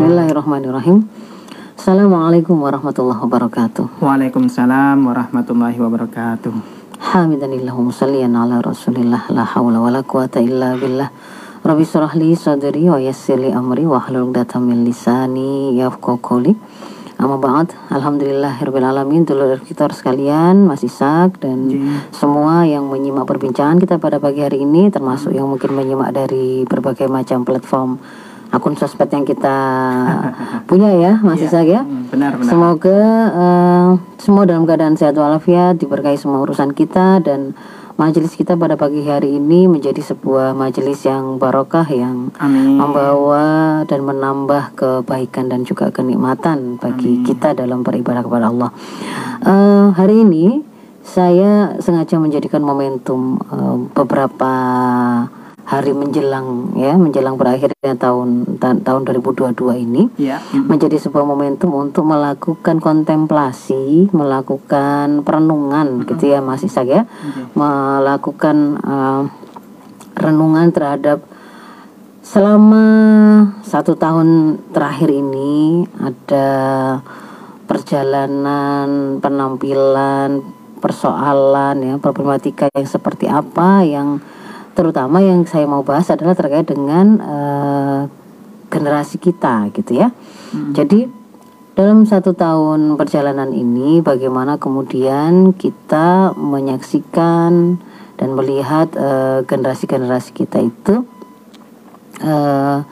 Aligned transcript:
Bismillahirrahmanirrahim. 0.00 1.04
Assalamualaikum 1.76 2.56
warahmatullahi 2.56 3.20
wabarakatuh. 3.20 4.00
Waalaikumsalam 4.00 4.96
warahmatullahi 4.96 5.76
wabarakatuh. 5.76 6.48
Hamidanillahu 7.12 7.84
musallian 7.84 8.32
ala 8.32 8.64
rasulillah 8.64 9.28
la 9.28 9.44
hawla 9.44 9.76
wa 9.76 9.92
la 9.92 10.00
quwata 10.00 10.40
illa 10.40 10.72
billah. 10.80 11.12
Rabbi 11.60 11.84
surah 11.84 12.16
li 12.16 12.32
sadri 12.32 12.88
wa 12.88 12.96
yassir 12.96 13.36
li 13.36 13.52
amri 13.52 13.84
wa 13.84 14.00
hlul 14.00 14.32
min 14.64 14.88
lisani 14.88 15.76
yafqahu 15.76 16.16
qawli. 16.24 16.56
Amma 17.20 17.36
ba'd, 17.36 17.76
Alhamdulillahirabbil 17.92 18.80
alamin 18.80 19.28
dulur 19.28 19.60
kita 19.60 19.84
sekalian, 19.92 20.64
Mas 20.64 20.80
Isak 20.80 21.44
dan 21.44 21.68
semua 22.08 22.64
yang 22.64 22.88
menyimak 22.88 23.28
perbincangan 23.28 23.76
kita 23.76 24.00
pada 24.00 24.16
pagi 24.16 24.40
hari 24.40 24.64
ini 24.64 24.88
termasuk 24.88 25.36
yang 25.36 25.44
mungkin 25.44 25.76
menyimak 25.76 26.16
dari 26.16 26.64
berbagai 26.64 27.04
macam 27.04 27.44
platform 27.44 28.00
akun 28.50 28.74
sosmed 28.74 29.10
yang 29.10 29.26
kita 29.26 29.56
punya 30.70 30.90
ya 30.98 31.12
Mas 31.22 31.42
Isak 31.42 31.66
ya. 31.66 31.82
Hmm, 31.82 32.10
benar, 32.10 32.36
benar. 32.36 32.50
Semoga 32.50 33.00
uh, 33.30 33.90
semua 34.18 34.44
dalam 34.46 34.66
keadaan 34.66 34.98
sehat 34.98 35.14
walafiat, 35.14 35.78
diberkahi 35.78 36.18
semua 36.18 36.42
urusan 36.42 36.74
kita 36.74 37.22
dan 37.22 37.54
majelis 38.00 38.32
kita 38.32 38.56
pada 38.56 38.80
pagi 38.80 39.04
hari 39.04 39.36
ini 39.36 39.68
menjadi 39.68 40.00
sebuah 40.00 40.56
majelis 40.56 41.04
yang 41.04 41.36
barokah 41.36 41.84
yang 41.92 42.32
Amin. 42.40 42.80
membawa 42.80 43.84
dan 43.84 44.00
menambah 44.08 44.72
kebaikan 44.72 45.52
dan 45.52 45.68
juga 45.68 45.92
kenikmatan 45.92 46.80
bagi 46.80 47.20
Amin. 47.20 47.26
kita 47.28 47.52
dalam 47.52 47.84
beribadah 47.84 48.24
kepada 48.24 48.48
Allah. 48.48 48.70
Uh, 49.44 49.92
hari 49.92 50.24
ini 50.24 50.64
saya 51.04 51.76
sengaja 51.76 52.16
menjadikan 52.16 52.64
momentum 52.64 53.36
uh, 53.52 53.76
beberapa 53.92 54.52
hari 55.70 55.94
menjelang 55.94 56.74
ya 56.74 56.98
menjelang 56.98 57.38
berakhirnya 57.38 57.94
tahun 57.94 58.58
ta 58.58 58.74
tahun 58.74 59.06
2022 59.06 59.54
ini 59.86 60.02
ya. 60.18 60.42
menjadi 60.66 60.98
sebuah 60.98 61.22
momentum 61.22 61.70
untuk 61.78 62.10
melakukan 62.10 62.82
kontemplasi, 62.82 64.10
melakukan 64.10 65.22
perenungan 65.22 66.02
gitu 66.10 66.34
ya 66.34 66.42
Mas 66.42 66.66
Isak 66.66 66.90
ya, 66.90 67.06
melakukan 67.54 68.82
uh, 68.82 69.30
renungan 70.18 70.74
terhadap 70.74 71.22
selama 72.26 72.84
satu 73.62 73.94
tahun 73.94 74.58
terakhir 74.74 75.06
ini 75.06 75.86
ada 76.02 76.50
perjalanan 77.70 79.22
penampilan 79.22 80.42
persoalan 80.82 81.76
ya 81.78 81.94
problematika 82.02 82.66
yang 82.74 82.88
seperti 82.90 83.30
apa 83.30 83.86
yang 83.86 84.18
terutama 84.74 85.20
yang 85.20 85.44
saya 85.46 85.66
mau 85.66 85.82
bahas 85.82 86.08
adalah 86.10 86.34
terkait 86.34 86.66
dengan 86.66 87.06
uh, 87.20 88.00
generasi 88.70 89.18
kita 89.18 89.68
gitu 89.74 89.98
ya. 89.98 90.14
Hmm. 90.54 90.72
Jadi 90.72 91.10
dalam 91.74 92.04
satu 92.04 92.34
tahun 92.36 92.98
perjalanan 93.00 93.54
ini 93.54 94.04
bagaimana 94.04 94.60
kemudian 94.60 95.56
kita 95.56 96.36
menyaksikan 96.36 97.80
dan 98.20 98.28
melihat 98.36 98.92
generasi 98.92 99.48
generasi-generasi 99.48 100.30
kita 100.36 100.60
itu 100.60 101.08
uh, 102.20 102.84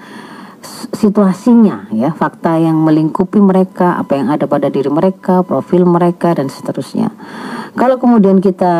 situasinya 0.92 1.92
ya 1.92 2.10
fakta 2.12 2.58
yang 2.58 2.80
melingkupi 2.80 3.38
mereka 3.38 3.98
apa 4.00 4.16
yang 4.18 4.28
ada 4.32 4.48
pada 4.48 4.68
diri 4.72 4.88
mereka 4.88 5.44
profil 5.44 5.84
mereka 5.84 6.34
dan 6.34 6.48
seterusnya 6.48 7.12
kalau 7.78 8.00
kemudian 8.00 8.42
kita 8.42 8.74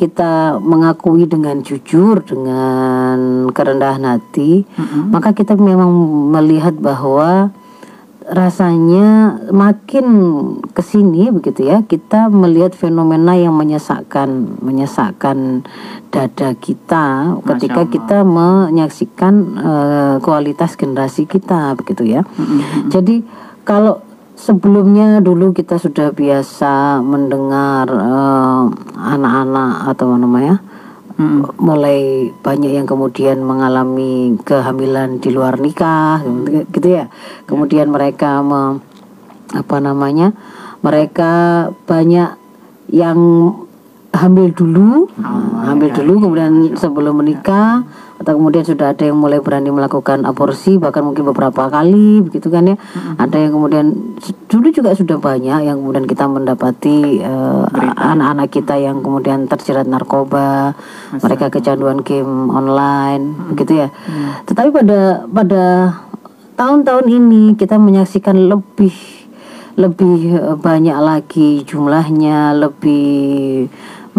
kita 0.00 0.58
mengakui 0.58 1.28
dengan 1.28 1.60
jujur 1.62 2.24
dengan 2.24 3.48
kerendahan 3.52 4.04
hati 4.18 4.64
mm-hmm. 4.64 5.14
maka 5.14 5.36
kita 5.36 5.54
memang 5.54 5.90
melihat 6.34 6.74
bahwa 6.78 7.52
rasanya 8.28 9.40
makin 9.50 10.06
ke 10.72 10.82
sini 10.84 11.32
begitu 11.32 11.64
ya. 11.64 11.80
Kita 11.84 12.28
melihat 12.28 12.76
fenomena 12.76 13.32
yang 13.34 13.56
menyesakkan 13.56 14.60
menyesakkan 14.60 15.64
dada 16.08 16.56
kita 16.56 17.36
ketika 17.44 17.82
kita 17.88 18.18
menyaksikan 18.24 19.34
uh, 19.56 20.16
kualitas 20.20 20.76
generasi 20.76 21.28
kita 21.28 21.76
begitu 21.76 22.04
ya. 22.08 22.24
Mm-hmm. 22.24 22.88
jadi 22.88 23.16
kalau 23.68 24.00
sebelumnya 24.38 25.18
dulu 25.18 25.50
kita 25.50 25.76
sudah 25.76 26.14
biasa 26.14 27.02
mendengar 27.02 27.90
uh, 27.90 28.70
anak-anak 28.96 29.92
atau 29.92 30.14
apa 30.14 30.16
namanya 30.22 30.54
hmm. 31.18 31.58
mulai 31.58 32.30
banyak 32.40 32.72
yang 32.78 32.86
kemudian 32.88 33.42
mengalami 33.42 34.38
kehamilan 34.46 35.18
di 35.18 35.28
luar 35.34 35.58
nikah 35.58 36.22
gitu, 36.24 36.64
gitu 36.72 36.88
ya 36.88 37.10
kemudian 37.44 37.90
mereka 37.90 38.40
me, 38.40 38.80
apa 39.52 39.76
namanya 39.82 40.32
mereka 40.80 41.66
banyak 41.84 42.38
yang 42.88 43.18
hamil 44.14 44.48
dulu, 44.50 45.04
oh, 45.04 45.60
hamil 45.68 45.92
ya, 45.92 45.96
dulu 46.00 46.12
kemudian 46.26 46.74
sebelum 46.74 47.20
menikah 47.20 47.84
atau 48.18 48.34
kemudian 48.34 48.66
sudah 48.66 48.90
ada 48.90 49.06
yang 49.06 49.14
mulai 49.14 49.38
berani 49.38 49.70
melakukan 49.70 50.26
aborsi 50.26 50.74
bahkan 50.74 51.06
mungkin 51.06 51.22
beberapa 51.30 51.70
kali 51.70 52.18
begitu 52.26 52.50
kan 52.50 52.66
ya. 52.66 52.74
Mm-hmm. 52.74 53.14
Ada 53.22 53.36
yang 53.38 53.52
kemudian 53.54 53.86
dulu 54.50 54.66
juga 54.74 54.90
sudah 54.98 55.22
banyak 55.22 55.60
yang 55.62 55.78
kemudian 55.78 56.06
kita 56.10 56.26
mendapati 56.26 57.22
uh, 57.22 57.70
anak-anak 57.94 58.50
kita 58.50 58.74
yang 58.74 59.06
kemudian 59.06 59.46
terjerat 59.46 59.86
narkoba, 59.86 60.74
Masa. 61.14 61.22
mereka 61.30 61.46
kecanduan 61.54 62.02
game 62.02 62.50
online 62.50 63.22
mm-hmm. 63.22 63.48
begitu 63.54 63.72
ya. 63.86 63.88
Mm-hmm. 63.94 64.30
Tetapi 64.50 64.68
pada 64.74 65.00
pada 65.30 65.64
tahun-tahun 66.58 67.06
ini 67.06 67.54
kita 67.54 67.78
menyaksikan 67.78 68.34
lebih 68.50 68.94
lebih 69.78 70.58
banyak 70.58 70.98
lagi 70.98 71.62
jumlahnya 71.62 72.50
lebih 72.50 73.70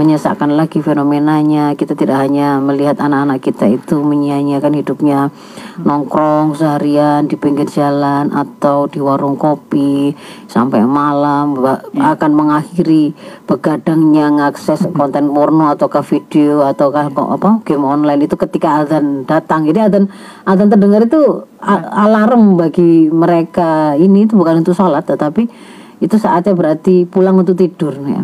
menyesakkan 0.01 0.57
lagi 0.57 0.81
fenomenanya. 0.81 1.77
Kita 1.77 1.93
tidak 1.93 2.25
hanya 2.25 2.57
melihat 2.57 2.97
anak-anak 2.97 3.43
kita 3.43 3.69
itu 3.69 4.01
menyia-nyiakan 4.01 4.73
hidupnya 4.81 5.29
nongkrong 5.77 6.57
seharian 6.57 7.27
di 7.27 7.37
pinggir 7.37 7.69
jalan 7.69 8.33
atau 8.33 8.87
di 8.87 8.97
warung 8.97 9.35
kopi 9.35 10.15
sampai 10.47 10.87
malam 10.87 11.59
ya. 11.93 12.15
akan 12.15 12.31
mengakhiri 12.33 13.13
begadangnya 13.45 14.39
mengakses 14.39 14.87
konten 14.95 15.35
porno 15.35 15.67
ataukah 15.67 15.99
video 15.99 16.63
ataukah 16.63 17.11
apa 17.11 17.59
game 17.67 17.83
online 17.83 18.23
itu 18.23 18.39
ketika 18.39 18.87
azan 18.87 19.27
datang. 19.27 19.67
Jadi 19.67 19.83
azan 19.83 20.07
azan 20.47 20.71
terdengar 20.71 21.03
itu 21.03 21.43
alarm 21.91 22.55
bagi 22.55 23.11
mereka. 23.11 23.99
Ini 23.99 24.31
itu 24.31 24.39
bukan 24.39 24.63
untuk 24.63 24.79
sholat 24.79 25.03
tetapi 25.03 25.51
itu 25.99 26.15
saatnya 26.15 26.55
berarti 26.55 27.03
pulang 27.03 27.35
untuk 27.35 27.59
tidur 27.59 27.91
ya. 27.91 28.23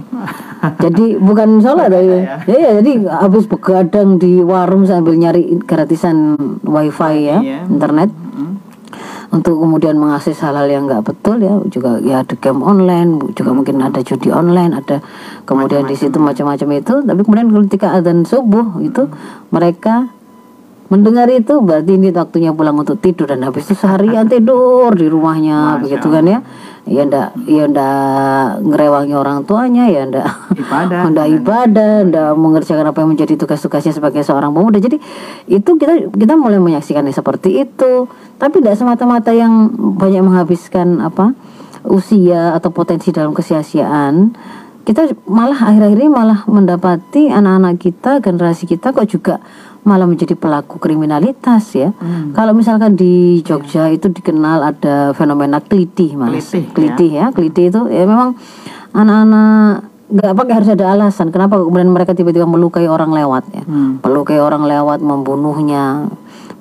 jadi 0.80 1.19
bukan 1.19 1.59
sholat 1.59 1.91
ya. 1.91 2.00
ya. 2.00 2.36
ya 2.47 2.72
jadi 2.80 3.03
habis 3.12 3.52
begadang 3.52 4.16
di 4.16 4.40
warung 4.40 4.88
sambil 4.88 5.19
nyari 5.19 5.59
gratisan 5.68 6.40
wifi 6.63 7.28
ya, 7.28 7.38
iya. 7.44 7.59
internet. 7.68 8.09
Mm-hmm. 8.16 8.53
Untuk 9.36 9.59
kemudian 9.59 10.00
mengakses 10.00 10.40
hal-hal 10.40 10.72
yang 10.72 10.88
nggak 10.88 11.03
betul 11.03 11.44
ya 11.44 11.59
juga 11.68 12.00
ya 12.00 12.24
ada 12.24 12.40
game 12.40 12.63
online 12.63 13.36
juga 13.36 13.52
mungkin 13.52 13.84
ada 13.84 14.00
judi 14.00 14.31
online 14.31 14.72
ada 14.80 15.03
kemudian 15.44 15.84
macam 15.84 15.92
-macam. 15.92 15.92
di 15.92 15.96
situ 16.00 16.18
macam-macam 16.24 16.68
itu 16.80 16.94
tapi 17.03 17.22
kemudian 17.28 17.47
ketika 17.68 18.00
adzan 18.00 18.24
subuh 18.24 18.80
itu 18.80 19.12
mereka 19.52 20.16
mendengar 20.88 21.25
itu 21.34 21.57
berarti 21.59 21.97
ini 21.97 22.13
waktunya 22.13 22.53
pulang 22.53 22.78
untuk 22.78 23.02
tidur 23.02 23.25
dan 23.25 23.42
habis 23.42 23.66
itu 23.66 23.75
seharian 23.75 24.30
tidur 24.34 24.94
di 24.94 25.09
rumahnya 25.09 25.75
Masya 25.75 25.81
begitu 25.81 26.07
kan 26.13 26.24
ya 26.30 26.40
ya 26.85 27.01
ndak 27.01 27.34
ya 27.50 27.66
ndak 27.66 28.62
ngerewangi 28.62 29.18
orang 29.18 29.41
tuanya 29.41 29.90
ya 29.90 30.06
ndak 30.06 30.29
ibadah 30.53 31.01
ndak 31.13 31.28
ibadah 31.41 31.94
ndak 32.06 32.31
mengerjakan 32.38 32.85
apa 32.94 33.01
yang 33.01 33.09
menjadi 33.18 33.34
tugas-tugasnya 33.41 33.94
sebagai 33.97 34.22
seorang 34.22 34.53
pemuda. 34.53 34.78
Jadi 34.78 35.01
itu 35.50 35.69
kita 35.81 36.13
kita 36.13 36.33
mulai 36.38 36.62
menyaksikannya 36.62 37.13
seperti 37.13 37.65
itu. 37.65 38.06
Tapi 38.38 38.62
tidak 38.62 38.77
semata-mata 38.77 39.33
yang 39.33 39.74
banyak 39.98 40.21
menghabiskan 40.21 41.01
apa 41.01 41.33
usia 41.86 42.54
atau 42.54 42.69
potensi 42.74 43.13
dalam 43.13 43.33
kesia-siaan 43.33 44.33
kita 44.86 45.18
malah 45.25 45.74
akhir-akhir 45.74 45.98
ini 45.98 46.10
malah 46.13 46.45
mendapati 46.45 47.33
anak-anak 47.33 47.81
kita 47.81 48.21
generasi 48.21 48.69
kita 48.69 48.94
kok 48.94 49.10
juga 49.10 49.42
malah 49.86 50.10
menjadi 50.10 50.34
pelaku 50.34 50.82
kriminalitas 50.82 51.78
ya. 51.78 51.94
Hmm. 52.02 52.34
Kalau 52.34 52.58
misalkan 52.58 52.98
di 52.98 53.46
Jogja 53.46 53.86
ya. 53.86 53.94
itu 53.94 54.10
dikenal 54.10 54.74
ada 54.74 55.14
fenomena 55.14 55.62
kelitih 55.62 56.18
mas, 56.18 56.50
kelitih, 56.74 57.14
ya. 57.14 57.30
ya, 57.30 57.34
kelitih 57.34 57.70
itu 57.70 57.82
ya 57.94 58.04
memang 58.10 58.34
anak-anak 58.98 59.94
nggak 60.06 60.34
pakai 60.38 60.54
harus 60.54 60.70
ada 60.70 60.86
alasan 60.94 61.34
kenapa 61.34 61.58
kemudian 61.58 61.90
mereka 61.90 62.14
tiba-tiba 62.14 62.46
melukai 62.46 62.86
orang 62.90 63.14
lewat 63.14 63.46
ya, 63.54 63.64
hmm. 63.66 64.06
melukai 64.06 64.38
orang 64.42 64.66
lewat, 64.66 65.02
membunuhnya, 65.02 66.10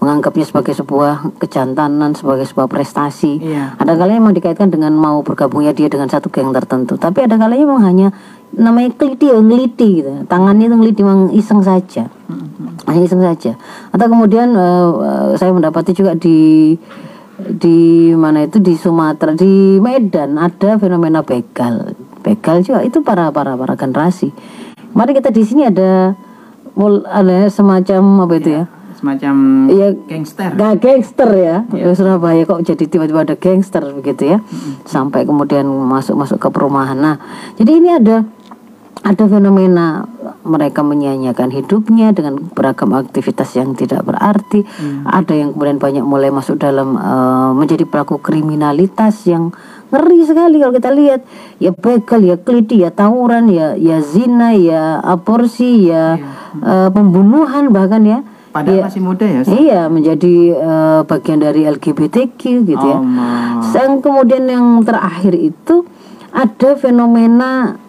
menganggapnya 0.00 0.44
sebagai 0.44 0.72
sebuah 0.76 1.40
kejantanan, 1.40 2.12
sebagai 2.12 2.44
sebuah 2.44 2.68
prestasi. 2.68 3.40
Iya. 3.40 3.76
Ada 3.80 3.96
kalanya 3.96 4.20
memang 4.20 4.36
dikaitkan 4.36 4.68
dengan 4.68 4.92
mau 4.96 5.24
bergabungnya 5.24 5.72
dia 5.72 5.88
dengan 5.88 6.08
satu 6.08 6.28
geng 6.28 6.52
tertentu, 6.52 7.00
tapi 7.00 7.24
ada 7.24 7.40
kalanya 7.40 7.64
memang 7.64 7.84
hanya 7.84 8.08
namanya 8.52 8.92
keliti 8.96 9.32
ya 9.32 9.40
ngeliti 9.40 9.88
gitu. 10.00 10.10
Tangannya 10.28 10.68
itu 10.68 10.76
ngeliti 10.76 11.00
memang 11.04 11.32
iseng 11.32 11.60
saja. 11.64 12.08
Mm-hmm. 12.08 12.43
Hanya 12.84 13.02
iseng 13.02 13.22
saja. 13.22 13.54
Atau 13.90 14.06
kemudian 14.06 14.52
uh, 14.52 15.32
saya 15.34 15.54
mendapati 15.54 15.92
juga 15.92 16.12
di 16.12 16.74
di 17.34 17.78
mana 18.14 18.46
itu 18.46 18.62
di 18.62 18.74
Sumatera 18.74 19.34
di 19.34 19.82
Medan 19.82 20.38
ada 20.38 20.78
fenomena 20.78 21.26
begal 21.26 21.92
begal 22.22 22.62
juga 22.62 22.80
itu 22.80 23.02
para 23.02 23.34
para 23.34 23.58
para 23.58 23.74
generasi 23.74 24.30
mari 24.94 25.12
kita 25.12 25.34
di 25.34 25.42
sini 25.42 25.66
ada 25.66 26.14
mul- 26.72 27.02
ada 27.04 27.50
semacam 27.50 28.22
apa 28.22 28.34
itu 28.38 28.50
ya 28.54 28.64
Semacam 28.94 29.66
Iya. 29.68 29.88
gangster. 30.08 30.54
Gak 30.54 30.74
gangster 30.80 31.30
ya. 31.36 31.56
Ya, 31.74 31.92
Surabaya 31.92 32.46
kok 32.46 32.62
jadi 32.62 32.88
tiba-tiba 32.88 33.26
ada 33.26 33.36
gangster 33.36 33.82
begitu 33.92 34.32
ya. 34.32 34.38
Sampai 34.86 35.26
kemudian 35.26 35.66
masuk-masuk 35.66 36.40
ke 36.40 36.48
perumahan. 36.48 36.96
Nah, 36.96 37.16
jadi 37.58 37.84
ini 37.84 37.90
ada 37.90 38.24
ada 39.04 39.24
fenomena 39.28 40.08
mereka 40.48 40.80
menyanyiakan 40.80 41.52
hidupnya 41.52 42.16
dengan 42.16 42.40
beragam 42.40 42.96
aktivitas 42.96 43.52
yang 43.52 43.76
tidak 43.76 44.00
berarti. 44.00 44.64
Ada 45.04 45.44
yang 45.44 45.52
kemudian 45.52 45.76
banyak 45.76 46.04
mulai 46.04 46.32
masuk 46.32 46.56
dalam 46.56 46.96
eh, 46.96 47.50
menjadi 47.52 47.84
pelaku 47.84 48.16
kriminalitas 48.24 49.28
yang 49.28 49.52
ngeri 49.92 50.24
sekali 50.24 50.56
kalau 50.58 50.72
kita 50.72 50.90
lihat 50.90 51.20
ya 51.60 51.70
begal 51.70 52.24
ya 52.24 52.40
keliti 52.40 52.82
ya 52.82 52.90
tawuran 52.90 53.46
ya 53.52 53.76
ya 53.76 54.00
zina 54.00 54.56
ya 54.56 55.04
aborsi 55.04 55.92
ya 55.92 56.16
eh, 56.64 56.88
pembunuhan 56.88 57.68
bahkan 57.68 58.02
ya 58.08 58.20
Padahal 58.54 58.86
masih 58.86 59.02
muda 59.02 59.26
ya. 59.26 59.42
Iya, 59.50 59.82
menjadi 59.90 60.34
eh, 60.54 61.00
bagian 61.02 61.42
dari 61.42 61.66
LGBTQ 61.66 62.40
gitu 62.62 62.86
ya. 62.86 62.98
Oh, 62.98 63.02
ma. 63.02 63.58
Yang 63.74 63.98
kemudian 63.98 64.46
yang 64.46 64.78
terakhir 64.86 65.34
itu 65.34 65.82
ada 66.30 66.78
fenomena 66.78 67.82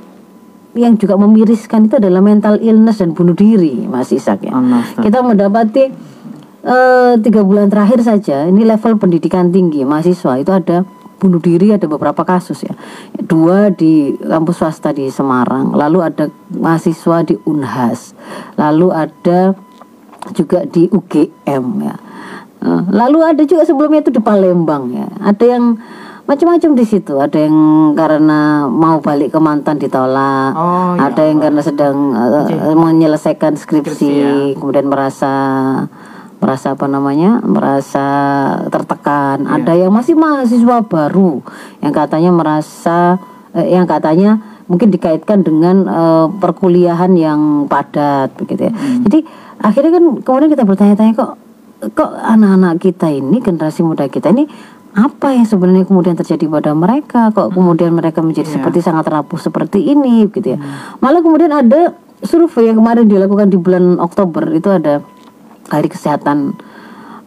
yang 0.76 1.00
juga 1.00 1.16
memiriskan 1.16 1.88
itu 1.88 1.98
adalah 1.98 2.20
mental 2.20 2.60
illness 2.60 3.00
dan 3.00 3.16
bunuh 3.16 3.34
diri, 3.34 3.88
Mas 3.88 4.12
Isak 4.12 4.44
ya. 4.44 4.54
Allah. 4.54 4.84
Kita 5.00 5.24
mendapati 5.24 5.84
eh, 6.62 7.14
tiga 7.24 7.42
bulan 7.42 7.72
terakhir 7.72 8.04
saja 8.04 8.46
ini 8.46 8.68
level 8.68 9.00
pendidikan 9.00 9.50
tinggi 9.50 9.88
mahasiswa 9.88 10.36
itu 10.36 10.52
ada 10.52 10.84
bunuh 11.16 11.40
diri 11.40 11.72
ada 11.72 11.88
beberapa 11.88 12.28
kasus 12.28 12.68
ya 12.68 12.76
dua 13.24 13.72
di 13.72 14.12
kampus 14.20 14.60
swasta 14.60 14.92
di 14.92 15.08
Semarang 15.08 15.72
lalu 15.72 16.04
ada 16.04 16.28
mahasiswa 16.52 17.24
di 17.24 17.40
Unhas 17.48 18.12
lalu 18.60 18.92
ada 18.92 19.56
juga 20.36 20.68
di 20.68 20.92
UGM 20.92 21.66
ya 21.88 21.96
Eh, 22.66 22.84
lalu 22.90 23.20
ada 23.22 23.44
juga 23.46 23.62
sebelumnya 23.62 24.02
itu 24.02 24.10
di 24.10 24.22
Palembang 24.24 24.90
ya 24.90 25.06
ada 25.22 25.46
yang 25.46 25.78
macam-macam 26.26 26.72
di 26.74 26.84
situ 26.84 27.14
ada 27.16 27.38
yang 27.38 27.54
karena 27.94 28.66
mau 28.66 28.98
balik 28.98 29.30
ke 29.30 29.40
mantan 29.40 29.78
ditolak 29.78 30.52
Oh, 30.52 30.98
ya 30.98 31.08
ada 31.08 31.22
yang 31.22 31.38
karena 31.38 31.62
sedang 31.62 31.96
eh, 32.12 32.74
menyelesaikan 32.74 33.54
skripsi, 33.54 33.94
Skripsi, 33.94 34.10
ya. 34.12 34.34
kemudian 34.58 34.86
merasa 34.86 35.32
merasa 36.36 36.74
apa 36.74 36.86
namanya 36.86 37.40
merasa 37.42 38.06
tertekan 38.68 39.46
Iya. 39.46 39.54
ada 39.56 39.74
yang 39.76 39.92
masih 39.92 40.14
mahasiswa 40.14 40.82
baru 40.82 41.46
yang 41.80 41.94
katanya 41.94 42.32
merasa 42.32 43.22
eh, 43.54 43.72
yang 43.72 43.86
katanya 43.86 44.42
mungkin 44.66 44.90
dikaitkan 44.90 45.42
dengan 45.42 45.86
eh, 45.86 46.26
perkuliahan 46.36 47.14
yang 47.14 47.40
padat 47.66 48.34
begitu 48.36 48.66
ya 48.66 48.74
Hmm. 48.74 49.06
jadi 49.06 49.20
akhirnya 49.58 49.92
kan 49.94 50.04
kemudian 50.22 50.52
kita 50.52 50.64
bertanya-tanya 50.64 51.14
kok 51.14 51.32
kok 51.94 52.12
anak-anak 52.18 52.82
kita 52.82 53.08
ini 53.08 53.38
generasi 53.40 53.86
muda 53.86 54.08
kita 54.08 54.34
ini 54.34 54.50
apa 54.96 55.36
yang 55.36 55.44
sebenarnya 55.44 55.84
kemudian 55.84 56.16
terjadi 56.16 56.48
pada 56.48 56.72
mereka? 56.72 57.28
Kok 57.36 57.52
kemudian 57.52 57.92
mereka 57.92 58.24
menjadi 58.24 58.48
Iya. 58.48 58.56
seperti 58.60 58.80
sangat 58.80 59.12
rapuh 59.12 59.36
seperti 59.36 59.84
ini 59.84 60.32
gitu 60.32 60.56
ya? 60.56 60.60
Malah 61.04 61.20
kemudian 61.20 61.52
ada 61.52 62.00
survei 62.24 62.72
yang 62.72 62.80
kemarin 62.80 63.04
dilakukan 63.04 63.52
di 63.52 63.60
bulan 63.60 64.00
Oktober 64.00 64.48
itu 64.56 64.72
ada 64.72 65.04
hari 65.68 65.92
kesehatan 65.92 66.56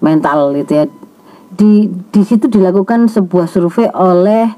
mental 0.01 0.57
gitu 0.57 0.73
ya? 0.81 0.85
Di 1.53 1.93
di 2.09 2.23
situ 2.25 2.49
dilakukan 2.49 3.13
sebuah 3.13 3.45
survei 3.45 3.93
oleh 3.93 4.49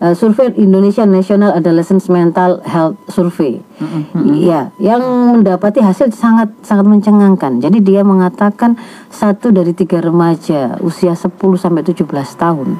eh, 0.00 0.14
survei 0.16 0.50
Indonesia 0.56 1.04
National 1.04 1.54
Adolescent 1.54 2.02
Mental 2.08 2.60
Health 2.64 2.96
Survey 3.08 3.60
Iya, 4.20 4.76
yang 4.76 5.00
mendapati 5.32 5.80
hasil 5.80 6.12
sangat 6.12 6.52
sangat 6.60 6.84
mencengangkan. 6.84 7.64
Jadi 7.64 7.80
dia 7.80 8.04
mengatakan 8.04 8.76
satu 9.08 9.48
dari 9.48 9.72
tiga 9.72 10.04
remaja 10.04 10.76
usia 10.84 11.16
10 11.16 11.32
sampai 11.56 11.80
17 11.80 12.04
tahun 12.36 12.76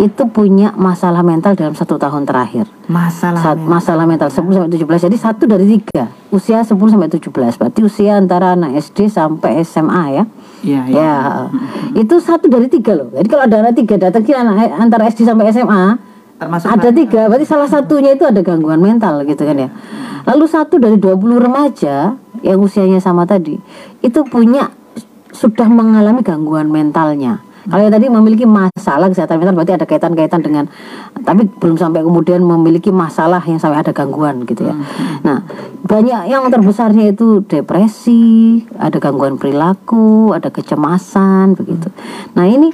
itu 0.00 0.22
punya 0.32 0.72
masalah 0.72 1.20
mental 1.20 1.52
dalam 1.52 1.76
satu 1.76 2.00
tahun 2.00 2.24
terakhir. 2.24 2.64
Masalah. 2.88 3.40
Saat 3.44 3.60
masalah 3.60 4.08
mental 4.08 4.32
10 4.32 4.40
sampai 4.48 4.72
17 4.72 5.04
jadi 5.12 5.16
satu 5.20 5.44
dari 5.44 5.68
tiga 5.68 6.08
usia 6.32 6.64
10 6.64 6.72
sampai 6.72 7.12
17 7.12 7.28
berarti 7.60 7.80
usia 7.84 8.16
antara 8.16 8.56
anak 8.56 8.80
SD 8.80 9.12
sampai 9.12 9.60
SMA 9.60 10.04
ya 10.10 10.24
Iya, 10.64 10.80
iya. 10.88 10.96
ya 10.96 11.12
itu 11.92 12.16
satu 12.16 12.48
dari 12.48 12.72
tiga 12.72 12.96
loh 12.96 13.12
jadi 13.12 13.28
kalau 13.28 13.44
ada 13.44 13.56
anak 13.60 13.76
tiga 13.76 14.00
datang 14.00 14.24
ke 14.24 14.32
anak 14.32 14.72
antara 14.72 15.04
SD 15.12 15.28
sampai 15.28 15.52
SMA 15.52 16.13
Termasuk 16.34 16.66
ada 16.66 16.90
tiga 16.90 17.30
berarti 17.30 17.46
salah 17.46 17.70
satunya 17.70 18.18
itu 18.18 18.26
ada 18.26 18.42
gangguan 18.42 18.82
mental 18.82 19.22
gitu 19.22 19.46
kan 19.46 19.54
ya 19.54 19.70
lalu 20.26 20.44
satu 20.50 20.82
dari 20.82 20.98
20 20.98 21.20
remaja 21.38 22.18
yang 22.42 22.58
usianya 22.58 22.98
sama 22.98 23.22
tadi 23.22 23.54
itu 24.02 24.20
punya 24.26 24.72
sudah 25.30 25.70
mengalami 25.70 26.26
gangguan 26.26 26.66
mentalnya 26.68 27.38
kalau 27.64 27.80
yang 27.80 27.94
tadi 27.96 28.06
memiliki 28.12 28.44
masalah 28.44 29.08
kesehatan 29.08 29.40
mental 29.40 29.56
berarti 29.56 29.74
ada 29.78 29.86
kaitan-kaitan 29.88 30.44
dengan 30.44 30.64
tapi 31.24 31.48
belum 31.48 31.80
sampai 31.80 32.04
kemudian 32.04 32.44
memiliki 32.44 32.92
masalah 32.92 33.40
yang 33.48 33.56
sampai 33.56 33.80
ada 33.80 33.96
gangguan 33.96 34.44
gitu 34.44 34.68
ya. 34.68 34.76
Nah, 35.24 35.40
banyak 35.88 36.28
yang 36.28 36.52
terbesarnya 36.52 37.16
itu 37.16 37.40
depresi, 37.48 38.60
ada 38.76 39.00
gangguan 39.00 39.40
perilaku, 39.40 40.36
ada 40.36 40.52
kecemasan 40.52 41.56
begitu. 41.56 41.88
Nah, 42.36 42.44
ini 42.44 42.68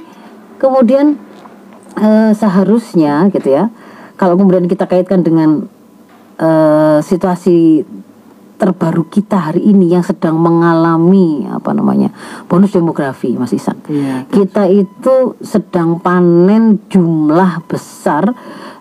kemudian 0.59 1.15
eh, 1.97 2.31
seharusnya 2.35 3.27
gitu 3.33 3.49
ya. 3.51 3.71
Kalau 4.15 4.37
kemudian 4.37 4.69
kita 4.69 4.85
kaitkan 4.85 5.25
dengan 5.25 5.65
eh, 6.37 6.99
situasi 7.01 7.83
terbaru 8.61 9.09
kita 9.09 9.49
hari 9.49 9.73
ini 9.73 9.89
yang 9.89 10.05
sedang 10.05 10.37
mengalami 10.37 11.49
apa 11.49 11.73
namanya 11.73 12.13
bonus 12.45 12.77
demografi 12.77 13.33
Mas 13.33 13.57
Isan. 13.57 13.81
Iya. 13.89 14.29
Kita 14.29 14.69
itu 14.69 15.33
sedang 15.41 15.97
panen 15.97 16.77
jumlah 16.85 17.65
besar 17.65 18.29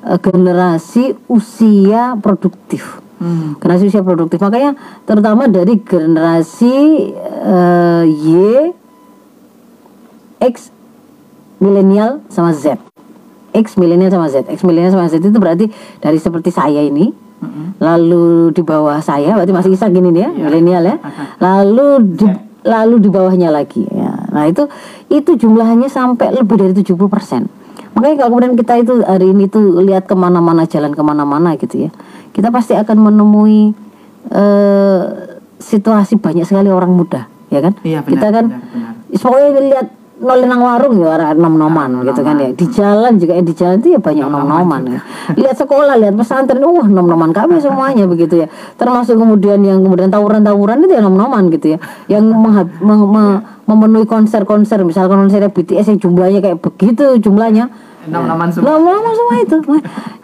eh, 0.05 0.21
generasi 0.21 1.17
usia 1.33 2.13
produktif. 2.21 3.01
Hmm. 3.17 3.57
Generasi 3.57 3.89
usia 3.89 4.05
produktif. 4.05 4.37
Makanya 4.45 4.77
terutama 5.09 5.49
dari 5.49 5.81
generasi 5.81 6.77
eh, 7.25 8.05
Y, 8.05 8.29
X, 10.45 10.69
milenial 11.57 12.21
sama 12.29 12.53
Z. 12.53 12.90
X 13.51 13.79
milenial 13.79 14.11
sama 14.11 14.31
Z. 14.31 14.47
X 14.47 14.63
milenial 14.63 14.95
sama 14.95 15.07
Z 15.11 15.21
itu 15.21 15.39
berarti 15.39 15.67
dari 15.99 16.19
seperti 16.19 16.55
saya 16.55 16.81
ini, 16.83 17.11
lalu 17.81 18.53
di 18.53 18.63
bawah 18.63 19.01
saya 19.01 19.33
berarti 19.35 19.53
masih 19.53 19.71
Isa 19.75 19.89
gini 19.89 20.13
nih 20.13 20.23
ya, 20.27 20.31
milenial 20.31 20.83
ya. 20.85 20.97
Lalu 21.41 21.87
di 22.15 22.27
lalu 22.61 23.01
di 23.01 23.09
bawahnya 23.09 23.49
lagi 23.49 23.89
ya. 23.89 24.13
Nah, 24.31 24.45
itu 24.47 24.69
itu 25.09 25.35
jumlahnya 25.35 25.89
sampai 25.89 26.31
lebih 26.31 26.61
dari 26.61 26.73
70%. 26.77 27.01
Makanya 27.97 28.15
kalau 28.23 28.39
kemudian 28.39 28.55
kita 28.55 28.75
itu 28.79 28.95
hari 29.03 29.35
ini 29.35 29.51
tuh 29.51 29.83
lihat 29.83 30.07
ke 30.07 30.15
mana-mana 30.15 30.63
jalan 30.69 30.95
ke 30.95 31.03
mana-mana 31.03 31.59
gitu 31.59 31.89
ya, 31.89 31.91
kita 32.31 32.55
pasti 32.55 32.79
akan 32.79 32.97
menemui 33.11 33.75
eh, 34.31 35.03
situasi 35.59 36.23
banyak 36.23 36.47
sekali 36.47 36.71
orang 36.71 36.95
muda, 36.95 37.27
ya 37.51 37.59
kan? 37.59 37.75
Iya, 37.83 38.07
benar, 38.07 38.11
kita 38.15 38.27
kan 38.31 38.45
benar, 38.47 38.63
benar. 38.71 39.19
pokoknya 39.19 39.51
lihat 39.75 39.87
nol 40.21 40.41
nang 40.45 40.61
warung 40.61 41.01
ya 41.01 41.17
orang 41.17 41.33
nom-noman 41.41 42.05
gitu 42.05 42.21
kan 42.21 42.37
ya. 42.37 42.49
Di 42.53 42.67
jalan 42.69 43.17
juga 43.17 43.33
eh, 43.41 43.45
di 43.45 43.55
jalan 43.57 43.81
itu 43.81 43.97
ya 43.97 44.01
banyak 44.01 44.27
nom-noman 44.29 44.81
ya. 44.87 45.01
Lihat 45.35 45.57
sekolah, 45.57 45.97
lihat 45.97 46.15
pesantren, 46.15 46.61
wah 46.61 46.85
nom-noman 46.85 47.33
kami 47.33 47.57
semuanya 47.65 48.05
begitu 48.05 48.45
ya. 48.45 48.47
Termasuk 48.77 49.17
kemudian 49.17 49.65
yang 49.65 49.81
kemudian 49.81 50.13
tawuran-tawuran 50.13 50.85
itu 50.85 50.93
ya 50.93 51.03
nom-noman 51.03 51.49
gitu 51.49 51.75
ya. 51.75 51.79
Yang 52.13 52.25
mengha- 52.37 52.77
meng- 52.85 53.09
me- 53.09 53.43
memenuhi 53.65 54.05
konser-konser 54.05 54.83
misalkan 54.83 55.25
konser 55.25 55.47
BTS 55.47 55.95
yang 55.95 55.99
jumlahnya 56.03 56.41
kayak 56.43 56.59
begitu 56.59 57.23
jumlahnya 57.23 57.71
Nom-noman 58.09 58.49
semua. 58.49 59.35
Itu. 59.41 59.57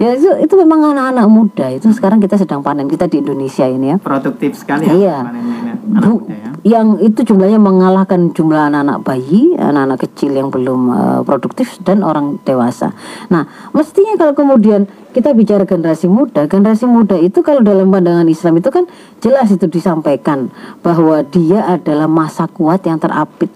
ya 0.03 0.09
itu, 0.17 0.31
itu 0.49 0.55
memang 0.57 0.97
anak-anak 0.97 1.27
muda 1.29 1.67
itu 1.69 1.93
sekarang 1.93 2.21
kita 2.25 2.41
sedang 2.41 2.65
panen 2.65 2.89
kita 2.89 3.05
di 3.05 3.21
Indonesia 3.21 3.69
ini 3.69 3.93
ya. 3.93 3.97
Produktif 4.01 4.57
sekali 4.57 4.89
ya. 4.89 4.93
Iya. 4.97 5.19
panennya. 5.29 5.75
Anak 5.87 6.09
muda 6.09 6.35
ya. 6.35 6.51
yang 6.65 6.87
itu 6.99 7.21
jumlahnya 7.23 7.61
mengalahkan 7.61 8.33
jumlah 8.33 8.73
anak-anak 8.73 9.05
bayi, 9.05 9.55
anak-anak 9.61 9.99
kecil 10.09 10.33
yang 10.33 10.49
belum 10.49 10.81
eh, 10.89 11.21
produktif 11.29 11.77
dan 11.85 12.01
orang 12.01 12.41
dewasa. 12.49 12.97
Nah, 13.29 13.45
mestinya 13.77 14.17
kalau 14.17 14.33
kemudian 14.33 14.89
kita 15.13 15.37
bicara 15.37 15.65
generasi 15.65 16.09
muda, 16.09 16.45
generasi 16.49 16.85
muda 16.85 17.17
itu 17.17 17.41
kalau 17.41 17.61
dalam 17.61 17.89
pandangan 17.89 18.29
Islam 18.29 18.61
itu 18.61 18.69
kan 18.69 18.85
jelas 19.21 19.49
itu 19.53 19.65
disampaikan 19.69 20.53
bahwa 20.81 21.25
dia 21.25 21.65
adalah 21.65 22.09
masa 22.09 22.49
kuat 22.49 22.85
yang 22.85 23.01
terapit 23.01 23.49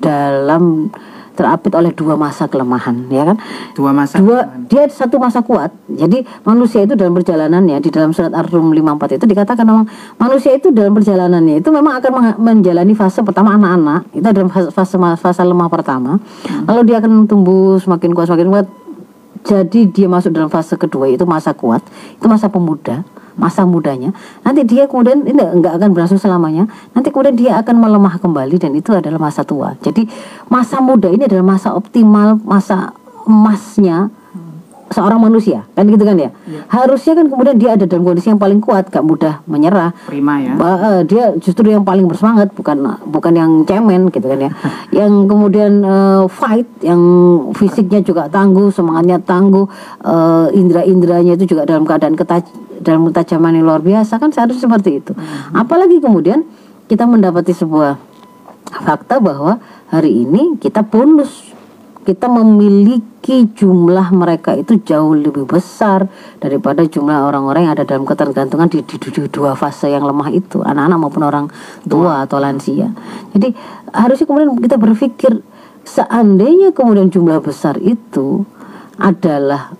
dalam 0.00 0.92
terapit 1.36 1.70
oleh 1.76 1.92
dua 1.92 2.16
masa 2.16 2.48
kelemahan 2.48 3.06
ya 3.12 3.28
kan? 3.28 3.36
Dua 3.76 3.92
masa. 3.92 4.16
dua 4.16 4.48
dia 4.66 4.88
satu 4.88 5.20
masa 5.20 5.44
kuat. 5.44 5.70
Jadi 5.92 6.24
manusia 6.42 6.88
itu 6.88 6.96
dalam 6.96 7.12
perjalanannya 7.12 7.76
di 7.84 7.90
dalam 7.92 8.16
surat 8.16 8.32
ar-rum 8.32 8.72
54 8.72 9.20
itu 9.20 9.24
dikatakan 9.28 9.64
memang 9.68 9.84
manusia 10.16 10.56
itu 10.56 10.72
dalam 10.72 10.96
perjalanannya 10.96 11.60
itu 11.60 11.68
memang 11.68 12.00
akan 12.00 12.40
menjalani 12.40 12.96
fase 12.96 13.20
pertama 13.20 13.52
anak-anak. 13.54 14.16
Itu 14.16 14.26
adalah 14.26 14.48
fase 14.50 14.72
fase, 14.72 14.96
fase 15.20 15.42
lemah 15.44 15.68
pertama. 15.68 16.16
Lalu 16.64 16.80
dia 16.88 17.04
akan 17.04 17.28
tumbuh 17.28 17.76
semakin 17.76 18.16
kuat 18.16 18.32
semakin 18.32 18.48
kuat 18.48 18.66
jadi 19.44 19.80
dia 19.90 20.06
masuk 20.06 20.32
dalam 20.32 20.48
fase 20.48 20.78
kedua 20.78 21.10
itu 21.10 21.26
masa 21.28 21.52
kuat 21.52 21.82
itu 22.16 22.26
masa 22.28 22.48
pemuda 22.48 23.04
masa 23.36 23.68
mudanya. 23.68 24.16
Nanti 24.40 24.64
dia 24.64 24.88
kemudian 24.88 25.22
ini 25.28 25.36
enggak 25.36 25.76
akan 25.76 25.92
berlangsung 25.92 26.16
selamanya. 26.16 26.64
Nanti 26.96 27.12
kemudian 27.12 27.36
dia 27.36 27.52
akan 27.60 27.76
melemah 27.84 28.16
kembali 28.16 28.56
dan 28.56 28.72
itu 28.72 28.96
adalah 28.96 29.20
masa 29.20 29.44
tua. 29.44 29.76
Jadi 29.84 30.08
masa 30.48 30.80
muda 30.80 31.12
ini 31.12 31.28
adalah 31.28 31.44
masa 31.44 31.76
optimal 31.76 32.40
masa 32.42 32.96
emasnya 33.28 34.08
seorang 34.86 35.18
manusia 35.18 35.66
kan 35.74 35.82
gitu 35.90 36.06
kan 36.06 36.14
ya? 36.14 36.30
Harusnya 36.70 37.18
kan 37.18 37.26
kemudian 37.26 37.56
dia 37.58 37.74
ada 37.74 37.84
dalam 37.90 38.06
kondisi 38.06 38.30
yang 38.30 38.38
paling 38.38 38.62
kuat 38.62 38.86
gak 38.86 39.02
mudah 39.02 39.42
menyerah. 39.50 39.90
Prima 40.06 40.38
ya. 40.38 40.54
Ba- 40.54 40.80
eh, 40.94 41.02
dia 41.02 41.34
justru 41.42 41.74
yang 41.74 41.82
paling 41.82 42.06
bersemangat 42.06 42.54
bukan 42.54 42.86
bukan 43.10 43.32
yang 43.34 43.50
cemen 43.66 44.08
gitu 44.14 44.26
kan 44.26 44.38
ya. 44.38 44.50
Yang 45.04 45.12
kemudian 45.28 45.72
eh, 45.82 46.24
fight 46.30 46.68
yang 46.80 47.00
fisiknya 47.52 48.00
juga 48.00 48.30
tangguh 48.30 48.70
semangatnya 48.70 49.18
tangguh 49.20 49.66
eh, 50.06 50.46
indera-inderanya 50.54 51.34
itu 51.34 51.56
juga 51.56 51.66
dalam 51.66 51.82
keadaan 51.82 52.14
ketaj 52.14 52.46
dalam 52.80 53.08
ketajaman 53.10 53.58
yang 53.58 53.66
luar 53.66 53.82
biasa 53.82 54.22
kan 54.22 54.30
seharusnya 54.30 54.70
seperti 54.70 55.02
itu. 55.02 55.12
Apalagi 55.50 55.98
kemudian 55.98 56.46
kita 56.86 57.02
mendapati 57.02 57.50
sebuah 57.50 57.98
fakta 58.86 59.18
bahwa 59.18 59.58
hari 59.90 60.26
ini 60.26 60.58
kita 60.58 60.86
bonus 60.86 61.55
kita 62.06 62.30
memiliki 62.30 63.50
jumlah 63.50 64.14
mereka 64.14 64.54
itu 64.54 64.78
jauh 64.86 65.18
lebih 65.18 65.42
besar 65.42 66.06
daripada 66.38 66.86
jumlah 66.86 67.26
orang-orang 67.26 67.66
yang 67.66 67.74
ada 67.74 67.82
dalam 67.82 68.06
ketergantungan 68.06 68.70
di, 68.70 68.86
di, 68.86 68.94
di 68.94 69.10
dua 69.26 69.58
fase 69.58 69.90
yang 69.90 70.06
lemah 70.06 70.30
itu 70.30 70.62
anak-anak 70.62 70.98
maupun 71.02 71.26
orang 71.26 71.46
tua 71.82 72.22
atau 72.22 72.38
lansia. 72.38 72.94
Jadi 73.34 73.50
harusnya 73.90 74.26
kemudian 74.30 74.54
kita 74.62 74.78
berpikir 74.78 75.42
seandainya 75.82 76.70
kemudian 76.70 77.10
jumlah 77.10 77.42
besar 77.42 77.74
itu 77.82 78.46
adalah 79.02 79.74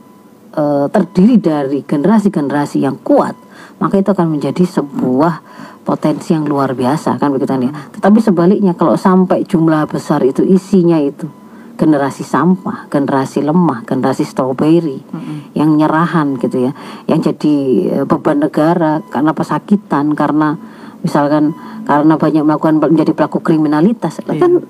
eh, 0.50 0.87
terdiri 0.90 1.38
dari 1.38 1.87
generasi-generasi 1.87 2.83
yang 2.83 2.99
kuat 3.06 3.38
maka 3.76 4.00
itu 4.00 4.09
akan 4.09 4.35
menjadi 4.35 4.64
sebuah 4.64 5.45
potensi 5.85 6.33
yang 6.33 6.49
luar 6.49 6.73
biasa 6.73 7.21
kan 7.21 7.30
begitu 7.30 7.50
kan 7.52 7.62
ya 7.62 7.73
tetapi 7.95 8.18
sebaliknya 8.25 8.73
kalau 8.73 8.97
sampai 8.97 9.45
jumlah 9.45 9.85
besar 9.87 10.25
itu 10.25 10.42
isinya 10.42 10.97
itu 10.97 11.28
generasi 11.76 12.25
sampah, 12.25 12.88
generasi 12.88 13.45
lemah, 13.45 13.85
generasi 13.85 14.25
strawberry 14.25 15.04
yang 15.52 15.76
nyerahan 15.76 16.40
gitu 16.40 16.68
ya, 16.68 16.73
yang 17.06 17.21
jadi 17.21 17.54
eh, 18.00 18.04
beban 18.09 18.42
negara 18.42 19.04
karena 19.12 19.30
pesakitan, 19.37 20.16
karena 20.16 20.56
misalkan 21.04 21.52
karena 21.87 22.18
banyak 22.18 22.42
melakukan 22.42 22.83
menjadi 22.83 23.12
pelaku 23.14 23.45
kriminalitas, 23.45 24.18
kan 24.25 24.64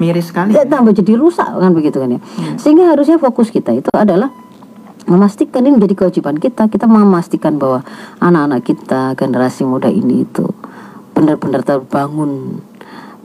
Miris 0.00 0.32
sekali. 0.32 0.56
ya, 0.56 0.64
tambah 0.64 0.96
jadi 0.96 1.12
rusak 1.16 1.44
kan 1.44 1.72
begitu 1.76 2.00
kan 2.00 2.16
ya. 2.16 2.20
Sehingga 2.56 2.88
harusnya 2.92 3.20
fokus 3.20 3.52
kita 3.52 3.76
itu 3.76 3.92
adalah 3.92 4.32
memastikan 5.04 5.64
ini 5.64 5.76
menjadi 5.76 5.94
kewajiban 6.04 6.36
kita 6.38 6.68
kita 6.68 6.86
memastikan 6.86 7.56
bahwa 7.56 7.84
anak-anak 8.22 8.62
kita 8.64 9.12
generasi 9.18 9.66
muda 9.66 9.90
ini 9.92 10.24
itu 10.24 10.48
benar-benar 11.12 11.66
terbangun 11.66 12.62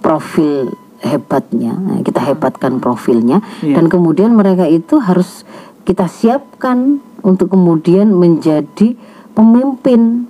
profil 0.04 0.76
hebatnya 1.06 1.74
Nah, 1.76 2.02
kita 2.02 2.20
hebatkan 2.20 2.82
profilnya 2.82 3.40
Iya. 3.62 3.78
dan 3.78 3.86
kemudian 3.88 4.34
mereka 4.34 4.66
itu 4.66 4.98
harus 4.98 5.46
kita 5.86 6.10
siapkan 6.10 6.98
untuk 7.22 7.54
kemudian 7.54 8.10
menjadi 8.10 8.98
pemimpin 9.38 10.26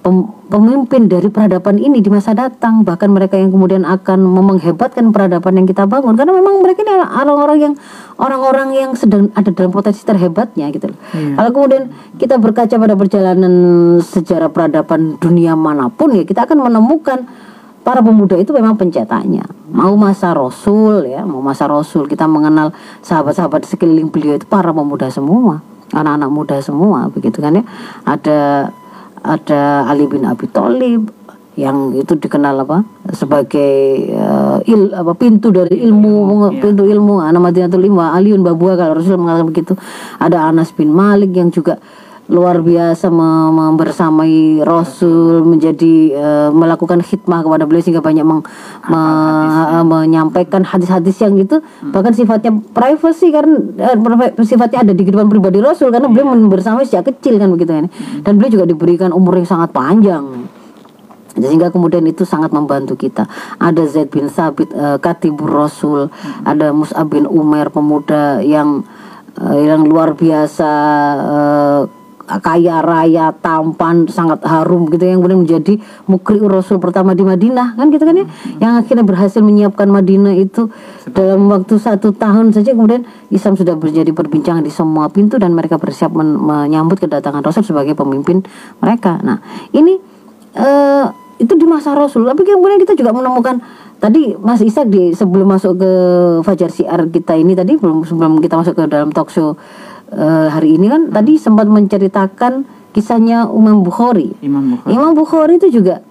pem- 0.00 0.30
pemimpin 0.48 1.06
dari 1.06 1.28
peradaban 1.28 1.78
ini 1.78 2.00
di 2.00 2.10
masa 2.10 2.34
datang 2.34 2.82
bahkan 2.82 3.06
mereka 3.06 3.38
yang 3.38 3.54
kemudian 3.54 3.86
akan 3.86 4.18
menghebatkan 4.18 5.14
peradaban 5.14 5.62
yang 5.62 5.66
kita 5.68 5.86
bangun 5.86 6.18
karena 6.18 6.32
memang 6.34 6.58
mereka 6.58 6.82
ini 6.82 6.90
orang-orang 6.96 7.58
yang 7.60 7.74
orang-orang 8.16 8.68
yang 8.74 8.90
sedang 8.96 9.30
ada 9.36 9.52
dalam 9.52 9.70
potensi 9.70 10.02
terhebatnya 10.02 10.72
gitu 10.72 10.90
loh. 10.90 10.98
Iya. 11.14 11.34
Kalau 11.38 11.50
kemudian 11.52 11.82
kita 12.18 12.34
berkaca 12.40 12.74
pada 12.74 12.94
perjalanan 12.96 13.54
sejarah 14.00 14.50
peradaban 14.50 15.20
dunia 15.20 15.54
mana 15.54 15.86
pun 15.86 16.16
ya 16.16 16.26
kita 16.26 16.48
akan 16.48 16.66
menemukan 16.66 17.30
para 17.80 18.00
pemuda 18.04 18.36
itu 18.36 18.52
memang 18.52 18.76
pencetaknya. 18.76 19.44
Mau 19.70 19.96
masa 19.96 20.36
Rasul 20.36 21.08
ya, 21.08 21.24
mau 21.24 21.40
masa 21.40 21.66
Rasul 21.70 22.06
kita 22.10 22.28
mengenal 22.28 22.74
sahabat-sahabat 23.00 23.64
sekeliling 23.64 24.12
beliau 24.12 24.36
itu 24.36 24.44
para 24.44 24.70
pemuda 24.74 25.08
semua, 25.08 25.64
anak-anak 25.94 26.30
muda 26.30 26.56
semua 26.60 27.08
begitu 27.08 27.40
kan 27.40 27.60
ya. 27.60 27.64
Ada 28.04 28.70
ada 29.20 29.84
Ali 29.88 30.08
bin 30.08 30.24
Abi 30.24 30.48
Thalib 30.48 31.12
yang 31.58 31.92
itu 31.92 32.16
dikenal 32.16 32.62
apa 32.62 32.86
sebagai 33.12 34.06
eh, 34.08 34.58
il 34.70 34.94
apa 34.96 35.12
pintu 35.12 35.52
dari 35.52 35.82
ilmu 35.82 36.48
pintu 36.56 36.88
ilmu 36.88 37.20
anak 37.20 37.52
Madinatul 37.52 37.84
Ilmu 37.84 38.00
Aliun 38.00 38.40
Babua 38.40 38.78
kalau 38.80 38.96
Rasul 38.96 39.20
mengatakan 39.20 39.50
begitu 39.50 39.72
ada 40.16 40.48
Anas 40.48 40.72
bin 40.72 40.88
Malik 40.94 41.36
yang 41.36 41.52
juga 41.52 41.76
luar 42.30 42.62
biasa 42.62 43.10
me- 43.10 43.50
membersamai 43.50 44.62
Rasul 44.62 45.42
menjadi 45.42 45.94
eh, 46.14 46.48
melakukan 46.54 47.02
khidmah 47.02 47.42
kepada 47.42 47.66
beliau 47.66 47.82
sehingga 47.82 48.00
banyak 48.00 48.22
meng- 48.22 48.46
me- 48.86 49.66
eh, 49.74 49.84
menyampaikan 49.84 50.62
hadis-hadis 50.62 51.18
yang 51.18 51.34
itu. 51.34 51.58
Bahkan 51.82 52.14
sifatnya 52.14 52.54
privacy 52.70 53.34
karena 53.34 53.58
eh, 53.82 53.98
priva- 53.98 54.34
sifatnya 54.46 54.86
ada 54.86 54.92
di 54.94 55.02
kehidupan 55.02 55.26
pribadi 55.26 55.58
Rasul 55.58 55.90
karena 55.90 56.06
beliau 56.06 56.30
bersamai 56.46 56.86
sejak 56.86 57.10
kecil 57.10 57.42
kan 57.42 57.50
begitu 57.50 57.74
kan. 57.74 57.86
Dan 58.22 58.38
beliau 58.38 58.62
juga 58.62 58.64
diberikan 58.70 59.10
umur 59.10 59.34
yang 59.34 59.50
sangat 59.50 59.74
panjang. 59.74 60.46
Sehingga 61.34 61.70
kemudian 61.70 62.02
itu 62.06 62.26
sangat 62.26 62.50
membantu 62.50 62.98
kita. 62.98 63.26
Ada 63.58 63.86
Zaid 63.86 64.10
bin 64.14 64.30
Sabit, 64.30 64.70
eh, 64.70 64.98
Katibur 65.02 65.50
Rasul, 65.50 66.10
ada 66.46 66.70
Mus'ab 66.70 67.10
bin 67.10 67.26
Umair, 67.26 67.74
pemuda 67.74 68.38
yang 68.42 68.86
eh, 69.34 69.66
yang 69.66 69.82
luar 69.86 70.14
biasa 70.14 70.70
eh, 71.18 71.80
kaya 72.38 72.78
raya, 72.78 73.34
tampan, 73.34 74.06
sangat 74.06 74.46
harum 74.46 74.86
gitu 74.94 75.02
yang 75.02 75.18
kemudian 75.18 75.42
menjadi 75.42 75.74
mukri 76.06 76.38
Rasul 76.38 76.78
pertama 76.78 77.18
di 77.18 77.26
Madinah 77.26 77.74
kan 77.74 77.90
gitu 77.90 78.06
kan 78.06 78.14
ya, 78.14 78.26
yang 78.62 78.72
akhirnya 78.78 79.02
berhasil 79.02 79.42
menyiapkan 79.42 79.90
Madinah 79.90 80.38
itu 80.38 80.70
dalam 81.10 81.50
waktu 81.50 81.74
satu 81.82 82.14
tahun 82.14 82.54
saja 82.54 82.70
kemudian 82.70 83.02
Islam 83.34 83.58
sudah 83.58 83.74
menjadi 83.74 84.14
perbincangan 84.14 84.62
di 84.62 84.70
semua 84.70 85.10
pintu 85.10 85.42
dan 85.42 85.50
mereka 85.50 85.74
bersiap 85.80 86.14
men- 86.14 86.38
menyambut 86.38 87.02
kedatangan 87.02 87.42
Rasul 87.42 87.66
sebagai 87.66 87.98
pemimpin 87.98 88.46
mereka. 88.78 89.18
Nah 89.18 89.42
ini 89.74 89.98
eh 90.54 91.06
itu 91.40 91.56
di 91.56 91.64
masa 91.64 91.96
Rasul. 91.96 92.28
Tapi 92.28 92.44
kemudian 92.44 92.76
kita 92.76 92.92
juga 92.92 93.16
menemukan 93.16 93.58
tadi 93.96 94.36
Mas 94.36 94.60
Ishak 94.60 94.92
di 94.92 95.16
sebelum 95.16 95.48
masuk 95.48 95.80
ke 95.80 95.92
Fajar 96.44 96.68
Siar 96.68 97.08
kita 97.08 97.32
ini 97.36 97.56
tadi 97.56 97.80
belum 97.80 98.04
sebelum 98.04 98.44
kita 98.44 98.60
masuk 98.60 98.76
ke 98.76 98.84
dalam 98.88 99.08
talk 99.08 99.32
show 99.32 99.56
eh, 100.10 100.48
hari 100.48 100.74
ini 100.74 100.86
kan 100.86 101.08
tadi 101.08 101.36
sempat 101.36 101.66
menceritakan 101.66 102.64
kisahnya 102.90 103.46
Imam 103.48 103.80
Bukhari. 103.80 104.34
Imam 104.40 104.74
Bukhari. 104.74 104.90
Imam 104.90 105.10
Bukhari 105.12 105.54
itu 105.56 105.70
juga 105.72 106.02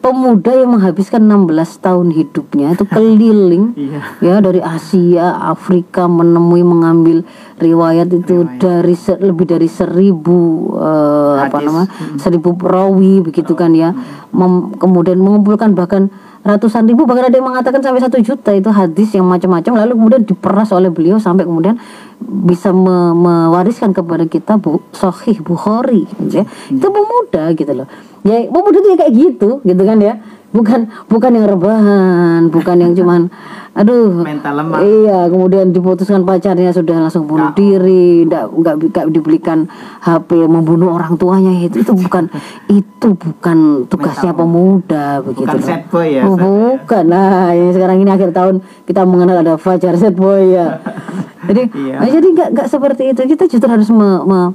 pemuda 0.00 0.52
yang 0.52 0.68
menghabiskan 0.70 1.20
16 1.22 1.48
tahun 1.78 2.08
hidupnya. 2.10 2.72
Itu 2.72 2.84
keliling 2.90 3.72
Iya. 3.74 4.00
ya 4.20 4.34
dari 4.38 4.60
Asia, 4.60 5.32
Afrika 5.38 6.04
menemui 6.04 6.60
mengambil 6.60 7.24
riwayat 7.56 8.08
itu 8.10 8.44
dari 8.54 8.92
se- 8.94 9.16
lebih 9.16 9.46
dari 9.46 9.64
seribu 9.64 10.40
eh, 10.76 11.36
apa 11.40 11.56
nama 11.58 11.82
seribu 12.16 12.52
perawi 12.52 13.20
begitu 13.22 13.52
kan 13.52 13.72
ya. 13.72 13.96
Mem- 14.28 14.74
kemudian 14.74 15.16
mengumpulkan 15.16 15.72
bahkan 15.72 16.12
ratusan 16.42 16.84
ribu. 16.84 17.04
Bahkan 17.04 17.32
ada 17.32 17.36
yang 17.36 17.48
mengatakan 17.48 17.80
sampai 17.80 18.00
satu 18.00 18.20
juta 18.20 18.52
itu 18.52 18.68
hadis 18.68 19.08
yang 19.10 19.24
macam-macam. 19.24 19.72
Lalu 19.78 19.92
kemudian 19.94 20.22
diperas 20.22 20.68
oleh 20.68 20.92
beliau 20.92 21.16
sampai 21.16 21.48
kemudian 21.48 21.80
bisa 22.20 22.70
me- 22.70 23.12
mewariskan 23.12 23.90
kepada 23.90 24.24
kita 24.24 24.56
bu 24.56 24.80
Sahih 24.90 25.38
Bukhari 25.38 26.06
gitu 26.20 26.40
ya. 26.40 26.44
itu 26.68 26.86
pemuda 26.86 27.52
gitu 27.52 27.72
loh 27.74 27.86
ya 28.22 28.44
pemuda 28.44 28.76
itu 28.76 28.88
ya 28.88 28.98
kayak 28.98 29.12
gitu 29.14 29.48
gitu 29.60 29.82
kan 29.82 29.98
ya 29.98 30.14
bukan 30.50 30.80
bukan 31.06 31.30
yang 31.32 31.46
rebahan 31.48 32.40
bukan 32.46 32.76
yang 32.78 32.92
cuman 32.94 33.26
aduh 33.74 34.22
Mental 34.22 34.54
lemah. 34.54 34.78
Iya, 34.78 35.26
kemudian 35.26 35.74
diputuskan 35.74 36.22
pacarnya 36.22 36.70
sudah 36.70 36.94
langsung 36.94 37.26
bunuh 37.26 37.50
diri, 37.52 38.22
enggak 38.22 38.54
enggak 38.54 39.10
dibelikan 39.10 39.66
HP 39.98 40.46
membunuh 40.46 40.94
orang 40.94 41.18
tuanya 41.18 41.50
itu 41.58 41.82
itu 41.82 41.90
bukan 41.90 42.30
itu 42.70 43.08
bukan 43.10 43.58
tugasnya 43.90 44.30
pemuda 44.30 45.18
begitu. 45.20 45.42
Bukan 45.42 45.58
loh. 45.58 45.90
boy 45.90 46.06
ya, 46.06 46.22
Oh, 46.22 46.38
sad 46.38 46.38
ya. 46.38 46.54
bukan. 46.78 47.04
Nah, 47.10 47.26
ini 47.50 47.70
sekarang 47.74 47.96
ini 47.98 48.10
akhir 48.12 48.30
tahun 48.30 48.54
kita 48.86 49.02
mengenal 49.02 49.42
ada 49.42 49.54
Fajar 49.58 49.98
sad 49.98 50.14
boy 50.14 50.54
ya. 50.54 50.78
jadi 51.48 51.62
Iya. 51.72 51.96
nah, 52.00 52.08
jadi 52.08 52.26
enggak 52.32 52.48
enggak 52.54 52.68
seperti 52.68 53.02
itu. 53.12 53.20
Kita 53.24 53.44
justru 53.48 53.68
harus 53.68 53.88
me- 53.90 54.24
me- 54.24 54.52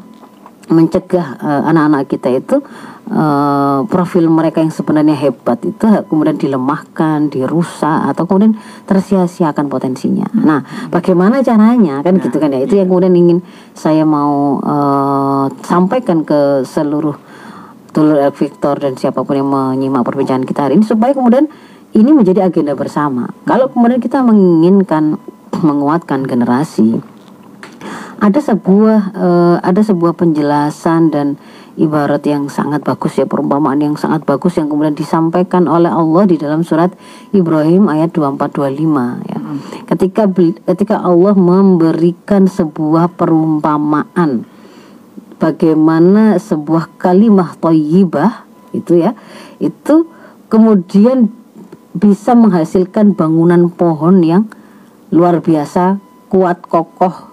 mencegah 0.70 1.28
eh, 1.42 1.62
anak-anak 1.66 2.06
kita 2.06 2.30
itu 2.30 2.62
eh, 3.10 3.80
profil 3.90 4.30
mereka 4.30 4.62
yang 4.62 4.70
sebenarnya 4.70 5.18
hebat 5.18 5.58
itu 5.66 5.82
kemudian 6.06 6.38
dilemahkan, 6.38 7.34
dirusak 7.34 8.14
atau 8.14 8.30
kemudian 8.30 8.54
tersia-siakan 8.86 9.66
potensinya. 9.66 10.30
Nah, 10.30 10.62
bagaimana 10.94 11.42
caranya 11.42 12.06
kan 12.06 12.22
gitu 12.22 12.38
kan 12.38 12.54
ya? 12.54 12.62
Itu 12.62 12.78
yang 12.78 12.86
kemudian 12.86 13.18
ingin 13.18 13.42
saya 13.74 14.06
mau 14.06 14.62
eh, 14.62 15.46
sampaikan 15.66 16.22
ke 16.22 16.62
seluruh 16.66 17.18
Dulur 17.90 18.22
El 18.22 18.30
Victor 18.38 18.78
dan 18.78 18.94
siapa 18.94 19.26
pun 19.26 19.34
yang 19.34 19.50
menyimak 19.50 20.06
perbincangan 20.06 20.46
kita 20.46 20.70
hari 20.70 20.78
ini 20.78 20.86
supaya 20.86 21.10
kemudian 21.10 21.50
ini 21.98 22.14
menjadi 22.14 22.46
agenda 22.46 22.78
bersama. 22.78 23.34
Kalau 23.50 23.74
kemudian 23.74 23.98
kita 23.98 24.22
menginginkan 24.22 25.18
menguatkan 25.58 26.26
generasi, 26.26 27.02
ada 28.20 28.40
sebuah 28.44 29.00
eh, 29.16 29.58
ada 29.64 29.82
sebuah 29.82 30.14
penjelasan 30.14 31.10
dan 31.10 31.28
ibarat 31.80 32.20
yang 32.28 32.52
sangat 32.52 32.84
bagus 32.84 33.16
ya 33.16 33.24
perumpamaan 33.24 33.80
yang 33.80 33.96
sangat 33.96 34.28
bagus 34.28 34.60
yang 34.60 34.68
kemudian 34.68 34.94
disampaikan 34.94 35.64
oleh 35.72 35.88
Allah 35.88 36.28
di 36.28 36.36
dalam 36.36 36.68
surat 36.68 36.92
Ibrahim 37.32 37.88
ayat 37.88 38.12
2425 38.12 39.32
ya. 39.32 39.40
Ketika 39.88 40.28
ketika 40.68 40.96
Allah 41.00 41.34
memberikan 41.40 42.52
sebuah 42.52 43.16
perumpamaan 43.16 44.44
bagaimana 45.40 46.36
sebuah 46.36 47.00
kalimah 47.00 47.56
thayyibah 47.64 48.44
itu 48.76 49.00
ya 49.00 49.16
itu 49.64 50.06
kemudian 50.52 51.32
bisa 51.96 52.36
menghasilkan 52.36 53.16
bangunan 53.16 53.72
pohon 53.72 54.22
yang 54.22 54.44
luar 55.10 55.42
biasa 55.42 55.98
kuat 56.30 56.62
kokoh 56.66 57.30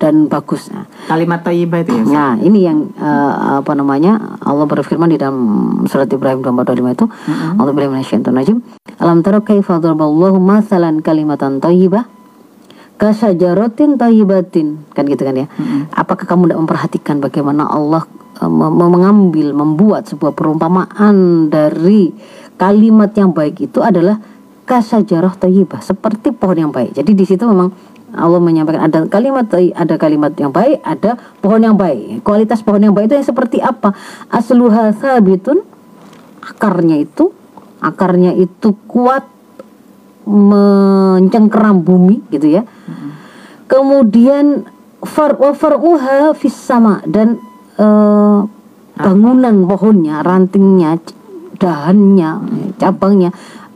dan 0.00 0.32
bagus 0.32 0.72
Nah, 0.72 0.88
Kalimat 1.04 1.44
thayyibah 1.44 1.84
itu 1.84 1.92
ya. 1.92 2.02
Nah, 2.08 2.32
ini 2.40 2.64
yang 2.64 2.88
eh, 2.96 3.32
apa 3.60 3.76
namanya? 3.76 4.40
Allah 4.40 4.64
berfirman 4.64 5.12
di 5.12 5.20
dalam 5.20 5.36
surat 5.84 6.08
Ibrahim 6.08 6.40
2425 6.40 6.96
itu, 6.96 7.06
Allah 7.60 7.72
bilang 7.76 7.92
minasyaitonir 7.92 8.56
Alam 8.96 9.20
tara 9.20 9.44
kaifa 9.44 9.76
daraballahu 9.76 10.40
mathalan 10.40 11.04
kalimatan 11.04 11.60
thayyibah 11.60 12.08
kasajaratin 12.96 14.00
thayyibatin. 14.00 14.88
Kan 14.96 15.04
gitu 15.08 15.24
kan 15.24 15.36
ya. 15.36 15.46
Apakah 15.92 16.24
kamu 16.24 16.48
tidak 16.48 16.60
memperhatikan 16.64 17.16
bagaimana 17.20 17.68
Allah 17.68 18.08
eh, 18.40 18.48
mengambil 18.72 19.52
membuat 19.52 20.08
sebuah 20.08 20.32
perumpamaan 20.32 21.48
dari 21.52 22.12
kalimat 22.56 23.12
yang 23.16 23.36
baik 23.36 23.68
itu 23.68 23.80
adalah 23.80 24.20
kasajarah 24.70 25.34
thayyibah, 25.34 25.82
seperti 25.82 26.30
pohon 26.30 26.70
yang 26.70 26.70
baik. 26.70 26.94
Jadi 26.94 27.10
di 27.10 27.26
situ 27.26 27.42
memang 27.42 27.74
Allah 28.14 28.38
menyampaikan 28.38 28.86
ada 28.86 29.02
kalimat 29.10 29.50
ada 29.50 29.94
kalimat 29.98 30.30
yang 30.38 30.54
baik, 30.54 30.78
ada 30.86 31.18
pohon 31.42 31.58
yang 31.58 31.74
baik. 31.74 32.22
Kualitas 32.22 32.62
pohon 32.62 32.78
yang 32.78 32.94
baik 32.94 33.10
itu 33.10 33.18
yang 33.18 33.26
seperti 33.26 33.58
apa? 33.58 33.90
Asluha 34.30 34.94
sabitun 34.94 35.66
akarnya 36.38 37.02
itu 37.02 37.34
akarnya 37.82 38.30
itu 38.38 38.78
kuat 38.86 39.26
mencengkeram 40.30 41.82
bumi 41.82 42.22
gitu 42.30 42.62
ya. 42.62 42.62
Kemudian 43.66 44.70
far 45.02 45.34
wa 45.34 45.50
far'uha 45.50 46.34
fis 46.38 46.54
sama 46.54 47.02
dan 47.06 47.38
eh, 47.78 48.38
bangunan 49.00 49.56
pohonnya, 49.66 50.20
rantingnya, 50.26 50.98
dahannya, 51.56 52.30
cabangnya, 52.76 53.30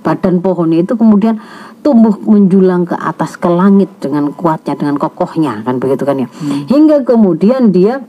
badan 0.05 0.45
pohonnya 0.45 0.85
itu 0.85 1.01
kemudian 1.01 1.41
tumbuh 1.81 2.13
menjulang 2.21 2.85
ke 2.85 2.93
atas 2.93 3.41
ke 3.41 3.49
langit 3.49 3.89
dengan 3.99 4.31
kuatnya 4.37 4.77
dengan 4.77 5.01
kokohnya 5.01 5.65
kan 5.65 5.81
begitu 5.81 6.05
kan 6.05 6.21
ya. 6.21 6.29
Hingga 6.69 7.09
kemudian 7.09 7.73
dia 7.73 8.05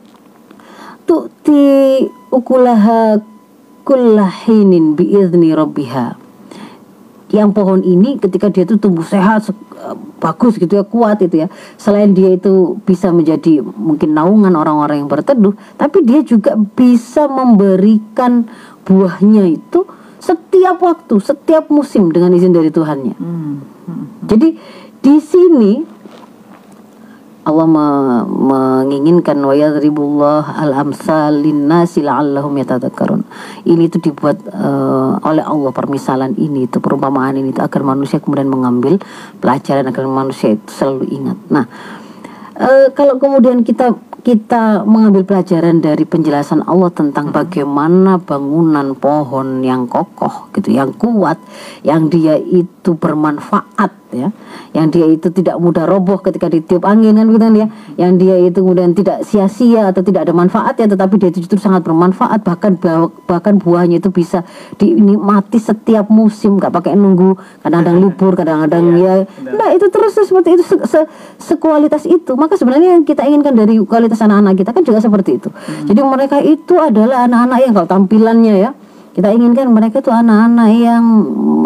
tu'ti 1.07 2.03
ukulaha 2.35 3.23
kullahinin 3.87 4.99
biizni 4.99 5.55
rabbiha. 5.55 6.19
Yang 7.31 7.49
pohon 7.51 7.81
ini 7.83 8.15
ketika 8.21 8.47
dia 8.47 8.63
itu 8.63 8.79
tumbuh 8.79 9.03
sehat 9.03 9.49
se- 9.49 9.55
eh, 9.75 9.97
bagus 10.23 10.55
gitu 10.55 10.75
ya 10.75 10.83
kuat 10.87 11.19
itu 11.23 11.43
ya. 11.43 11.47
Selain 11.75 12.11
dia 12.11 12.31
itu 12.31 12.79
bisa 12.83 13.11
menjadi 13.11 13.59
mungkin 13.63 14.15
naungan 14.15 14.55
orang-orang 14.55 15.03
yang 15.03 15.09
berteduh 15.11 15.55
tapi 15.79 16.03
dia 16.03 16.23
juga 16.23 16.55
bisa 16.55 17.27
memberikan 17.27 18.47
buahnya 18.85 19.51
itu 19.51 19.83
setiap 20.25 20.81
waktu 20.81 21.15
setiap 21.21 21.69
musim 21.69 22.09
dengan 22.09 22.33
izin 22.33 22.49
dari 22.49 22.73
Tuhannya 22.73 23.13
Hmm. 23.15 23.61
hmm. 23.61 24.05
jadi 24.25 24.57
di 25.05 25.15
sini 25.21 25.73
Allah 27.45 27.69
me- 27.69 28.25
menginginkan 28.25 29.37
wa 29.37 29.53
yadribullah 29.53 30.65
al 30.65 30.73
amsal 30.73 31.45
linnasi 31.45 32.01
la'allahum 32.01 32.57
yatadhakkarun. 32.57 33.21
Ini 33.69 33.85
itu 33.85 34.01
dibuat 34.01 34.41
eh, 34.49 35.11
oleh 35.21 35.45
Allah 35.45 35.69
permisalan 35.69 36.33
ini 36.41 36.65
itu 36.65 36.81
perumpamaan 36.81 37.37
ini 37.37 37.53
itu 37.53 37.61
agar 37.61 37.85
manusia 37.85 38.17
kemudian 38.17 38.49
mengambil 38.49 38.97
pelajaran 39.37 39.85
agar 39.85 40.09
manusia 40.09 40.57
itu 40.57 40.69
selalu 40.73 41.05
ingat. 41.13 41.37
Nah, 41.53 41.69
eh, 42.57 42.89
kalau 42.97 43.21
kemudian 43.21 43.61
kita 43.61 43.93
kita 44.25 44.81
mengambil 44.89 45.21
pelajaran 45.21 45.85
dari 45.85 46.01
penjelasan 46.01 46.65
Allah 46.65 46.89
tentang 46.89 47.29
bagaimana 47.29 48.17
bangunan 48.17 48.97
pohon 48.97 49.61
yang 49.61 49.85
kokoh 49.85 50.49
gitu, 50.49 50.73
yang 50.73 50.97
kuat, 50.97 51.37
yang 51.85 52.09
dia 52.09 52.33
itu 52.33 52.97
bermanfaat 52.97 54.04
ya, 54.13 54.29
yang 54.75 54.91
dia 54.93 55.05
itu 55.09 55.31
tidak 55.33 55.57
mudah 55.57 55.87
roboh 55.89 56.21
ketika 56.21 56.51
ditiup 56.51 56.85
angin 56.85 57.17
kan 57.17 57.25
gitu 57.29 57.39
kan 57.41 57.53
ya, 57.55 57.67
yang 57.97 58.17
dia 58.19 58.35
itu 58.41 58.61
kemudian 58.61 58.93
tidak 58.93 59.23
sia-sia 59.25 59.89
atau 59.89 60.05
tidak 60.05 60.29
ada 60.29 60.33
manfaatnya, 60.35 60.91
tetapi 60.93 61.17
dia 61.17 61.29
itu 61.33 61.45
justru 61.45 61.57
sangat 61.57 61.81
bermanfaat. 61.85 62.45
Bahkan 62.45 62.71
bah- 62.77 63.13
bahkan 63.25 63.57
buahnya 63.57 64.03
itu 64.03 64.09
bisa 64.11 64.45
dinikmati 64.77 65.57
setiap 65.57 66.11
musim, 66.11 66.61
nggak 66.61 66.69
pakai 66.69 66.93
nunggu, 66.93 67.39
kadang-kadang 67.65 67.97
libur, 68.03 68.33
kadang-kadang 68.35 68.83
ya, 68.99 69.25
nah 69.55 69.69
itu 69.71 69.85
terus 69.89 70.13
seperti 70.15 70.59
itu 70.59 70.63
se, 70.65 70.75
se- 70.85 71.09
sekualitas 71.37 72.03
itu, 72.05 72.35
maka 72.35 72.59
sebenarnya 72.59 72.99
yang 72.99 73.03
kita 73.07 73.23
inginkan 73.25 73.55
dari 73.55 73.79
kualitas 73.81 74.19
anak-anak 74.21 74.59
kita 74.59 74.71
kan 74.75 74.83
juga 74.83 74.99
seperti 74.99 75.37
itu. 75.39 75.49
Jadi 75.85 75.99
mereka 76.03 76.37
itu 76.41 76.75
adalah 76.77 77.25
anak-anak 77.29 77.59
yang 77.63 77.73
kalau 77.73 77.87
tampilannya 77.87 78.55
ya 78.59 78.71
kita 79.15 79.31
inginkan 79.31 79.71
mereka 79.71 80.03
itu 80.03 80.11
anak-anak 80.11 80.69
yang 80.75 81.03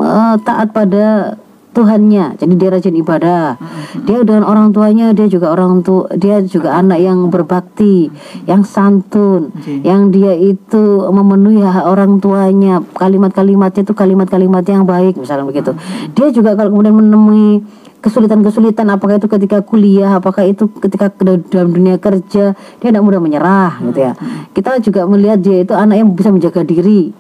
eh, 0.06 0.36
taat 0.46 0.70
pada 0.70 1.34
Tuhannya. 1.80 2.36
Jadi 2.36 2.54
dia 2.60 2.70
rajin 2.76 2.96
ibadah. 3.00 3.56
Dia 4.04 4.20
dengan 4.28 4.44
orang 4.44 4.76
tuanya 4.76 5.16
dia 5.16 5.32
juga 5.32 5.56
orang 5.56 5.80
tua 5.80 6.12
dia 6.20 6.44
juga 6.44 6.76
anak 6.76 7.00
yang 7.00 7.32
berbakti, 7.32 8.12
yang 8.44 8.68
santun, 8.68 9.56
Oke. 9.56 9.80
yang 9.88 10.12
dia 10.12 10.36
itu 10.36 11.08
memenuhi 11.08 11.64
hak 11.64 11.88
orang 11.88 12.20
tuanya. 12.20 12.84
Kalimat-kalimatnya 13.00 13.88
itu 13.88 13.96
kalimat-kalimat 13.96 14.64
yang 14.68 14.84
baik 14.84 15.16
misalnya 15.16 15.48
begitu. 15.48 15.72
Dia 16.12 16.28
juga 16.36 16.60
kalau 16.60 16.76
kemudian 16.76 17.00
menemui 17.00 17.64
kesulitan-kesulitan 18.00 18.88
apakah 18.96 19.20
itu 19.20 19.28
ketika 19.28 19.60
kuliah 19.60 20.24
apakah 20.24 20.48
itu 20.48 20.72
ketika 20.80 21.12
ke- 21.12 21.44
dalam 21.52 21.76
dunia 21.76 22.00
kerja 22.00 22.56
dia 22.56 22.88
tidak 22.88 23.04
mudah 23.04 23.20
menyerah 23.20 23.76
gitu 23.84 24.00
ya 24.00 24.16
kita 24.56 24.80
juga 24.80 25.04
melihat 25.04 25.40
dia 25.44 25.68
itu 25.68 25.76
anak 25.76 26.00
yang 26.00 26.10
bisa 26.16 26.32
menjaga 26.32 26.64
diri 26.64 27.12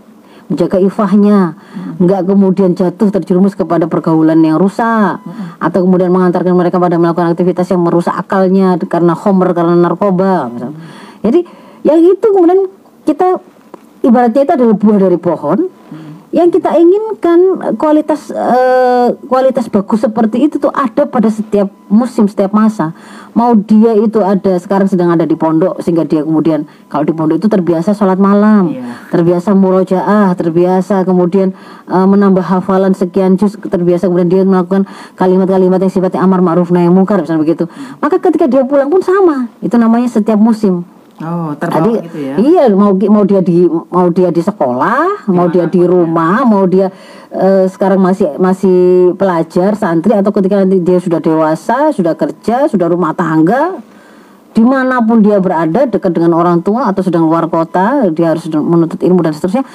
menjaga 0.50 0.82
ifahnya. 0.82 1.56
Nggak 2.02 2.22
kemudian 2.26 2.74
jatuh 2.74 3.14
terjerumus 3.14 3.54
kepada 3.54 3.86
pergaulan 3.86 4.42
yang 4.42 4.58
rusak. 4.58 5.22
Atau 5.62 5.86
kemudian 5.86 6.10
mengantarkan 6.10 6.58
mereka 6.58 6.82
pada 6.82 6.98
melakukan 6.98 7.32
aktivitas 7.32 7.70
yang 7.70 7.86
merusak 7.86 8.18
akalnya 8.18 8.76
karena 8.90 9.14
homer 9.14 9.54
karena 9.54 9.78
narkoba 9.78 10.50
jadi 11.24 11.44
yang 11.84 12.00
itu 12.00 12.28
kemudian 12.32 12.68
kita 13.04 13.40
ibaratnya 14.04 14.42
itu 14.48 14.54
adalah 14.56 14.76
buah 14.76 14.98
dari 15.00 15.20
pohon. 15.20 15.60
Yang 16.30 16.62
kita 16.62 16.78
inginkan 16.78 17.40
kualitas 17.82 18.30
eh, 18.30 19.08
kualitas 19.26 19.66
bagus 19.66 20.06
seperti 20.06 20.46
itu 20.46 20.62
tuh 20.62 20.70
ada 20.70 21.10
pada 21.10 21.26
setiap 21.26 21.74
musim 21.90 22.30
setiap 22.30 22.54
masa 22.54 22.94
mau 23.40 23.56
dia 23.56 23.96
itu 23.96 24.20
ada 24.20 24.60
sekarang 24.60 24.92
sedang 24.92 25.16
ada 25.16 25.24
di 25.24 25.32
pondok 25.34 25.80
sehingga 25.80 26.04
dia 26.04 26.28
kemudian 26.28 26.68
kalau 26.92 27.08
di 27.08 27.16
pondok 27.16 27.40
itu 27.40 27.48
terbiasa 27.48 27.96
sholat 27.96 28.20
malam 28.20 28.68
Iya. 28.68 29.08
terbiasa 29.08 29.56
murojaah 29.56 30.36
terbiasa 30.36 31.08
kemudian 31.08 31.56
eh, 31.88 32.08
menambah 32.12 32.44
hafalan 32.44 32.92
sekian 32.92 33.40
juz 33.40 33.56
terbiasa 33.56 34.12
kemudian 34.12 34.28
dia 34.28 34.44
melakukan 34.44 34.84
kalimat-kalimat 35.16 35.80
yang 35.80 35.88
sifatnya 35.90 36.20
amar 36.20 36.44
ma'ruf 36.44 36.68
nahi 36.68 36.92
mungkar 36.92 37.24
misalnya 37.24 37.48
begitu 37.48 37.72
maka 38.04 38.20
ketika 38.20 38.52
dia 38.52 38.68
pulang 38.68 38.92
pun 38.92 39.00
sama 39.00 39.48
itu 39.64 39.80
namanya 39.80 40.12
setiap 40.12 40.36
musim 40.36 40.84
Oh, 41.20 41.52
Tadi 41.60 42.00
gitu 42.00 42.20
ya. 42.24 42.36
iya 42.40 42.64
mau 42.72 42.96
mau 42.96 43.28
dia 43.28 43.44
di 43.44 43.68
mau 43.68 44.08
dia 44.08 44.32
di 44.32 44.40
sekolah, 44.40 45.28
mau 45.28 45.52
dia 45.52 45.68
di 45.68 45.84
rumah, 45.84 46.48
mau 46.48 46.64
dia 46.64 46.88
eh, 47.28 47.68
sekarang 47.68 48.00
masih 48.00 48.40
masih 48.40 49.12
pelajar, 49.20 49.76
santri 49.76 50.16
atau 50.16 50.32
ketika 50.32 50.64
nanti 50.64 50.80
dia 50.80 50.96
sudah 50.96 51.20
dewasa, 51.20 51.92
sudah 51.92 52.16
kerja, 52.16 52.72
sudah 52.72 52.88
rumah 52.88 53.12
tangga, 53.12 53.84
di 54.56 54.64
mana 54.64 55.04
pun 55.04 55.20
dia 55.20 55.44
berada 55.44 55.84
dekat 55.84 56.16
dengan 56.16 56.40
orang 56.40 56.64
tua 56.64 56.88
atau 56.88 57.04
sedang 57.04 57.28
luar 57.28 57.52
kota, 57.52 58.08
dia 58.16 58.32
harus 58.32 58.48
menuntut 58.48 59.04
ilmu 59.04 59.20
dan 59.20 59.36
seterusnya. 59.36 59.68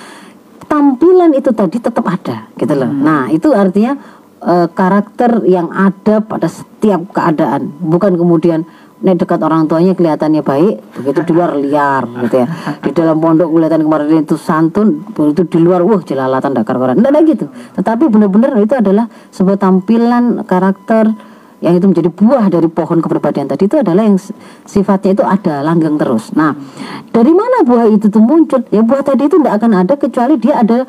Tampilan 0.64 1.36
itu 1.36 1.52
tadi 1.52 1.76
tetap 1.76 2.08
ada, 2.08 2.48
gitu 2.56 2.72
loh. 2.72 2.88
Nah 2.88 3.28
itu 3.28 3.52
artinya 3.52 4.00
eh, 4.40 4.66
karakter 4.72 5.44
yang 5.44 5.68
ada 5.68 6.24
pada 6.24 6.48
setiap 6.48 7.04
keadaan, 7.12 7.68
bukan 7.84 8.16
kemudian 8.16 8.64
nek 9.04 9.20
dekat 9.20 9.36
orang 9.44 9.68
tuanya 9.68 9.92
kelihatannya 9.92 10.40
baik, 10.40 10.80
begitu 10.96 11.20
di 11.28 11.32
luar 11.36 11.52
liar 11.60 12.08
gitu 12.24 12.40
ya. 12.40 12.46
Di 12.80 12.90
dalam 12.96 13.20
pondok 13.20 13.52
kelihatan 13.52 13.84
kemarin 13.84 14.24
itu 14.24 14.40
santun, 14.40 15.04
begitu 15.12 15.44
di 15.44 15.58
luar 15.60 15.84
wah 15.84 16.00
jelalatan 16.00 16.56
dakar 16.56 16.80
koran. 16.80 17.04
Ada 17.04 17.20
gitu. 17.28 17.52
Tetapi 17.76 18.08
benar-benar 18.08 18.56
itu 18.64 18.72
adalah 18.72 19.04
sebuah 19.28 19.60
tampilan 19.60 20.48
karakter 20.48 21.12
yang 21.60 21.76
itu 21.76 21.84
menjadi 21.84 22.10
buah 22.12 22.48
dari 22.48 22.68
pohon 22.68 23.00
kepribadian 23.00 23.48
tadi 23.48 23.68
itu 23.68 23.76
adalah 23.80 24.04
yang 24.04 24.16
sifatnya 24.64 25.16
itu 25.16 25.24
ada 25.24 25.60
langgeng 25.60 26.00
terus. 26.00 26.32
Nah, 26.32 26.56
dari 27.12 27.32
mana 27.32 27.60
buah 27.64 27.88
itu 27.92 28.08
tuh 28.08 28.24
muncul? 28.24 28.64
Ya 28.72 28.80
buah 28.80 29.04
tadi 29.04 29.28
itu 29.28 29.36
tidak 29.36 29.60
akan 29.60 29.84
ada 29.84 29.94
kecuali 30.00 30.34
dia 30.40 30.64
ada 30.64 30.88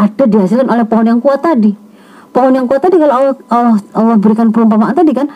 ada 0.00 0.24
dihasilkan 0.24 0.68
oleh 0.68 0.84
pohon 0.88 1.06
yang 1.08 1.20
kuat 1.20 1.44
tadi. 1.44 1.76
Pohon 2.32 2.52
yang 2.56 2.64
kuat 2.64 2.80
tadi 2.80 2.96
kalau 2.96 3.14
Allah, 3.16 3.34
Allah, 3.52 3.76
Allah 3.92 4.16
berikan 4.16 4.48
perumpamaan 4.48 4.96
tadi 4.96 5.12
kan 5.12 5.28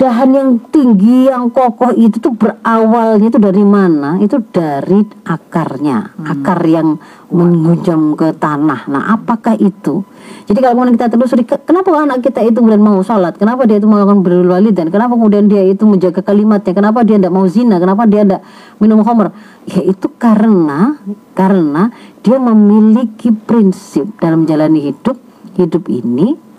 dahan 0.00 0.32
yang 0.32 0.50
tinggi 0.72 1.28
yang 1.28 1.52
kokoh 1.52 1.92
itu 1.92 2.16
tuh 2.24 2.32
berawalnya 2.32 3.28
itu 3.28 3.36
dari 3.36 3.60
mana? 3.60 4.16
Itu 4.16 4.40
dari 4.48 5.04
akarnya. 5.28 6.16
Hmm. 6.16 6.24
akar 6.24 6.64
yang 6.64 6.96
menghujam 7.28 8.16
ke 8.16 8.32
tanah. 8.32 8.88
Nah 8.88 9.12
apakah 9.12 9.60
itu? 9.60 10.00
Jadi 10.48 10.58
kalau 10.64 10.80
kemudian 10.80 10.96
kita 10.96 11.12
telusuri 11.12 11.44
kenapa 11.44 11.92
anak 12.00 12.24
kita 12.24 12.40
itu 12.40 12.64
kemudian 12.64 12.80
mau 12.80 13.04
sholat? 13.04 13.36
Kenapa 13.36 13.68
dia 13.68 13.76
itu 13.76 13.84
melakukan 13.84 14.24
berwalid 14.24 14.72
dan 14.72 14.88
kenapa 14.88 15.20
kemudian 15.20 15.52
dia 15.52 15.68
itu 15.68 15.84
menjaga 15.84 16.24
kalimatnya? 16.24 16.72
Kenapa 16.72 17.04
dia 17.04 17.20
tidak 17.20 17.32
mau 17.36 17.44
zina? 17.44 17.76
Kenapa 17.76 18.08
dia 18.08 18.24
tidak 18.24 18.40
minum 18.80 19.04
khamr? 19.04 19.36
Ya 19.68 19.84
itu 19.84 20.08
karena 20.16 20.96
karena 21.36 21.92
dia 22.24 22.40
memiliki 22.40 23.36
prinsip 23.36 24.16
dalam 24.16 24.48
menjalani 24.48 24.80
hidup. 24.80 25.20
Hidup 25.50 25.92
ini 25.92 26.49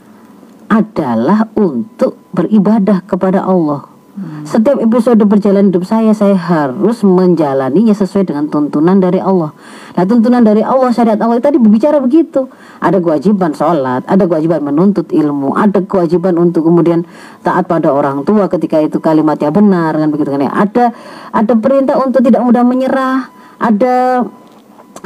adalah 0.71 1.51
untuk 1.59 2.15
beribadah 2.31 3.03
kepada 3.03 3.43
Allah. 3.43 3.91
Hmm. 4.11 4.43
Setiap 4.43 4.75
episode 4.79 5.23
berjalan 5.23 5.71
hidup 5.71 5.87
saya, 5.87 6.11
saya 6.11 6.35
harus 6.35 6.99
menjalaninya 7.03 7.95
sesuai 7.95 8.27
dengan 8.27 8.47
tuntunan 8.51 8.99
dari 8.99 9.23
Allah. 9.23 9.55
Nah, 9.95 10.03
tuntunan 10.03 10.43
dari 10.43 10.63
Allah, 10.63 10.91
syariat 10.91 11.19
Allah 11.19 11.39
tadi 11.39 11.59
berbicara 11.59 11.99
begitu. 12.03 12.47
Ada 12.83 12.99
kewajiban 12.99 13.55
sholat, 13.55 14.03
ada 14.07 14.23
kewajiban 14.27 14.63
menuntut 14.67 15.11
ilmu, 15.11 15.55
ada 15.55 15.79
kewajiban 15.83 16.35
untuk 16.39 16.67
kemudian 16.67 17.07
taat 17.43 17.71
pada 17.71 17.91
orang 17.91 18.27
tua 18.27 18.51
ketika 18.51 18.83
itu 18.83 18.99
kalimatnya 18.99 19.47
benar, 19.51 19.95
kan 19.95 20.07
begitu 20.11 20.27
kan 20.31 20.43
ya. 20.43 20.51
Ada 20.51 20.91
ada 21.31 21.53
perintah 21.55 21.95
untuk 21.99 22.19
tidak 22.19 22.43
mudah 22.43 22.63
menyerah, 22.67 23.31
ada 23.63 24.27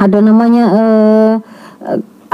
ada 0.02 0.18
namanya 0.18 0.64
uh, 0.70 1.34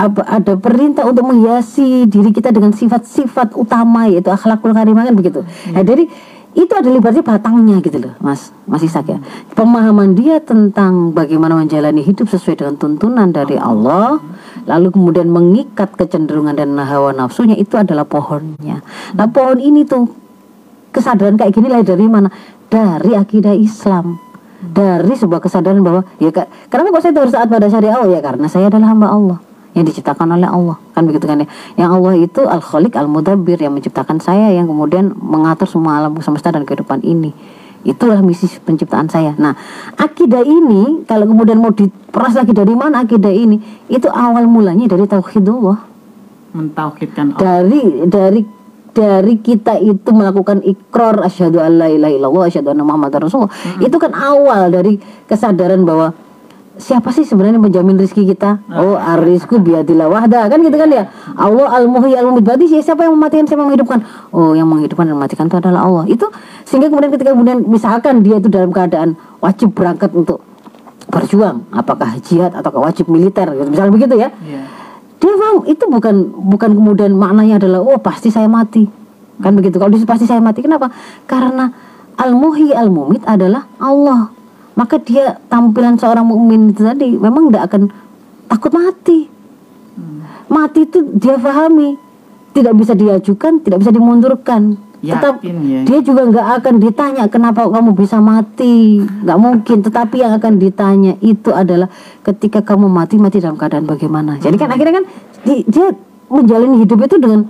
apa 0.03 0.27
ada 0.27 0.59
perintah 0.59 1.07
untuk 1.07 1.23
menghiasi 1.31 2.11
diri 2.11 2.35
kita 2.35 2.51
dengan 2.51 2.75
sifat-sifat 2.75 3.55
utama 3.55 4.11
yaitu 4.11 4.35
akhlakul 4.35 4.75
karimah 4.75 5.07
kan 5.07 5.15
begitu. 5.15 5.47
Hmm. 5.47 5.79
Nah, 5.79 5.85
jadi 5.87 6.05
itu 6.53 6.73
adalah 6.77 7.01
berarti 7.01 7.25
batangnya 7.25 7.81
gitu 7.81 7.97
loh, 7.97 8.13
Mas, 8.21 8.53
Mas 8.69 8.85
Isak 8.85 9.09
ya. 9.09 9.19
Pemahaman 9.57 10.13
dia 10.13 10.37
tentang 10.37 11.17
bagaimana 11.17 11.57
menjalani 11.57 12.05
hidup 12.05 12.29
sesuai 12.29 12.61
dengan 12.61 12.77
tuntunan 12.77 13.33
dari 13.33 13.57
Allah, 13.57 14.21
lalu 14.69 14.93
kemudian 14.93 15.33
mengikat 15.33 15.97
kecenderungan 15.97 16.53
dan 16.53 16.77
hawa 16.77 17.17
nafsunya 17.17 17.57
itu 17.57 17.81
adalah 17.81 18.05
pohonnya. 18.05 18.85
Nah, 19.17 19.27
pohon 19.33 19.65
ini 19.65 19.89
tuh 19.89 20.13
kesadaran 20.93 21.41
kayak 21.41 21.57
gini 21.57 21.73
lah 21.73 21.81
dari 21.81 22.05
mana? 22.05 22.29
Dari 22.69 23.17
akidah 23.17 23.57
Islam. 23.57 24.21
Dari 24.63 25.15
sebuah 25.19 25.41
kesadaran 25.41 25.81
bahwa 25.81 26.05
ya 26.23 26.31
kenapa 26.71 26.95
kok 26.95 27.03
saya 27.03 27.19
harus 27.19 27.35
taat 27.35 27.51
pada 27.51 27.67
syariat 27.67 27.99
Allah 27.99 28.15
ya 28.15 28.21
karena 28.23 28.47
saya 28.47 28.71
adalah 28.71 28.95
hamba 28.95 29.11
Allah 29.11 29.39
yang 29.73 29.85
diciptakan 29.89 30.37
oleh 30.37 30.49
Allah. 30.49 30.77
Kan 30.93 31.09
begitu 31.09 31.25
kan 31.25 31.41
ya? 31.41 31.49
Yang 31.81 31.91
Allah 31.97 32.15
itu 32.21 32.41
al 32.45 32.61
khaliq 32.61 32.93
al 32.97 33.09
mudabbir 33.09 33.57
yang 33.57 33.73
menciptakan 33.73 34.21
saya 34.21 34.53
yang 34.53 34.69
kemudian 34.69 35.17
mengatur 35.17 35.69
semua 35.69 36.01
alam 36.01 36.17
semesta 36.21 36.53
dan 36.53 36.69
kehidupan 36.69 37.01
ini. 37.05 37.33
Itulah 37.83 38.23
misi 38.23 38.47
penciptaan 38.63 39.11
saya. 39.11 39.35
Nah 39.41 39.57
akidah 39.99 40.45
ini 40.45 41.03
kalau 41.09 41.27
kemudian 41.27 41.59
mau 41.59 41.75
diperas 41.75 42.37
lagi 42.39 42.53
dari 42.55 42.77
mana 42.77 43.03
akidah 43.03 43.33
ini? 43.33 43.59
Itu 43.89 44.13
awal 44.13 44.47
mulanya 44.47 44.87
dari 44.87 45.09
tauhidullah. 45.09 45.91
Mentauhidkan 46.53 47.33
Allah. 47.33 47.41
dari 47.41 47.83
dari 48.07 48.41
dari 48.93 49.41
kita 49.41 49.81
itu 49.81 50.13
melakukan 50.13 50.61
ikrar 50.61 51.25
asyhadu 51.25 51.65
alla 51.65 51.89
ilaha 51.89 52.13
illallah 52.13 52.45
asyhadu 52.53 52.77
anna 52.77 52.85
muhammadar 52.85 53.25
rasulullah. 53.25 53.49
Hmm. 53.49 53.81
itu 53.89 53.97
kan 53.97 54.13
awal 54.13 54.69
dari 54.69 55.01
kesadaran 55.25 55.81
bahwa 55.89 56.13
siapa 56.83 57.15
sih 57.15 57.23
sebenarnya 57.23 57.63
menjamin 57.63 57.95
rezeki 57.95 58.35
kita? 58.35 58.67
Oh, 58.75 58.99
arisku 58.99 59.63
biadillah 59.63 60.11
wahda 60.11 60.51
kan 60.51 60.59
gitu 60.59 60.75
kan 60.75 60.91
ya. 60.91 61.07
Allah 61.39 61.71
al-muhyi 61.79 62.19
al-mumit 62.19 62.43
berarti 62.43 62.67
siapa 62.83 63.07
yang 63.07 63.15
mematikan 63.15 63.47
siapa 63.47 63.63
yang 63.63 63.71
menghidupkan? 63.71 64.03
Oh, 64.35 64.53
yang 64.59 64.67
menghidupkan 64.67 65.07
dan 65.07 65.15
mematikan 65.15 65.47
itu 65.47 65.57
adalah 65.63 65.87
Allah. 65.87 66.05
Itu 66.11 66.27
sehingga 66.67 66.91
kemudian 66.91 67.15
ketika 67.15 67.31
kemudian 67.31 67.63
misalkan 67.71 68.27
dia 68.27 68.43
itu 68.43 68.51
dalam 68.51 68.75
keadaan 68.75 69.15
wajib 69.39 69.71
berangkat 69.73 70.11
untuk 70.11 70.43
berjuang, 71.07 71.63
apakah 71.71 72.19
jihad 72.19 72.51
atau 72.59 72.75
wajib 72.83 73.07
militer 73.07 73.47
gitu. 73.55 73.69
Misalnya 73.71 73.93
begitu 73.95 74.15
ya. 74.19 74.29
Yeah. 74.43 74.67
Dia 75.23 75.39
paham 75.39 75.63
itu 75.71 75.85
bukan 75.87 76.15
bukan 76.51 76.71
kemudian 76.75 77.15
maknanya 77.15 77.63
adalah 77.63 77.79
oh 77.79 77.99
pasti 78.03 78.35
saya 78.35 78.51
mati. 78.51 78.91
Kan 79.39 79.55
begitu. 79.55 79.79
Kalau 79.79 79.95
dia 79.95 80.03
pasti 80.03 80.27
saya 80.27 80.43
mati. 80.43 80.67
Kenapa? 80.67 80.91
Karena 81.31 81.71
al-muhyi 82.19 82.75
al-mumit 82.75 83.23
adalah 83.23 83.71
Allah 83.79 84.42
maka 84.75 84.97
dia 85.01 85.37
tampilan 85.53 86.01
seorang 86.01 86.25
mukmin 86.25 86.73
itu 86.73 86.83
tadi 86.83 87.13
memang 87.17 87.53
tidak 87.53 87.63
akan 87.73 87.83
takut 88.49 88.73
mati. 88.73 89.29
Mati 90.49 90.85
itu 90.85 90.99
dia 91.17 91.41
pahami 91.41 91.97
tidak 92.53 92.75
bisa 92.77 92.93
diajukan, 92.93 93.61
tidak 93.65 93.79
bisa 93.85 93.93
dimundurkan. 93.93 94.77
Tetap 95.03 95.43
ya. 95.43 95.83
dia 95.83 95.99
juga 95.99 96.31
nggak 96.31 96.63
akan 96.63 96.75
ditanya 96.79 97.25
kenapa 97.27 97.67
kamu 97.67 97.91
bisa 97.99 98.23
mati, 98.23 99.03
nggak 99.03 99.39
mungkin. 99.41 99.83
Tetapi 99.83 100.17
yang 100.23 100.33
akan 100.39 100.63
ditanya 100.63 101.19
itu 101.19 101.51
adalah 101.51 101.91
ketika 102.23 102.63
kamu 102.63 102.87
mati 102.87 103.19
mati 103.19 103.43
dalam 103.43 103.59
keadaan 103.59 103.89
bagaimana. 103.89 104.39
Jadi 104.39 104.55
kan 104.55 104.71
akhirnya 104.71 105.03
kan 105.03 105.07
dia 105.43 105.89
menjalani 106.31 106.87
hidup 106.87 107.03
itu 107.03 107.17
dengan 107.19 107.41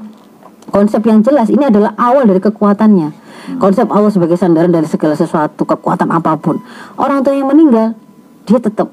konsep 0.72 1.04
yang 1.04 1.20
jelas. 1.20 1.52
Ini 1.52 1.68
adalah 1.68 1.92
awal 2.00 2.24
dari 2.24 2.40
kekuatannya. 2.40 3.22
Konsep 3.60 3.86
Allah 3.92 4.08
sebagai 4.08 4.40
sandaran 4.40 4.72
dari 4.72 4.88
segala 4.88 5.12
sesuatu, 5.12 5.68
kekuatan 5.68 6.08
apa 6.08 6.38
pun. 6.40 6.62
Orang 6.96 7.20
tua 7.20 7.36
yang 7.36 7.50
meninggal, 7.50 7.92
dia 8.48 8.58
tetap 8.58 8.88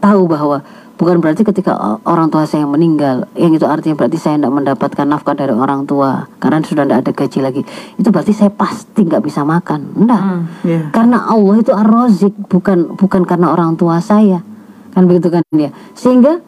tahu 0.00 0.26
bahwa 0.26 0.64
bukan 0.96 1.20
berarti 1.20 1.44
ketika 1.44 2.00
orang 2.08 2.32
tua 2.32 2.48
saya 2.48 2.64
meninggal, 2.64 3.28
yang 3.36 3.52
itu 3.52 3.68
artinya 3.68 3.96
berarti 4.00 4.16
saya 4.16 4.40
tidak 4.40 4.52
mendapatkan 4.52 5.06
nafkah 5.06 5.36
dari 5.36 5.52
orang 5.52 5.84
tua 5.84 6.28
karena 6.40 6.60
sudah 6.64 6.84
tidak 6.88 6.98
ada 7.04 7.12
gaji 7.12 7.38
lagi. 7.40 7.62
Itu 8.00 8.08
berarti 8.08 8.32
saya 8.32 8.50
pasti 8.52 9.04
nggak 9.04 9.22
bisa 9.24 9.44
makan. 9.44 9.80
Enggak. 9.96 10.22
Hmm, 10.24 10.42
yeah. 10.64 10.88
Karena 10.92 11.28
Allah 11.28 11.54
itu 11.60 11.72
ar-razik, 11.72 12.34
bukan 12.48 12.96
bukan 12.96 13.22
karena 13.28 13.52
orang 13.52 13.76
tua 13.76 14.00
saya. 14.00 14.40
Kan 14.90 15.06
begitu 15.06 15.28
kan 15.30 15.44
dia. 15.52 15.70
Sehingga 15.94 16.40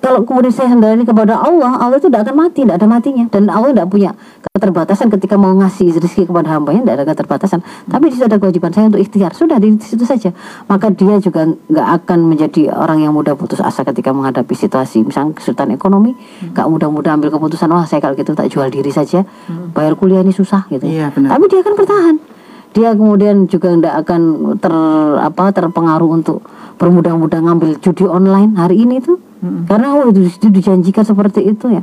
kalau 0.00 0.22
kemudian 0.22 0.54
saya 0.54 0.70
sendiri 0.70 1.02
kepada 1.02 1.34
Allah, 1.34 1.82
Allah 1.82 1.98
itu 1.98 2.06
tidak 2.06 2.30
akan 2.30 2.36
mati, 2.46 2.62
tidak 2.62 2.78
ada 2.78 2.86
matinya. 2.86 3.24
Dan 3.26 3.50
Allah 3.50 3.74
tidak 3.74 3.88
punya 3.90 4.10
keterbatasan 4.54 5.10
ketika 5.10 5.34
mau 5.34 5.50
ngasih 5.58 5.98
rezeki 5.98 6.30
kepada 6.30 6.54
hambanya, 6.54 6.86
tidak 6.86 6.94
ada 6.94 7.04
keterbatasan. 7.10 7.60
Tapi 7.90 8.04
di 8.08 8.12
situ 8.14 8.24
ada 8.30 8.38
kewajiban 8.38 8.70
saya 8.70 8.86
untuk 8.86 9.02
ikhtiar. 9.02 9.34
Sudah 9.34 9.58
di 9.58 9.74
situ 9.82 10.06
saja. 10.06 10.30
Maka 10.70 10.94
dia 10.94 11.18
juga 11.18 11.48
nggak 11.48 11.88
akan 12.02 12.18
menjadi 12.22 12.70
orang 12.70 13.02
yang 13.02 13.12
mudah 13.16 13.34
putus 13.34 13.58
asa 13.58 13.82
ketika 13.82 14.14
menghadapi 14.14 14.54
situasi, 14.54 15.02
misalnya 15.02 15.34
kesulitan 15.34 15.74
ekonomi, 15.74 16.14
nggak 16.54 16.66
mudah-mudah 16.70 17.18
ambil 17.18 17.34
keputusan, 17.34 17.66
wah 17.72 17.82
saya 17.88 17.98
kalau 17.98 18.14
gitu 18.14 18.36
tak 18.36 18.46
jual 18.52 18.70
diri 18.70 18.94
saja, 18.94 19.26
bayar 19.74 19.98
kuliah 19.98 20.22
ini 20.22 20.30
susah 20.30 20.70
gitu. 20.70 20.86
Iya, 20.86 21.10
benar. 21.10 21.34
Tapi 21.34 21.44
dia 21.50 21.60
akan 21.64 21.74
bertahan. 21.74 22.35
Dia 22.76 22.92
kemudian 22.92 23.48
juga 23.48 23.72
tidak 23.72 23.94
akan 24.04 24.20
ter 24.60 24.74
apa 25.16 25.48
terpengaruh 25.48 26.10
untuk 26.12 26.44
bermudah-mudah 26.76 27.40
ngambil 27.40 27.80
judi 27.80 28.04
online 28.04 28.52
hari 28.52 28.84
ini 28.84 29.00
tuh 29.00 29.16
hmm. 29.16 29.64
karena 29.64 29.96
oh 29.96 30.12
itu, 30.12 30.28
itu 30.28 30.52
dijanjikan 30.52 31.08
seperti 31.08 31.40
itu 31.48 31.72
ya. 31.72 31.80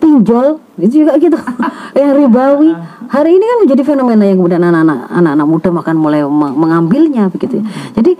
Pinjol 0.00 0.56
itu 0.80 1.04
juga 1.04 1.20
gitu. 1.20 1.36
Yang 1.92 2.12
ribawi. 2.24 2.72
Hari 3.10 3.30
ini 3.36 3.44
kan 3.44 3.58
menjadi 3.68 3.82
fenomena 3.84 4.24
yang 4.24 4.40
kemudian 4.40 4.64
anak-anak 4.64 5.12
anak-anak 5.12 5.46
muda 5.50 5.68
makan 5.76 5.96
mulai 6.00 6.20
mengambilnya 6.32 7.28
begitu 7.28 7.60
ya. 7.60 7.64
Jadi 8.00 8.16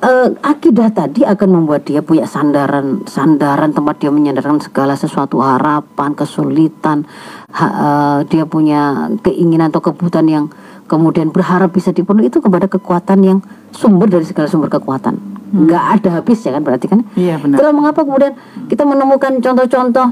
uh, 0.00 0.28
akidah 0.40 0.90
tadi 0.92 1.22
akan 1.24 1.48
membuat 1.62 1.86
dia 1.86 2.00
punya 2.00 2.24
sandaran 2.24 3.04
sandaran 3.06 3.70
tempat 3.72 4.00
dia 4.00 4.10
menyandarkan 4.10 4.60
segala 4.60 4.96
sesuatu 4.96 5.40
harapan 5.40 6.16
kesulitan 6.16 7.04
ha, 7.52 7.64
uh, 7.64 8.18
dia 8.26 8.44
punya 8.48 9.12
keinginan 9.20 9.70
atau 9.70 9.84
kebutuhan 9.84 10.26
yang 10.26 10.44
kemudian 10.90 11.30
berharap 11.30 11.70
bisa 11.70 11.94
dipenuhi 11.94 12.32
itu 12.32 12.42
kepada 12.42 12.66
kekuatan 12.66 13.18
yang 13.22 13.38
sumber 13.70 14.10
dari 14.10 14.26
segala 14.26 14.50
sumber 14.50 14.66
kekuatan. 14.66 15.14
Hmm. 15.50 15.66
nggak 15.66 15.84
ada 15.98 16.22
habis 16.22 16.46
ya 16.46 16.54
kan 16.54 16.62
berarti 16.62 16.86
kan? 16.86 17.00
Iya 17.18 17.38
benar. 17.42 17.58
Itulah 17.58 17.74
mengapa 17.74 18.06
kemudian 18.06 18.34
kita 18.70 18.82
menemukan 18.86 19.38
contoh-contoh. 19.42 20.08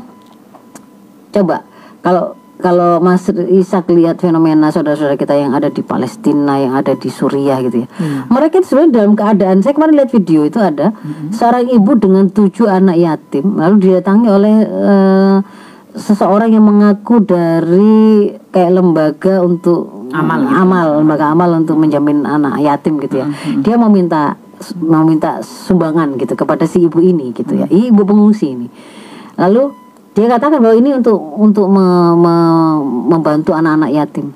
Coba 1.34 1.56
kalau 2.02 2.38
kalau 2.58 2.98
Mas 2.98 3.30
Isak 3.30 3.86
lihat 3.94 4.18
fenomena 4.18 4.74
saudara-saudara 4.74 5.14
kita 5.14 5.38
yang 5.38 5.54
ada 5.54 5.70
di 5.70 5.82
Palestina, 5.86 6.58
yang 6.58 6.74
ada 6.74 6.98
di 6.98 7.06
Suriah 7.06 7.62
gitu 7.62 7.86
ya. 7.86 7.88
Hmm. 7.98 8.26
Mereka 8.34 8.66
sebenarnya 8.66 8.92
dalam 8.98 9.12
keadaan, 9.14 9.62
saya 9.62 9.78
kemarin 9.78 9.94
lihat 10.02 10.10
video 10.10 10.42
itu 10.42 10.58
ada 10.58 10.90
hmm. 10.90 11.30
seorang 11.30 11.70
ibu 11.70 11.92
dengan 11.94 12.26
tujuh 12.26 12.66
anak 12.66 12.98
yatim, 12.98 13.54
lalu 13.54 13.74
didatangi 13.86 14.26
oleh 14.26 14.56
uh, 14.66 15.38
seseorang 15.94 16.50
yang 16.50 16.66
mengaku 16.66 17.22
dari 17.22 18.34
kayak 18.50 18.74
lembaga 18.74 19.42
untuk 19.42 19.98
Amal 20.08 20.40
gitu. 20.40 20.56
amal 20.56 20.86
lembaga 21.04 21.24
amal 21.36 21.50
untuk 21.52 21.76
menjamin 21.76 22.24
anak 22.24 22.64
yatim 22.64 22.96
gitu 22.96 23.20
ya. 23.20 23.26
Dia 23.60 23.76
mau 23.76 23.92
minta 23.92 24.40
mau 24.80 25.04
minta 25.04 25.44
sumbangan 25.44 26.16
gitu 26.16 26.32
kepada 26.32 26.64
si 26.64 26.88
ibu 26.88 26.98
ini 27.04 27.36
gitu 27.36 27.52
ya. 27.60 27.68
Ibu 27.68 28.08
pengungsi 28.08 28.56
ini. 28.56 28.66
Lalu 29.36 29.87
dia 30.12 30.26
katakan 30.26 30.58
bahwa 30.58 30.74
ini 30.74 30.94
untuk 30.94 31.18
untuk 31.18 31.66
me- 31.68 32.16
me- 32.18 32.80
membantu 33.14 33.54
anak-anak 33.54 33.90
yatim. 33.92 34.32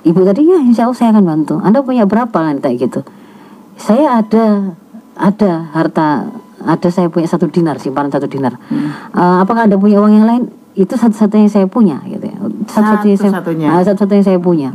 Ibu 0.00 0.24
tadi 0.24 0.48
ya 0.48 0.56
insya 0.58 0.88
Allah 0.88 0.96
saya 0.96 1.10
akan 1.12 1.24
bantu. 1.24 1.54
Anda 1.60 1.84
punya 1.84 2.08
berapa 2.08 2.38
nanti 2.40 2.72
gitu? 2.76 3.04
Saya 3.76 4.24
ada 4.24 4.72
ada 5.12 5.50
harta 5.76 6.32
ada 6.60 6.88
saya 6.88 7.12
punya 7.12 7.28
satu 7.28 7.52
dinar 7.52 7.76
simpanan 7.76 8.08
satu 8.08 8.24
dinar. 8.24 8.56
Eh, 9.12 9.36
apakah 9.44 9.68
anda 9.68 9.76
punya 9.76 10.00
uang 10.00 10.12
yang 10.16 10.26
lain? 10.28 10.42
Itu 10.72 10.96
satu-satunya 10.96 11.44
yang 11.48 11.52
saya 11.52 11.66
punya 11.68 12.00
gitu 12.08 12.24
ya. 12.24 12.36
Satu-satunya 12.64 13.16
saya, 13.20 13.30
Satu-satunya. 13.32 13.68
Ah, 13.68 13.82
satu-satunya 13.84 14.18
yang 14.24 14.28
saya 14.32 14.40
punya. 14.40 14.68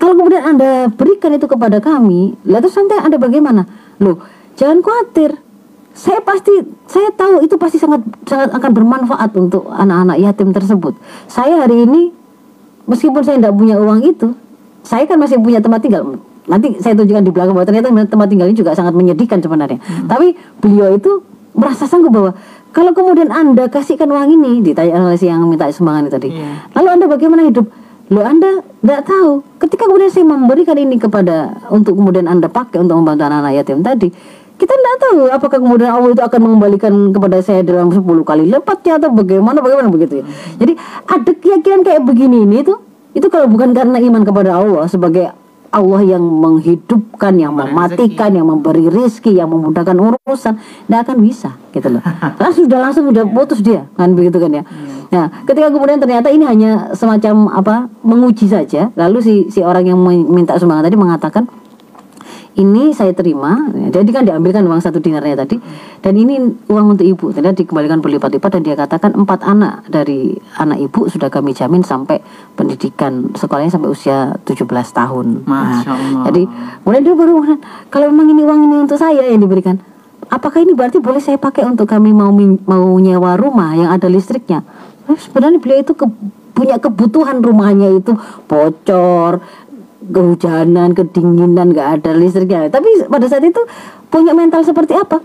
Kalau 0.00 0.14
kemudian 0.16 0.44
anda 0.44 0.88
berikan 0.88 1.32
itu 1.32 1.44
kepada 1.44 1.80
kami, 1.80 2.36
lalu 2.44 2.60
terus 2.64 2.76
nanti 2.76 2.96
anda 2.96 3.16
bagaimana? 3.16 3.62
Loh, 4.00 4.20
jangan 4.56 4.80
khawatir. 4.80 5.43
Saya 5.94 6.18
pasti, 6.20 6.50
saya 6.90 7.08
tahu 7.14 7.46
itu 7.46 7.54
pasti 7.54 7.78
sangat 7.78 8.02
sangat 8.26 8.50
akan 8.50 8.70
bermanfaat 8.74 9.30
untuk 9.38 9.70
anak-anak 9.70 10.18
yatim 10.18 10.50
tersebut. 10.50 10.98
Saya 11.30 11.62
hari 11.62 11.86
ini 11.86 12.10
meskipun 12.90 13.22
saya 13.22 13.38
tidak 13.38 13.54
punya 13.54 13.78
uang 13.78 14.02
itu, 14.02 14.34
saya 14.82 15.06
kan 15.06 15.22
masih 15.22 15.38
punya 15.38 15.62
tempat 15.62 15.80
tinggal. 15.86 16.18
Nanti 16.44 16.76
saya 16.82 16.98
tunjukkan 16.98 17.24
di 17.24 17.32
belakang 17.32 17.54
bahwa 17.56 17.66
ternyata 17.66 17.88
tempat 18.10 18.26
tinggal 18.26 18.50
ini 18.50 18.58
juga 18.58 18.74
sangat 18.74 18.92
menyedihkan 18.92 19.38
sebenarnya. 19.38 19.78
Tapi 20.10 20.34
beliau 20.60 20.92
itu 20.98 21.22
merasa 21.54 21.86
sanggup 21.86 22.10
bahwa 22.10 22.34
kalau 22.74 22.90
kemudian 22.90 23.30
anda 23.30 23.70
kasihkan 23.70 24.10
uang 24.10 24.34
ini, 24.34 24.66
ditanya 24.66 24.98
oleh 24.98 25.14
si 25.14 25.30
yang 25.30 25.46
minta 25.46 25.70
sumbangan 25.70 26.10
itu 26.10 26.12
tadi. 26.18 26.28
Iya. 26.34 26.74
Lalu 26.74 26.88
anda 26.90 27.06
bagaimana 27.06 27.42
hidup? 27.46 27.70
Lo 28.10 28.20
anda 28.20 28.60
tidak 28.82 29.06
tahu. 29.06 29.40
Ketika 29.62 29.88
kemudian 29.88 30.10
saya 30.10 30.26
memberikan 30.26 30.76
ini 30.76 30.98
kepada 30.98 31.54
untuk 31.70 31.96
kemudian 31.96 32.26
anda 32.26 32.50
pakai 32.50 32.82
untuk 32.82 32.98
membantu 33.00 33.30
anak-anak 33.30 33.52
yatim 33.56 33.80
tadi, 33.80 34.10
kita 34.54 34.70
tidak 34.70 34.96
tahu 35.02 35.20
apakah 35.34 35.58
kemudian 35.58 35.90
Allah 35.90 36.14
itu 36.14 36.22
akan 36.22 36.40
mengembalikan 36.40 36.92
kepada 37.10 37.42
saya 37.42 37.66
dalam 37.66 37.90
10 37.90 38.02
kali 38.22 38.46
lipatnya 38.46 39.02
atau 39.02 39.10
bagaimana 39.10 39.58
bagaimana 39.58 39.90
begitu 39.90 40.22
ya. 40.22 40.24
Jadi 40.62 40.72
ada 41.10 41.30
keyakinan 41.34 41.80
kayak 41.82 42.02
begini 42.06 42.46
ini 42.46 42.62
itu 42.62 42.74
itu 43.14 43.26
kalau 43.30 43.50
bukan 43.50 43.74
karena 43.74 43.98
iman 43.98 44.22
kepada 44.22 44.54
Allah 44.54 44.86
sebagai 44.86 45.30
Allah 45.74 46.06
yang 46.06 46.22
menghidupkan, 46.22 47.34
yang 47.34 47.50
mematikan, 47.50 48.30
yang 48.30 48.46
memberi 48.46 48.86
rizki, 48.86 49.34
yang 49.34 49.50
memudahkan 49.50 49.98
urusan, 49.98 50.54
tidak 50.86 51.00
akan 51.02 51.16
bisa 51.18 51.50
gitu 51.74 51.98
loh. 51.98 52.02
Karena 52.38 52.52
sudah 52.54 52.78
langsung 52.78 53.10
sudah 53.10 53.26
putus 53.26 53.58
dia, 53.58 53.90
kan 53.98 54.14
begitu 54.14 54.38
kan 54.38 54.54
ya. 54.54 54.62
Nah, 55.10 55.26
ketika 55.42 55.74
kemudian 55.74 55.98
ternyata 55.98 56.30
ini 56.30 56.46
hanya 56.46 56.94
semacam 56.94 57.50
apa 57.50 57.90
menguji 58.06 58.46
saja, 58.46 58.94
lalu 58.94 59.18
si 59.18 59.34
si 59.50 59.66
orang 59.66 59.90
yang 59.90 59.98
minta 60.06 60.54
sumbangan 60.54 60.86
tadi 60.86 60.94
mengatakan 60.94 61.50
ini 62.54 62.94
saya 62.94 63.10
terima. 63.10 63.70
Jadi 63.70 64.10
kan 64.14 64.22
diambilkan 64.22 64.62
uang 64.62 64.78
satu 64.78 65.02
dinarnya 65.02 65.42
tadi. 65.42 65.58
Dan 65.98 66.14
ini 66.14 66.38
uang 66.70 66.94
untuk 66.94 67.06
ibu. 67.06 67.34
Ternyata 67.34 67.62
dikembalikan 67.62 67.98
berlipat-lipat 67.98 68.50
dan 68.58 68.62
dia 68.62 68.76
katakan 68.78 69.10
empat 69.14 69.42
anak 69.42 69.86
dari 69.90 70.38
anak 70.58 70.78
ibu 70.78 71.10
sudah 71.10 71.30
kami 71.30 71.50
jamin 71.50 71.82
sampai 71.82 72.22
pendidikan 72.54 73.34
sekolahnya 73.34 73.74
sampai 73.74 73.90
usia 73.90 74.38
17 74.46 74.70
tahun. 74.94 75.42
Nah, 75.50 75.82
jadi 76.30 76.42
kemudian 76.82 77.02
dia 77.02 77.14
baru 77.14 77.34
kalau 77.90 78.06
memang 78.14 78.30
ini 78.30 78.42
uang 78.46 78.60
ini 78.70 78.76
untuk 78.86 78.98
saya 78.98 79.26
yang 79.26 79.42
diberikan 79.42 79.78
apakah 80.30 80.62
ini 80.62 80.72
berarti 80.72 81.02
boleh 81.02 81.20
saya 81.20 81.36
pakai 81.36 81.66
untuk 81.66 81.90
kami 81.90 82.14
mau 82.14 82.32
mau 82.64 82.86
nyewa 82.96 83.36
rumah 83.36 83.76
yang 83.76 83.90
ada 83.92 84.08
listriknya? 84.08 84.64
Eh, 85.10 85.18
sebenarnya 85.20 85.60
beliau 85.60 85.84
itu 85.84 85.92
ke- 85.92 86.08
punya 86.54 86.78
kebutuhan 86.78 87.42
rumahnya 87.42 87.98
itu 87.98 88.14
bocor 88.46 89.42
kehujanan, 90.10 90.92
kedinginan, 90.92 91.72
nggak 91.72 92.00
ada 92.00 92.10
listriknya. 92.16 92.68
Tapi 92.68 93.08
pada 93.08 93.26
saat 93.28 93.44
itu 93.44 93.60
punya 94.12 94.36
mental 94.36 94.64
seperti 94.64 94.94
apa? 94.96 95.20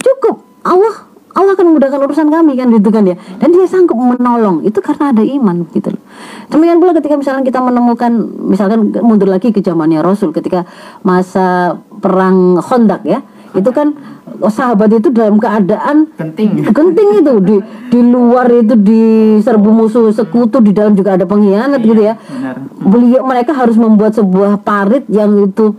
Cukup 0.00 0.42
Allah 0.64 1.14
Allah 1.34 1.58
akan 1.58 1.74
memudahkan 1.74 1.98
urusan 1.98 2.30
kami 2.30 2.54
kan 2.54 2.70
gitu 2.70 2.88
kan 2.94 3.02
ya. 3.10 3.18
Dan 3.42 3.50
dia 3.50 3.66
sanggup 3.66 3.98
menolong 3.98 4.62
itu 4.62 4.78
karena 4.78 5.10
ada 5.10 5.22
iman 5.26 5.66
gitu 5.74 5.90
loh. 5.90 6.02
Demikian 6.46 6.78
pula 6.78 6.94
ketika 6.94 7.18
misalkan 7.18 7.42
kita 7.42 7.58
menemukan 7.58 8.12
misalkan 8.46 8.94
mundur 9.02 9.26
lagi 9.26 9.50
ke 9.50 9.58
zamannya 9.58 9.98
Rasul 9.98 10.30
ketika 10.30 10.62
masa 11.02 11.74
perang 11.98 12.62
Khandaq 12.62 13.02
ya. 13.02 13.20
Itu 13.54 13.70
kan 13.70 13.94
sahabat 14.42 14.90
itu 14.98 15.08
dalam 15.14 15.38
keadaan 15.38 16.10
Genting. 16.18 16.66
genting 16.74 17.08
itu 17.22 17.32
di 17.44 17.56
di 17.92 18.00
luar 18.02 18.50
itu 18.50 18.74
diserbu 18.74 19.70
musuh 19.70 20.10
sekutu 20.10 20.58
di 20.58 20.74
dalam 20.74 20.98
juga 20.98 21.14
ada 21.14 21.24
pengkhianat 21.28 21.80
gitu 21.80 22.02
ya 22.02 22.18
Benar. 22.18 22.56
beliau 22.82 23.22
mereka 23.22 23.54
harus 23.54 23.78
membuat 23.78 24.16
sebuah 24.18 24.60
parit 24.60 25.06
yang 25.06 25.38
itu 25.44 25.76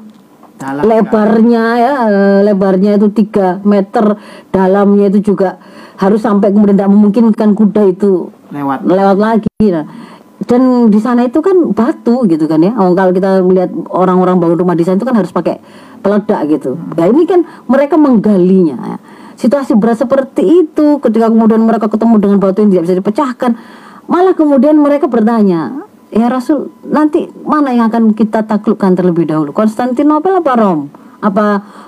Dalam 0.56 0.88
lebarnya 0.88 1.64
ya 1.76 1.94
eh, 2.08 2.40
lebarnya 2.48 2.96
itu 2.96 3.12
3 3.12 3.68
meter 3.68 4.16
dalamnya 4.56 5.12
itu 5.12 5.36
juga 5.36 5.60
harus 6.00 6.24
sampai 6.24 6.56
kemudian 6.56 6.80
tidak 6.80 6.92
memungkinkan 6.92 7.52
kuda 7.56 7.92
itu 7.92 8.32
lewat. 8.56 8.88
lewat 8.88 9.18
lagi 9.20 9.66
nah. 9.68 9.84
dan 10.48 10.88
di 10.88 11.00
sana 11.04 11.28
itu 11.28 11.44
kan 11.44 11.76
batu 11.76 12.24
gitu 12.24 12.48
kan 12.48 12.64
ya 12.64 12.72
oh, 12.72 12.96
kalau 12.96 13.12
kita 13.12 13.44
melihat 13.44 13.72
orang-orang 13.92 14.40
bangun 14.40 14.64
rumah 14.64 14.76
di 14.80 14.88
sana 14.88 14.96
itu 14.96 15.08
kan 15.08 15.16
harus 15.20 15.36
pakai 15.36 15.60
peledak 16.06 16.46
gitu. 16.54 16.78
Nah 16.78 17.10
ini 17.10 17.26
kan 17.26 17.42
mereka 17.66 17.98
menggalinya 17.98 18.78
ya. 18.78 18.98
situasi 19.34 19.74
berat 19.74 19.98
seperti 19.98 20.46
itu 20.46 21.02
ketika 21.02 21.34
kemudian 21.34 21.66
mereka 21.66 21.90
ketemu 21.90 22.22
dengan 22.22 22.38
batu 22.38 22.62
yang 22.62 22.70
tidak 22.70 22.84
bisa 22.86 22.96
dipecahkan 23.02 23.52
malah 24.06 24.38
kemudian 24.38 24.78
mereka 24.78 25.10
bertanya 25.10 25.86
ya 26.14 26.30
Rasul 26.30 26.70
nanti 26.86 27.26
mana 27.44 27.74
yang 27.74 27.90
akan 27.90 28.14
kita 28.14 28.46
taklukkan 28.46 28.94
terlebih 28.94 29.26
dahulu? 29.26 29.52
Konstantinopel 29.52 30.40
apa 30.40 30.54
Rom? 30.56 30.88
Apa 31.20 31.46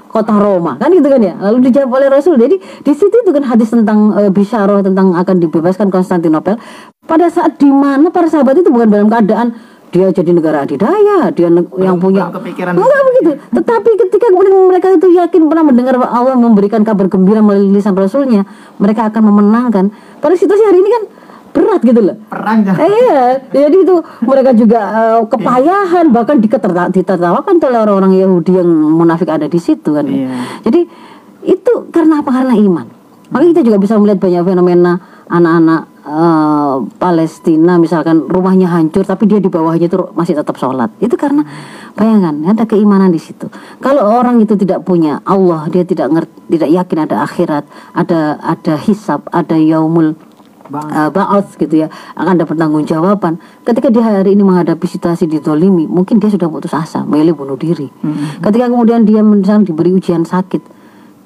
kota 0.10 0.34
Roma? 0.34 0.76
Kan 0.82 0.92
gitu 0.98 1.08
kan 1.08 1.22
ya? 1.22 1.38
Lalu 1.38 1.70
dijawab 1.70 2.02
oleh 2.02 2.08
Rasul. 2.10 2.36
Jadi 2.42 2.58
di 2.58 2.94
situ 2.98 3.14
itu 3.14 3.30
kan 3.30 3.46
hadis 3.46 3.70
tentang 3.70 4.18
e, 4.18 4.34
bisyarah 4.34 4.82
tentang 4.82 5.14
akan 5.14 5.36
dibebaskan 5.38 5.94
Konstantinopel. 5.94 6.58
Pada 7.06 7.30
saat 7.30 7.62
di 7.62 7.70
mana 7.70 8.10
para 8.10 8.28
sahabat 8.28 8.58
itu 8.60 8.74
bukan 8.74 8.90
dalam 8.90 9.08
keadaan 9.08 9.54
dia 9.88 10.12
jadi 10.12 10.32
negara 10.36 10.68
adidaya 10.68 11.32
dia 11.32 11.48
ne- 11.48 11.64
yang 11.80 11.96
punya 11.96 12.28
belum 12.28 12.44
kepikiran. 12.44 12.74
enggak 12.76 13.02
begitu 13.08 13.32
tetapi 13.56 13.90
ketika 13.96 14.26
kemudian 14.30 14.56
mereka 14.68 14.88
itu 14.92 15.08
yakin 15.16 15.42
pernah 15.48 15.64
mendengar 15.64 15.94
bahwa 15.96 16.12
Allah 16.12 16.36
memberikan 16.36 16.84
kabar 16.84 17.08
gembira 17.08 17.40
melalui 17.40 17.72
lisan 17.72 17.96
Rasulnya 17.96 18.44
mereka 18.78 19.08
akan 19.08 19.22
memenangkan 19.32 19.86
pada 20.20 20.36
situasi 20.36 20.64
hari 20.68 20.84
ini 20.84 20.90
kan 20.92 21.04
berat 21.56 21.82
gitu 21.82 22.00
loh 22.04 22.16
Perang 22.30 22.62
jangan. 22.62 22.86
Eh, 22.86 22.92
iya, 22.92 23.22
jadi 23.50 23.78
itu 23.82 23.96
mereka 24.22 24.54
juga 24.54 24.80
eh, 24.94 25.22
kepayahan 25.26 26.06
bahkan 26.14 26.38
ditertawakan 26.38 27.56
oleh 27.58 27.80
orang-orang 27.82 28.14
Yahudi 28.14 28.62
yang 28.62 28.70
munafik 28.70 29.26
ada 29.26 29.50
di 29.50 29.58
situ 29.58 29.90
kan. 29.90 30.06
Iya. 30.06 30.62
Jadi 30.62 30.86
itu 31.48 31.74
karena 31.90 32.22
apa? 32.22 32.30
Karena 32.30 32.54
iman. 32.54 32.86
Makanya 33.34 33.50
kita 33.58 33.64
juga 33.66 33.78
bisa 33.82 33.98
melihat 33.98 34.22
banyak 34.22 34.44
fenomena 34.46 35.02
anak-anak 35.28 35.82
eh, 36.08 36.76
Palestina 36.96 37.76
misalkan 37.76 38.26
rumahnya 38.32 38.72
hancur 38.72 39.04
tapi 39.04 39.28
dia 39.28 39.44
di 39.44 39.52
bawahnya 39.52 39.92
itu 39.92 40.00
masih 40.16 40.40
tetap 40.40 40.56
sholat. 40.56 40.90
Itu 41.04 41.20
karena 41.20 41.44
bayangan 42.00 42.48
ada 42.48 42.64
keimanan 42.64 43.12
di 43.12 43.20
situ. 43.20 43.52
Kalau 43.84 44.08
orang 44.08 44.40
itu 44.40 44.56
tidak 44.56 44.88
punya 44.88 45.20
Allah, 45.28 45.68
dia 45.68 45.84
tidak 45.84 46.08
ngerti, 46.08 46.38
tidak 46.56 46.70
yakin 46.72 47.00
ada 47.04 47.16
akhirat, 47.28 47.64
ada 47.92 48.40
ada 48.40 48.74
hisab, 48.80 49.28
ada 49.36 49.60
yaumul 49.60 50.16
uh, 50.74 51.42
gitu 51.56 51.76
ya 51.76 51.88
akan 52.16 52.44
dapat 52.44 52.56
tanggung 52.60 52.84
jawaban 52.84 53.40
ketika 53.64 53.88
dia 53.88 54.04
hari 54.04 54.36
ini 54.36 54.44
menghadapi 54.44 54.84
situasi 54.84 55.28
ditolimi 55.28 55.88
mungkin 55.88 56.20
dia 56.20 56.28
sudah 56.28 56.52
putus 56.52 56.76
asa 56.76 57.04
milih 57.08 57.36
bunuh 57.38 57.56
diri 57.56 57.88
ketika 58.44 58.66
kemudian 58.68 59.08
dia 59.08 59.24
misalnya 59.24 59.72
diberi 59.72 59.96
ujian 59.96 60.28
sakit 60.28 60.77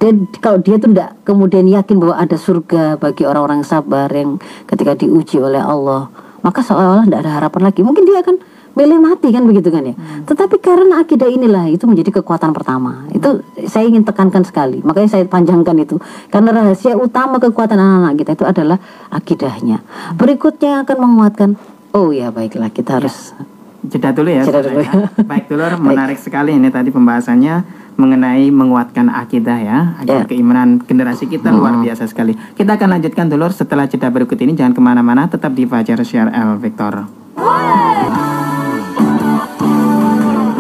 dan 0.02 0.26
kalau 0.42 0.58
dia 0.58 0.82
tuh 0.82 0.90
tidak 0.90 1.14
kemudian 1.22 1.70
yakin 1.70 2.02
bahwa 2.02 2.18
ada 2.18 2.34
surga 2.34 2.98
bagi 2.98 3.22
orang-orang 3.30 3.62
sabar 3.62 4.10
yang 4.10 4.42
ketika 4.66 4.98
diuji 4.98 5.38
oleh 5.38 5.62
Allah 5.62 6.10
maka 6.42 6.66
seolah-olah 6.66 7.06
tidak 7.06 7.22
ada 7.22 7.32
harapan 7.38 7.62
lagi. 7.70 7.82
Mungkin 7.86 8.04
dia 8.06 8.26
akan 8.26 8.36
milih 8.72 8.98
mati 8.98 9.30
kan 9.30 9.46
begitu 9.46 9.70
kan 9.70 9.84
ya? 9.86 9.96
Tetapi 10.26 10.58
karena 10.58 11.06
akidah 11.06 11.30
inilah 11.30 11.70
itu 11.70 11.86
menjadi 11.86 12.22
kekuatan 12.22 12.50
pertama. 12.50 13.06
Itu 13.14 13.46
saya 13.70 13.86
ingin 13.86 14.02
tekankan 14.02 14.42
sekali 14.42 14.82
makanya 14.82 15.22
saya 15.22 15.24
panjangkan 15.30 15.78
itu. 15.78 16.02
Karena 16.34 16.50
rahasia 16.50 16.98
utama 16.98 17.38
kekuatan 17.38 17.78
anak-anak 17.78 18.14
kita 18.18 18.32
itu 18.42 18.46
adalah 18.50 18.78
akidahnya. 19.14 19.86
Berikutnya 20.18 20.82
akan 20.82 20.98
menguatkan 20.98 21.50
oh 21.94 22.10
ya 22.10 22.34
baiklah 22.34 22.74
kita 22.74 23.00
harus 23.00 23.38
Jeda 23.82 24.14
dulu 24.14 24.30
ya. 24.30 24.46
Jeda 24.46 24.62
dulu. 24.62 24.78
ya. 24.78 24.94
Baik 25.26 25.50
dulu, 25.50 25.66
menarik 25.90 26.22
sekali 26.22 26.54
ini 26.54 26.70
tadi 26.70 26.94
pembahasannya 26.94 27.81
mengenai 28.02 28.50
menguatkan 28.50 29.14
akidah 29.14 29.60
ya, 29.62 29.80
agar 30.02 30.26
Ya. 30.26 30.30
keimanan 30.34 30.82
generasi 30.82 31.30
kita 31.30 31.54
luar 31.54 31.78
biasa 31.78 32.10
sekali. 32.10 32.34
Kita 32.34 32.74
akan 32.82 32.98
lanjutkan 32.98 33.30
dulu 33.30 33.46
setelah 33.54 33.86
jeda 33.86 34.10
berikut 34.10 34.42
ini. 34.42 34.58
Jangan 34.58 34.74
ke 34.74 34.82
mana-mana, 34.82 35.30
tetap 35.30 35.54
di 35.54 35.70
Fajar 35.70 36.02
Share 36.02 36.34
L 36.34 36.58
Victor. 36.58 37.06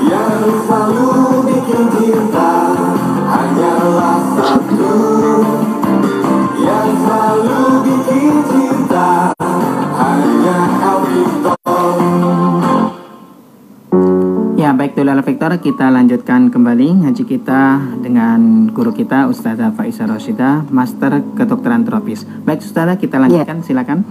Yang 0.02 0.44
selalu 0.70 1.21
baik 14.82 14.98
Tulala 14.98 15.22
Victor, 15.22 15.54
kita 15.62 15.94
lanjutkan 15.94 16.50
kembali 16.50 17.06
ngaji 17.06 17.22
kita 17.30 17.78
dengan 18.02 18.66
guru 18.74 18.90
kita 18.90 19.30
Ustazah 19.30 19.78
Faiza 19.78 20.10
Roshida, 20.10 20.66
Master 20.74 21.22
Kedokteran 21.38 21.86
Tropis. 21.86 22.26
Baik 22.26 22.66
Ustazah, 22.66 22.98
kita 22.98 23.22
lanjutkan, 23.22 23.62
silakan. 23.62 24.02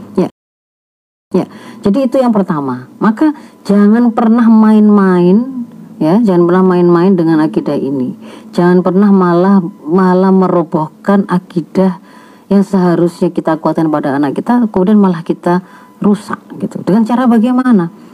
Ya, 1.34 1.50
jadi 1.82 2.06
itu 2.06 2.22
yang 2.22 2.30
pertama. 2.30 2.86
Maka 3.02 3.34
jangan 3.66 4.14
pernah 4.14 4.46
main-main 4.46 5.66
ya, 5.98 6.22
jangan 6.22 6.46
pernah 6.46 6.62
main-main 6.62 7.18
dengan 7.18 7.42
akidah 7.42 7.74
ini. 7.74 8.14
Jangan 8.54 8.86
pernah 8.86 9.10
malah 9.10 9.58
malah 9.82 10.30
merobohkan 10.30 11.26
akidah 11.26 11.98
yang 12.46 12.62
seharusnya 12.62 13.34
kita 13.34 13.58
kuatkan 13.58 13.90
pada 13.90 14.14
anak 14.14 14.38
kita, 14.38 14.70
kemudian 14.70 15.02
malah 15.02 15.26
kita 15.26 15.66
rusak 15.98 16.38
gitu. 16.62 16.78
Dengan 16.86 17.02
cara 17.02 17.26
bagaimana? 17.26 18.09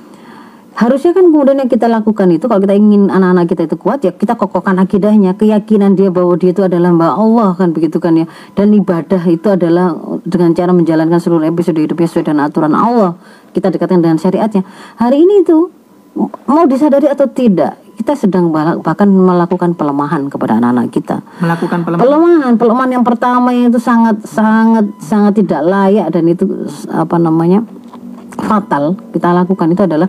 Harusnya 0.77 1.17
kan 1.17 1.33
kemudian 1.33 1.57
yang 1.57 1.73
kita 1.73 1.89
lakukan 1.89 2.29
itu 2.29 2.45
kalau 2.45 2.61
kita 2.61 2.77
ingin 2.77 3.09
anak-anak 3.09 3.49
kita 3.49 3.65
itu 3.65 3.81
kuat 3.81 4.05
ya 4.05 4.13
kita 4.13 4.37
kokohkan 4.37 4.77
akidahnya, 4.77 5.33
keyakinan 5.33 5.97
dia 5.97 6.13
bahwa 6.13 6.37
dia 6.37 6.53
itu 6.53 6.61
adalah 6.61 6.93
Mbak 6.93 7.15
Allah 7.17 7.51
kan 7.57 7.73
begitu 7.73 7.97
kan 7.97 8.13
ya. 8.13 8.29
Dan 8.53 8.77
ibadah 8.77 9.25
itu 9.25 9.49
adalah 9.49 9.97
dengan 10.29 10.53
cara 10.53 10.77
menjalankan 10.77 11.17
seluruh 11.17 11.49
episode 11.49 11.81
hidupnya 11.81 12.05
sesuai 12.13 12.29
dengan 12.29 12.53
aturan 12.53 12.77
Allah. 12.77 13.17
Kita 13.57 13.73
dekatkan 13.73 14.05
dengan 14.05 14.21
syariatnya. 14.21 14.69
Hari 15.01 15.17
ini 15.17 15.49
itu 15.49 15.73
mau 16.45 16.69
disadari 16.69 17.09
atau 17.09 17.25
tidak, 17.25 17.81
kita 17.97 18.13
sedang 18.13 18.53
bahkan 18.85 19.09
melakukan 19.09 19.73
pelemahan 19.73 20.29
kepada 20.29 20.61
anak-anak 20.61 20.93
kita. 20.93 21.25
Melakukan 21.41 21.89
pelemahan. 21.89 22.05
Pelemahan, 22.05 22.53
pelemahan 22.61 22.91
yang 23.01 23.05
pertama 23.05 23.49
itu 23.57 23.81
sangat 23.81 24.21
sangat 24.29 24.85
sangat 25.01 25.41
tidak 25.41 25.65
layak 25.65 26.13
dan 26.13 26.29
itu 26.29 26.45
apa 26.93 27.17
namanya 27.17 27.65
fatal 28.37 28.95
kita 29.17 29.33
lakukan 29.33 29.73
itu 29.73 29.83
adalah 29.89 30.09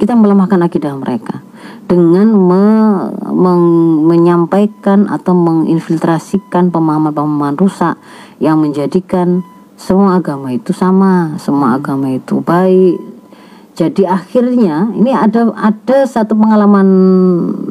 kita 0.00 0.16
melemahkan 0.16 0.64
akidah 0.64 0.96
mereka 0.96 1.44
dengan 1.84 2.32
me- 2.32 3.12
meng- 3.28 4.08
menyampaikan 4.08 5.04
atau 5.12 5.36
menginfiltrasikan 5.36 6.72
pemahaman-pemahaman 6.72 7.60
rusak 7.60 8.00
yang 8.40 8.56
menjadikan 8.56 9.44
semua 9.76 10.16
agama 10.16 10.52
itu 10.52 10.72
sama, 10.72 11.36
semua 11.36 11.76
agama 11.76 12.08
itu 12.08 12.40
baik. 12.40 12.96
Jadi 13.70 14.04
akhirnya 14.04 14.92
ini 14.92 15.08
ada 15.08 15.56
ada 15.56 16.04
satu 16.04 16.36
pengalaman 16.36 16.84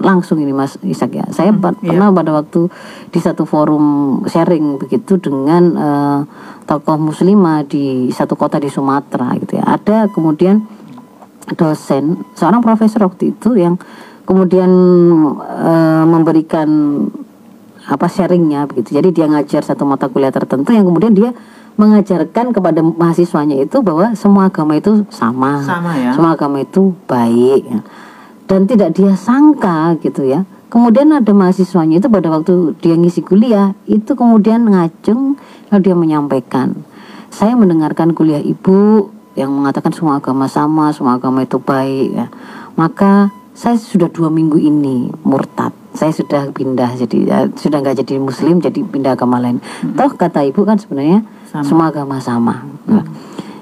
langsung 0.02 0.42
ini 0.42 0.50
Mas 0.50 0.74
Isak 0.82 1.14
ya. 1.14 1.26
Saya 1.30 1.54
pa- 1.54 1.78
pernah 1.78 2.10
pada 2.10 2.34
waktu 2.34 2.66
di 3.14 3.20
satu 3.22 3.46
forum 3.46 4.18
sharing 4.26 4.82
begitu 4.82 5.22
dengan 5.22 5.64
eh, 5.78 6.20
tokoh 6.66 6.98
muslimah 6.98 7.62
di 7.70 8.10
satu 8.10 8.34
kota 8.34 8.58
di 8.58 8.74
Sumatera 8.74 9.38
gitu 9.38 9.62
ya. 9.62 9.78
Ada 9.78 10.10
kemudian 10.10 10.66
dosen 11.56 12.24
seorang 12.36 12.62
profesor 12.62 13.08
waktu 13.08 13.34
itu 13.36 13.56
yang 13.58 13.80
kemudian 14.28 14.70
eh, 15.42 16.04
memberikan 16.06 16.70
apa 17.90 18.06
sharingnya 18.06 18.70
begitu. 18.70 19.02
Jadi 19.02 19.10
dia 19.10 19.26
ngajar 19.26 19.66
satu 19.66 19.82
mata 19.88 20.06
kuliah 20.06 20.30
tertentu 20.30 20.70
yang 20.70 20.86
kemudian 20.86 21.14
dia 21.18 21.34
mengajarkan 21.80 22.52
kepada 22.52 22.84
mahasiswanya 22.84 23.56
itu 23.66 23.80
bahwa 23.80 24.12
semua 24.14 24.52
agama 24.52 24.76
itu 24.76 25.08
sama, 25.10 25.64
Sama 25.64 25.96
ya. 25.96 26.12
semua 26.12 26.36
agama 26.36 26.60
itu 26.60 26.92
baik 27.08 27.64
ya. 27.66 27.80
dan 28.52 28.68
tidak 28.68 28.94
dia 28.94 29.16
sangka 29.18 29.98
gitu 30.04 30.28
ya. 30.28 30.46
Kemudian 30.70 31.10
ada 31.10 31.34
mahasiswanya 31.34 31.98
itu 31.98 32.06
pada 32.14 32.30
waktu 32.30 32.78
dia 32.78 32.94
ngisi 32.94 33.26
kuliah 33.26 33.74
itu 33.90 34.14
kemudian 34.14 34.70
ngacung 34.70 35.34
lalu 35.74 35.82
dia 35.82 35.96
menyampaikan 35.98 36.78
saya 37.30 37.54
mendengarkan 37.56 38.12
kuliah 38.18 38.42
ibu 38.42 39.10
yang 39.40 39.56
mengatakan 39.56 39.96
semua 39.96 40.20
agama 40.20 40.52
sama, 40.52 40.92
semua 40.92 41.16
agama 41.16 41.40
itu 41.48 41.56
baik 41.56 42.10
ya. 42.12 42.28
Maka 42.76 43.32
saya 43.56 43.80
sudah 43.80 44.12
dua 44.12 44.28
minggu 44.28 44.60
ini 44.60 45.08
murtad. 45.24 45.72
Saya 45.96 46.12
sudah 46.12 46.52
pindah 46.52 46.96
jadi 47.00 47.18
ya, 47.24 47.40
sudah 47.56 47.80
nggak 47.80 48.04
jadi 48.04 48.20
muslim 48.20 48.60
jadi 48.60 48.84
pindah 48.84 49.16
agama 49.16 49.40
lain. 49.40 49.64
Toh 49.96 50.12
kata 50.12 50.44
ibu 50.44 50.68
kan 50.68 50.76
sebenarnya 50.76 51.24
Sama. 51.48 51.64
semua 51.64 51.86
agama 51.92 52.20
sama. 52.20 52.68
Nah, 52.86 53.04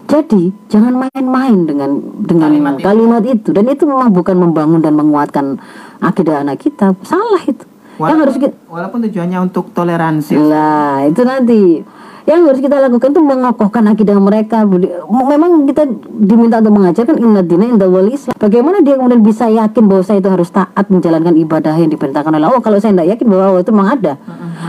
jadi 0.09 0.49
jangan 0.67 1.07
main-main 1.07 1.65
dengan 1.65 1.97
dengan 2.21 2.51
Kalimat 2.51 2.73
itu. 2.77 2.85
kalimat 2.85 3.23
itu 3.25 3.49
dan 3.53 3.65
itu 3.69 3.83
memang 3.85 4.09
bukan 4.11 4.35
membangun 4.37 4.81
dan 4.81 4.93
menguatkan 4.97 5.61
akidah 6.01 6.41
anak 6.41 6.61
kita. 6.61 6.97
Salah 7.05 7.41
itu. 7.45 7.65
Yang 7.97 8.05
Walaupun, 8.05 8.21
harus 8.21 8.37
kita 8.37 8.55
walaupun 8.69 8.99
tujuannya 9.09 9.39
untuk 9.41 9.65
toleransi. 9.73 10.33
Lah, 10.37 11.09
itu 11.09 11.21
nanti 11.25 11.81
yang 12.27 12.43
harus 12.43 12.59
kita 12.59 12.75
lakukan 12.83 13.15
itu 13.15 13.23
mengokohkan 13.23 13.87
akidah 13.87 14.19
mereka. 14.19 14.67
Memang 15.07 15.63
kita 15.63 15.87
diminta 16.19 16.59
untuk 16.59 16.75
mengajarkan 16.75 17.15
inna 17.23 17.39
dina 17.39 17.71
inda 17.71 17.87
wal 17.87 18.11
Islam. 18.11 18.35
Bagaimana 18.35 18.83
dia 18.83 18.99
kemudian 18.99 19.23
bisa 19.23 19.47
yakin 19.47 19.87
bahwa 19.87 20.03
saya 20.03 20.19
itu 20.19 20.27
harus 20.27 20.51
taat 20.51 20.91
menjalankan 20.91 21.31
ibadah 21.39 21.71
yang 21.79 21.87
diperintahkan 21.87 22.27
oleh 22.35 22.43
Allah 22.51 22.59
kalau 22.59 22.83
saya 22.83 22.91
tidak 22.99 23.15
yakin 23.15 23.25
bahwa 23.31 23.43
Allah 23.55 23.61
itu 23.63 23.71
memang 23.71 23.89
ada. 23.95 24.13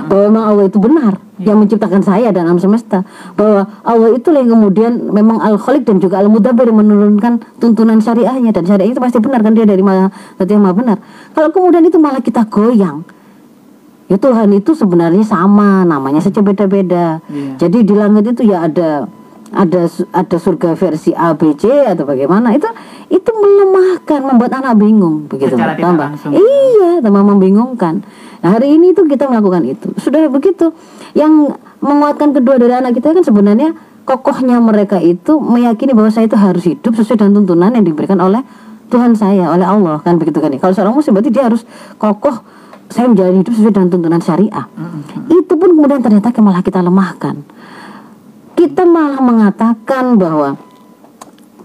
Bahwa 0.06 0.22
memang 0.30 0.44
Allah 0.46 0.64
itu 0.70 0.78
benar 0.78 1.12
yang 1.42 1.58
menciptakan 1.58 2.02
saya 2.06 2.30
dan 2.30 2.46
alam 2.46 2.62
semesta. 2.62 3.02
Bahwa 3.34 3.66
Allah 3.82 4.14
itu 4.14 4.30
yang 4.30 4.46
kemudian 4.46 5.10
memang 5.10 5.42
al-khaliq 5.42 5.82
dan 5.82 5.98
juga 5.98 6.22
al-mudabbir 6.22 6.70
yang 6.70 6.78
menurunkan 6.78 7.42
tuntunan 7.58 7.98
syariahnya 7.98 8.54
dan 8.54 8.70
syariah 8.70 8.94
itu 8.94 9.02
pasti 9.02 9.18
benar 9.18 9.42
kan 9.42 9.58
dia 9.58 9.66
dari 9.66 9.82
maha, 9.82 10.14
yang 10.38 10.62
maha 10.62 10.74
benar. 10.78 10.96
Kalau 11.34 11.50
kemudian 11.50 11.82
itu 11.82 11.98
malah 11.98 12.22
kita 12.22 12.46
goyang 12.46 13.02
Ya 14.08 14.16
Tuhan 14.16 14.48
itu 14.56 14.72
sebenarnya 14.72 15.20
sama, 15.20 15.84
namanya 15.84 16.24
saja 16.24 16.40
beda-beda. 16.40 17.20
Iya. 17.28 17.60
Jadi 17.60 17.78
di 17.84 17.94
langit 17.94 18.24
itu 18.32 18.48
ya 18.48 18.64
ada 18.64 19.04
ada 19.48 19.88
ada 20.12 20.36
surga 20.36 20.76
versi 20.76 21.12
A 21.16 21.32
B 21.32 21.56
C 21.56 21.68
atau 21.68 22.04
bagaimana 22.04 22.52
itu 22.52 22.68
itu 23.08 23.30
melemahkan 23.32 24.20
membuat 24.20 24.60
anak 24.60 24.76
bingung 24.76 25.24
begitu 25.28 25.56
Secara 25.56 25.76
Tambah. 25.76 26.08
Iya, 26.32 27.00
tambah 27.00 27.22
membingungkan. 27.24 28.04
Nah, 28.44 28.48
hari 28.52 28.76
ini 28.76 28.96
tuh 28.96 29.08
kita 29.08 29.28
melakukan 29.28 29.64
itu. 29.64 29.92
Sudah 30.00 30.24
begitu. 30.28 30.72
Yang 31.16 31.56
menguatkan 31.80 32.36
kedua 32.36 32.60
dari 32.60 32.76
anak 32.76 32.96
kita 32.96 33.16
kan 33.16 33.24
sebenarnya 33.24 33.76
kokohnya 34.08 34.56
mereka 34.60 35.00
itu 35.00 35.36
meyakini 35.36 35.92
bahwa 35.92 36.08
saya 36.08 36.28
itu 36.28 36.36
harus 36.36 36.64
hidup 36.64 36.96
sesuai 36.96 37.20
dengan 37.20 37.44
tuntunan 37.44 37.76
yang 37.76 37.84
diberikan 37.84 38.16
oleh 38.24 38.40
Tuhan 38.88 39.12
saya, 39.16 39.52
oleh 39.52 39.68
Allah 39.68 40.00
kan 40.00 40.16
begitu 40.16 40.40
kan 40.40 40.48
ya. 40.48 40.56
Kalau 40.56 40.72
seorang 40.72 40.96
muslim 40.96 41.12
berarti 41.12 41.28
dia 41.28 41.44
harus 41.44 41.68
kokoh 42.00 42.40
saya 42.88 43.06
menjalani 43.08 43.44
hidup 43.44 43.52
sesuai 43.52 43.74
dengan 43.74 43.88
tuntunan 43.92 44.22
syariah. 44.22 44.66
Itu 45.28 45.52
pun 45.60 45.70
kemudian 45.76 46.00
ternyata 46.00 46.32
malah 46.40 46.62
kita 46.64 46.80
lemahkan. 46.80 47.36
Kita 48.56 48.82
malah 48.88 49.20
mengatakan 49.22 50.18
bahwa 50.18 50.58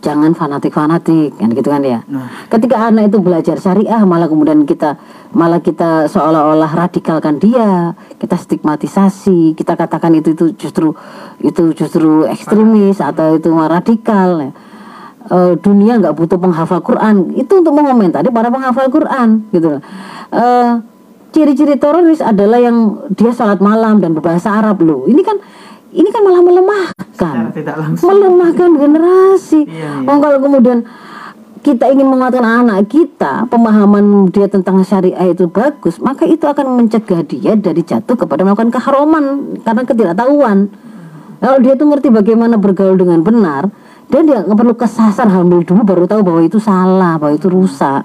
jangan 0.03 0.36
fanatik-fanatik 0.36 1.39
kan 1.39 1.49
gitu 1.55 1.69
kan 1.71 1.81
ya. 1.81 2.03
Nah. 2.12 2.27
Ketika 2.51 2.91
anak 2.91 3.07
itu 3.09 3.23
belajar 3.23 3.55
syariah 3.55 4.03
malah 4.03 4.27
kemudian 4.27 4.67
kita 4.67 4.99
malah 5.31 5.63
kita 5.63 6.12
seolah-olah 6.12 6.69
radikalkan 6.75 7.39
dia, 7.39 7.95
kita 8.19 8.36
stigmatisasi, 8.36 9.55
kita 9.55 9.79
katakan 9.79 10.12
itu 10.19 10.36
itu 10.36 10.45
justru 10.59 10.91
itu 11.39 11.71
justru 11.73 12.27
ekstremis 12.27 12.99
atau 12.99 13.39
itu 13.39 13.47
radikal 13.49 14.43
ya. 14.43 14.51
Eh, 15.23 15.55
dunia 15.55 16.03
nggak 16.03 16.19
butuh 16.19 16.36
penghafal 16.36 16.83
Quran 16.83 17.31
itu 17.39 17.63
untuk 17.63 17.71
mengomentari 17.71 18.27
para 18.27 18.51
penghafal 18.51 18.91
Quran 18.91 19.47
gitu 19.55 19.79
loh. 19.79 19.81
Ciri-ciri 21.34 21.82
teroris 21.82 22.22
adalah 22.22 22.62
yang 22.62 23.10
dia 23.17 23.34
sholat 23.34 23.58
malam 23.58 23.98
dan 23.98 24.13
berbahasa 24.13 24.54
Arab 24.54 24.86
loh 24.86 25.10
ini 25.10 25.26
kan 25.26 25.41
ini 25.93 26.10
kan 26.10 26.22
malah 26.26 26.41
melemahkan 26.46 27.54
tidak 27.54 27.76
langsung. 27.78 28.10
melemahkan 28.10 28.69
generasi. 28.78 29.62
Iya, 29.69 30.02
iya. 30.02 30.10
Oh, 30.10 30.17
kalau 30.17 30.38
kemudian 30.41 30.86
kita 31.63 31.88
ingin 31.88 32.12
menguatkan 32.12 32.43
anak 32.43 32.91
kita, 32.91 33.48
pemahaman 33.48 34.28
dia 34.34 34.52
tentang 34.52 34.84
syariah 34.84 35.32
itu 35.32 35.48
bagus, 35.48 35.96
maka 36.04 36.28
itu 36.28 36.43
akan 36.43 36.76
mencegah 36.76 37.24
dia 37.24 37.56
dari 37.56 37.80
jatuh 37.80 38.19
kepada 38.19 38.43
melakukan 38.43 38.67
keharuman 38.67 39.56
karena 39.63 39.82
ketidaktahuan. 39.88 40.67
Kalau 41.39 41.58
dia 41.63 41.74
tuh 41.80 41.88
ngerti 41.88 42.12
bagaimana 42.12 42.60
bergaul 42.60 43.00
dengan 43.00 43.24
benar, 43.24 43.72
dia 44.12 44.22
dia 44.28 44.43
nggak 44.43 44.60
perlu 44.60 44.76
kesasar 44.76 45.32
hamil 45.32 45.63
dulu 45.63 45.88
baru 45.88 46.04
tahu 46.04 46.19
bahwa 46.19 46.41
itu 46.43 46.60
salah, 46.60 47.15
bahwa 47.15 47.36
itu 47.36 47.48
rusak. 47.48 48.04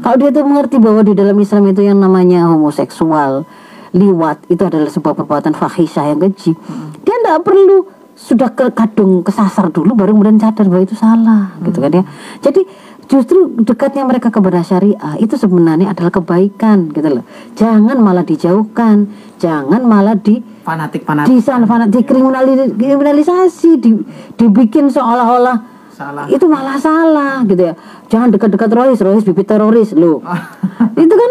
Kalau 0.00 0.16
dia 0.16 0.30
tuh 0.32 0.46
mengerti 0.48 0.80
bahwa 0.80 1.04
di 1.04 1.12
dalam 1.12 1.36
Islam 1.36 1.68
itu 1.68 1.82
yang 1.84 2.00
namanya 2.00 2.48
homoseksual, 2.48 3.44
liwat 3.92 4.48
itu 4.48 4.62
adalah 4.64 4.88
sebuah 4.88 5.12
perbuatan 5.12 5.52
fahisyah 5.52 6.16
yang 6.16 6.20
keji. 6.24 6.56
Dia 7.04 7.16
tidak 7.20 7.44
perlu 7.44 7.84
sudah 8.12 8.52
ke 8.54 8.70
kadung 8.76 9.24
kesasar 9.24 9.72
dulu 9.72 9.96
baru 9.96 10.12
kemudian 10.14 10.38
sadar 10.38 10.68
bahwa 10.68 10.84
itu 10.84 10.94
salah 10.94 11.56
gitu 11.64 11.80
kan 11.80 11.90
ya. 11.90 12.04
Jadi 12.38 12.62
justru 13.10 13.50
dekatnya 13.60 14.06
mereka 14.06 14.30
kepada 14.30 14.62
syariah 14.62 15.18
itu 15.18 15.34
sebenarnya 15.36 15.90
adalah 15.92 16.12
kebaikan 16.12 16.92
gitu 16.92 17.08
loh. 17.20 17.24
Jangan 17.58 17.98
malah 17.98 18.22
dijauhkan, 18.22 19.10
jangan 19.42 19.82
malah 19.84 20.14
di 20.16 20.40
Fanatik-fanatik. 20.62 21.26
di 21.26 21.38
sana 21.42 21.66
fana- 21.66 21.90
dikriminalisasi, 21.90 23.70
di, 23.82 23.90
dibikin 24.38 24.86
seolah-olah 24.86 25.71
Salah. 25.92 26.24
itu 26.26 26.44
malah 26.48 26.80
salah 26.80 27.44
gitu 27.44 27.68
ya. 27.68 27.74
Jangan 28.08 28.32
dekat-dekat 28.32 28.68
teroris, 28.68 28.96
teroris 28.98 29.24
bibit 29.24 29.46
teroris 29.46 29.92
loh. 29.92 30.24
itu 31.04 31.14
kan 31.14 31.30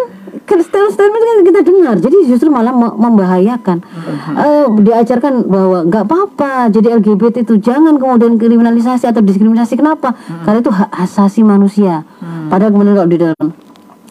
statement 0.91 1.23
kan 1.23 1.37
kita 1.47 1.59
dengar, 1.63 1.95
jadi 1.99 2.17
justru 2.27 2.51
malah 2.51 2.75
me- 2.75 2.95
membahayakan. 2.95 3.81
Eh, 4.35 4.65
diajarkan 4.83 5.47
bahwa 5.47 5.87
nggak 5.87 6.03
apa-apa, 6.03 6.67
jadi 6.67 6.99
LGBT 6.99 7.47
itu 7.47 7.55
jangan 7.59 7.95
kemudian 7.95 8.35
kriminalisasi 8.35 9.07
atau 9.07 9.23
diskriminasi. 9.23 9.79
Kenapa? 9.79 10.11
Karena 10.43 10.59
itu 10.59 10.71
hak 10.71 10.91
asasi 10.91 11.41
manusia. 11.41 12.03
Padahal 12.51 12.71
kemudian 12.75 12.95
kalau 12.99 13.09
di 13.09 13.19
dalam 13.19 13.47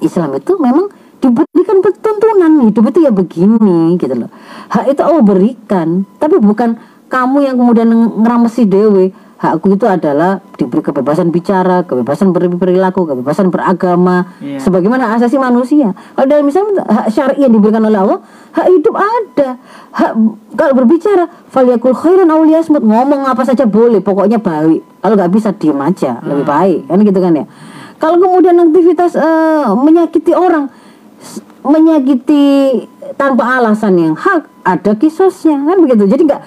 Islam 0.00 0.28
itu 0.36 0.52
memang 0.56 0.88
diberikan 1.20 1.84
tuntunan 2.00 2.52
hidup 2.64 2.84
itu 2.88 2.98
ya 3.04 3.12
begini 3.12 4.00
gitu 4.00 4.24
loh 4.24 4.32
hak 4.72 4.88
itu 4.88 5.04
Allah 5.04 5.20
berikan 5.20 6.08
tapi 6.16 6.40
bukan 6.40 6.80
kamu 7.12 7.44
yang 7.44 7.60
kemudian 7.60 7.92
ngeramesi 7.92 8.64
dewe 8.64 9.12
hakku 9.40 9.72
itu 9.72 9.88
adalah 9.88 10.44
diberi 10.60 10.84
kebebasan 10.84 11.32
bicara 11.32 11.80
kebebasan 11.88 12.36
berperilaku 12.36 13.08
kebebasan 13.08 13.48
beragama. 13.48 14.28
Iya. 14.44 14.60
sebagaimana 14.60 15.16
asasi 15.16 15.40
manusia. 15.40 15.96
Kalau 16.12 16.28
dalam 16.28 16.44
Islam 16.44 16.76
hak 16.76 17.08
syar'i 17.08 17.40
yang 17.40 17.52
diberikan 17.56 17.80
oleh 17.80 17.96
Allah 17.96 18.20
hak 18.52 18.66
hidup 18.68 18.94
ada. 19.00 19.56
Hak 19.96 20.12
kalau 20.60 20.72
berbicara 20.76 21.24
faliyakul 21.48 21.96
khairan 21.96 22.28
aw 22.28 22.44
liyasmut. 22.44 22.84
Ngomong 22.84 23.24
apa 23.24 23.40
saja 23.48 23.64
boleh 23.64 24.04
pokoknya 24.04 24.36
baik. 24.36 24.84
Kalau 25.00 25.14
nggak 25.16 25.32
bisa 25.32 25.56
diem 25.56 25.80
aja. 25.80 26.20
Lebih 26.20 26.44
baik. 26.44 26.78
Kan 26.92 27.00
gitu 27.00 27.20
kan 27.24 27.32
ya? 27.32 27.44
Kalau 27.96 28.16
kemudian 28.20 28.56
aktivitas 28.60 29.16
eh, 29.16 29.64
menyakiti 29.72 30.36
orang 30.36 30.68
menyakiti 31.60 32.44
tanpa 33.20 33.60
alasan 33.60 33.98
yang 34.00 34.14
hak 34.16 34.48
ada 34.64 34.92
kisosnya 34.96 35.56
kan 35.56 35.76
begitu. 35.80 36.04
Jadi 36.08 36.22
nggak 36.28 36.42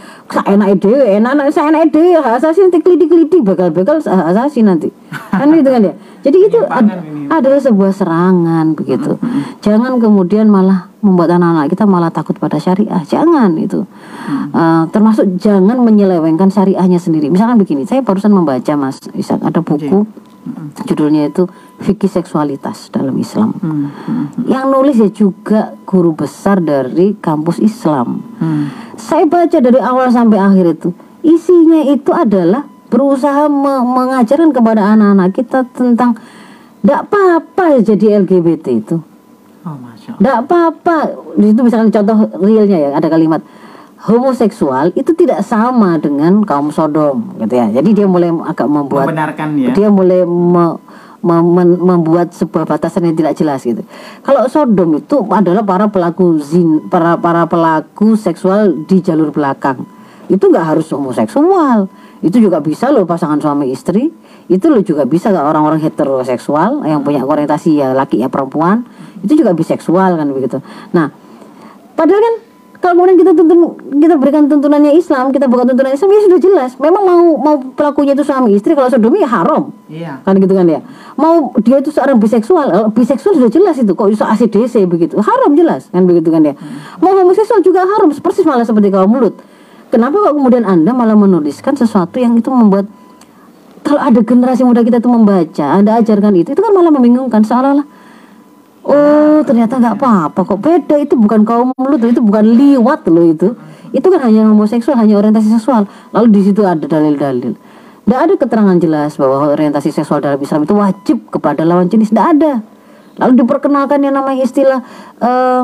enak 0.45 0.67
ide 0.79 1.17
enak 1.21 1.49
saya 1.53 1.69
enak 1.73 1.91
ide 1.91 2.17
hak 2.17 2.41
asasi 2.41 2.65
nanti 2.65 2.79
keliti 2.81 3.05
keliti 3.09 3.37
bakal 3.41 3.69
bakal 3.69 4.01
hak 4.01 4.27
asasi 4.33 4.65
nanti. 4.65 4.89
Kan 5.33 5.53
gitu 5.53 5.69
kan 5.69 5.81
ya? 5.81 5.93
Jadi 6.23 6.37
itu 6.49 6.59
ad- 6.65 7.03
adalah 7.29 7.59
sebuah 7.59 7.91
serangan 7.91 8.73
begitu. 8.73 9.19
Jangan 9.59 9.99
kemudian 9.99 10.47
malah 10.47 10.89
membuat 11.03 11.35
anak-anak 11.35 11.67
kita 11.67 11.83
malah 11.83 12.09
takut 12.09 12.39
pada 12.39 12.57
syariah. 12.57 13.03
Jangan 13.03 13.53
itu. 13.59 13.83
Eh, 14.53 14.83
termasuk 14.93 15.35
jangan 15.37 15.77
menyelewengkan 15.83 16.47
syariahnya 16.47 16.97
sendiri. 16.97 17.27
Misalkan 17.27 17.59
begini 17.59 17.83
saya 17.83 18.01
barusan 18.01 18.31
membaca 18.31 18.73
mas 18.79 19.03
Ishak 19.13 19.43
ada 19.43 19.59
buku 19.59 20.07
judulnya 20.83 21.27
itu 21.27 21.47
fikih 21.79 22.09
seksualitas 22.09 22.89
dalam 22.89 23.15
Islam 23.15 23.55
Hmm, 23.55 23.87
hmm, 23.87 24.25
yang 24.45 24.67
nulis 24.67 24.95
ya 24.95 25.07
juga 25.07 25.73
guru 25.83 26.11
besar 26.11 26.59
dari 26.59 27.15
kampus 27.15 27.57
Islam. 27.57 28.19
hmm. 28.37 28.65
Saya 28.95 29.25
baca 29.25 29.57
dari 29.57 29.79
awal 29.79 30.07
sampai 30.09 30.37
akhir 30.37 30.65
itu 30.73 30.89
isinya 31.21 31.81
itu 31.85 32.11
adalah 32.11 32.63
berusaha 32.87 33.47
me- 33.47 33.83
mengajarkan 33.83 34.51
kepada 34.51 34.93
anak-anak 34.93 35.31
kita 35.31 35.65
tentang 35.69 36.13
tidak 36.79 37.07
apa-apa 37.07 37.79
jadi 37.79 38.21
LGBT 38.21 38.65
itu, 38.75 38.99
Oh, 39.63 39.79
tidak 40.19 40.43
apa-apa. 40.43 40.97
Di 41.33 41.49
situ 41.49 41.61
misalkan 41.63 41.87
contoh 41.89 42.17
realnya 42.37 42.77
ya 42.77 42.89
ada 42.93 43.07
kalimat 43.07 43.39
homoseksual 44.03 44.91
itu 44.99 45.15
tidak 45.15 45.39
sama 45.47 45.95
dengan 45.95 46.43
kaum 46.43 46.75
Sodom 46.75 47.39
gitu 47.39 47.55
ya. 47.55 47.71
Jadi 47.71 48.03
dia 48.03 48.07
mulai 48.07 48.29
agak 48.43 48.67
membuat 48.67 49.07
Membenarkan 49.07 49.47
ya. 49.55 49.71
dia 49.71 49.87
mulai 49.87 50.27
me- 50.27 50.79
me- 51.23 51.47
men- 51.55 51.79
membuat 51.79 52.35
sebuah 52.35 52.67
batasan 52.67 53.07
yang 53.07 53.15
tidak 53.15 53.39
jelas 53.39 53.63
gitu. 53.63 53.79
Kalau 54.27 54.43
Sodom 54.51 54.99
itu 54.99 55.23
adalah 55.31 55.63
para 55.63 55.87
pelaku 55.87 56.35
zin, 56.43 56.91
para 56.91 57.15
para 57.15 57.47
pelaku 57.47 58.19
seksual 58.19 58.83
di 58.83 58.99
jalur 58.99 59.31
belakang. 59.31 59.87
Itu 60.27 60.51
nggak 60.51 60.75
harus 60.75 60.91
homoseksual. 60.91 61.87
Itu 62.23 62.39
juga 62.39 62.59
bisa 62.59 62.91
loh 62.91 63.07
pasangan 63.07 63.39
suami 63.39 63.71
istri. 63.71 64.11
Itu 64.51 64.67
loh 64.67 64.83
juga 64.83 65.07
bisa 65.07 65.31
orang-orang 65.31 65.79
heteroseksual 65.79 66.83
yang 66.83 67.03
punya 67.07 67.23
orientasi 67.23 67.79
ya 67.79 67.95
laki 67.95 68.19
ya 68.19 68.27
perempuan. 68.27 68.83
Itu 69.23 69.39
juga 69.39 69.55
biseksual 69.55 70.19
kan 70.19 70.27
begitu. 70.31 70.59
Nah, 70.91 71.07
padahal 71.95 72.19
kan 72.19 72.35
kalau 72.83 72.99
kemudian 72.99 73.15
kita 73.15 73.31
tuntun 73.31 73.79
kita 73.95 74.19
berikan 74.19 74.51
tuntunannya 74.51 74.91
Islam, 74.99 75.31
kita 75.31 75.47
buka 75.47 75.63
tuntunan 75.71 75.95
Islam 75.95 76.11
ya 76.11 76.21
sudah 76.27 76.39
jelas. 76.43 76.71
Memang 76.75 77.03
mau 77.07 77.23
mau 77.39 77.55
pelakunya 77.79 78.11
itu 78.11 78.27
suami 78.27 78.51
istri 78.59 78.75
kalau 78.75 78.91
sodomi 78.91 79.23
ya 79.23 79.29
haram. 79.31 79.71
Iya. 79.87 80.19
kan 80.27 80.35
gitu 80.35 80.51
kan 80.51 80.67
ya. 80.67 80.83
Mau 81.15 81.55
dia 81.63 81.79
itu 81.79 81.95
seorang 81.95 82.19
biseksual 82.19 82.67
eh, 82.67 82.87
biseksual 82.91 83.39
sudah 83.39 83.47
jelas 83.47 83.79
itu 83.79 83.95
kok 83.95 84.11
bisa 84.11 84.27
ACDC 84.27 84.83
begitu. 84.91 85.15
Haram 85.23 85.55
jelas 85.55 85.87
kan 85.95 86.03
begitu 86.03 86.27
kan 86.27 86.43
ya. 86.43 86.59
Mau 86.99 87.15
homoseksual 87.15 87.63
juga 87.63 87.87
haram 87.87 88.11
persis 88.11 88.43
malah 88.43 88.67
seperti 88.67 88.91
kaum 88.91 89.07
mulut 89.07 89.39
kenapa 89.93 90.17
kok 90.17 90.33
kemudian 90.33 90.65
anda 90.65 90.89
malah 90.89 91.13
menuliskan 91.13 91.77
sesuatu 91.77 92.17
yang 92.17 92.33
itu 92.33 92.49
membuat 92.49 92.89
kalau 93.85 94.01
ada 94.01 94.25
generasi 94.25 94.65
muda 94.65 94.81
kita 94.81 94.97
itu 94.97 95.05
membaca 95.05 95.65
anda 95.69 96.01
ajarkan 96.01 96.33
itu 96.33 96.57
itu 96.57 96.61
kan 96.65 96.73
malah 96.73 96.89
membingungkan 96.89 97.45
seolah-olah 97.45 97.85
oh 98.83 99.39
ternyata 99.47 99.79
nggak 99.79 99.95
apa-apa. 99.99 100.39
Kok 100.43 100.59
beda? 100.59 100.95
Itu 100.99 101.15
bukan 101.19 101.43
kaum 101.47 101.71
mulut 101.75 102.03
itu 102.03 102.19
bukan 102.19 102.43
liwat 102.43 103.07
loh 103.09 103.25
itu. 103.25 103.47
Itu 103.93 104.07
kan 104.09 104.25
hanya 104.25 104.49
homoseksual 104.49 104.97
hanya 104.97 105.19
orientasi 105.19 105.53
seksual. 105.53 105.85
Lalu 106.11 106.27
di 106.33 106.41
situ 106.49 106.61
ada 106.65 106.83
dalil-dalil. 106.83 107.53
Tidak 108.03 108.19
ada 108.19 108.33
keterangan 108.35 108.77
jelas 108.81 109.15
bahwa 109.15 109.47
orientasi 109.53 109.95
seksual 109.95 110.19
dalam 110.19 110.41
Islam 110.41 110.67
itu 110.67 110.75
wajib 110.75 111.17
kepada 111.31 111.63
lawan 111.63 111.87
jenis. 111.87 112.11
Tidak 112.11 112.27
ada. 112.35 112.59
Lalu 113.21 113.45
diperkenalkan 113.45 114.01
yang 114.01 114.17
namanya 114.17 114.43
istilah 114.43 114.81
eh, 115.21 115.61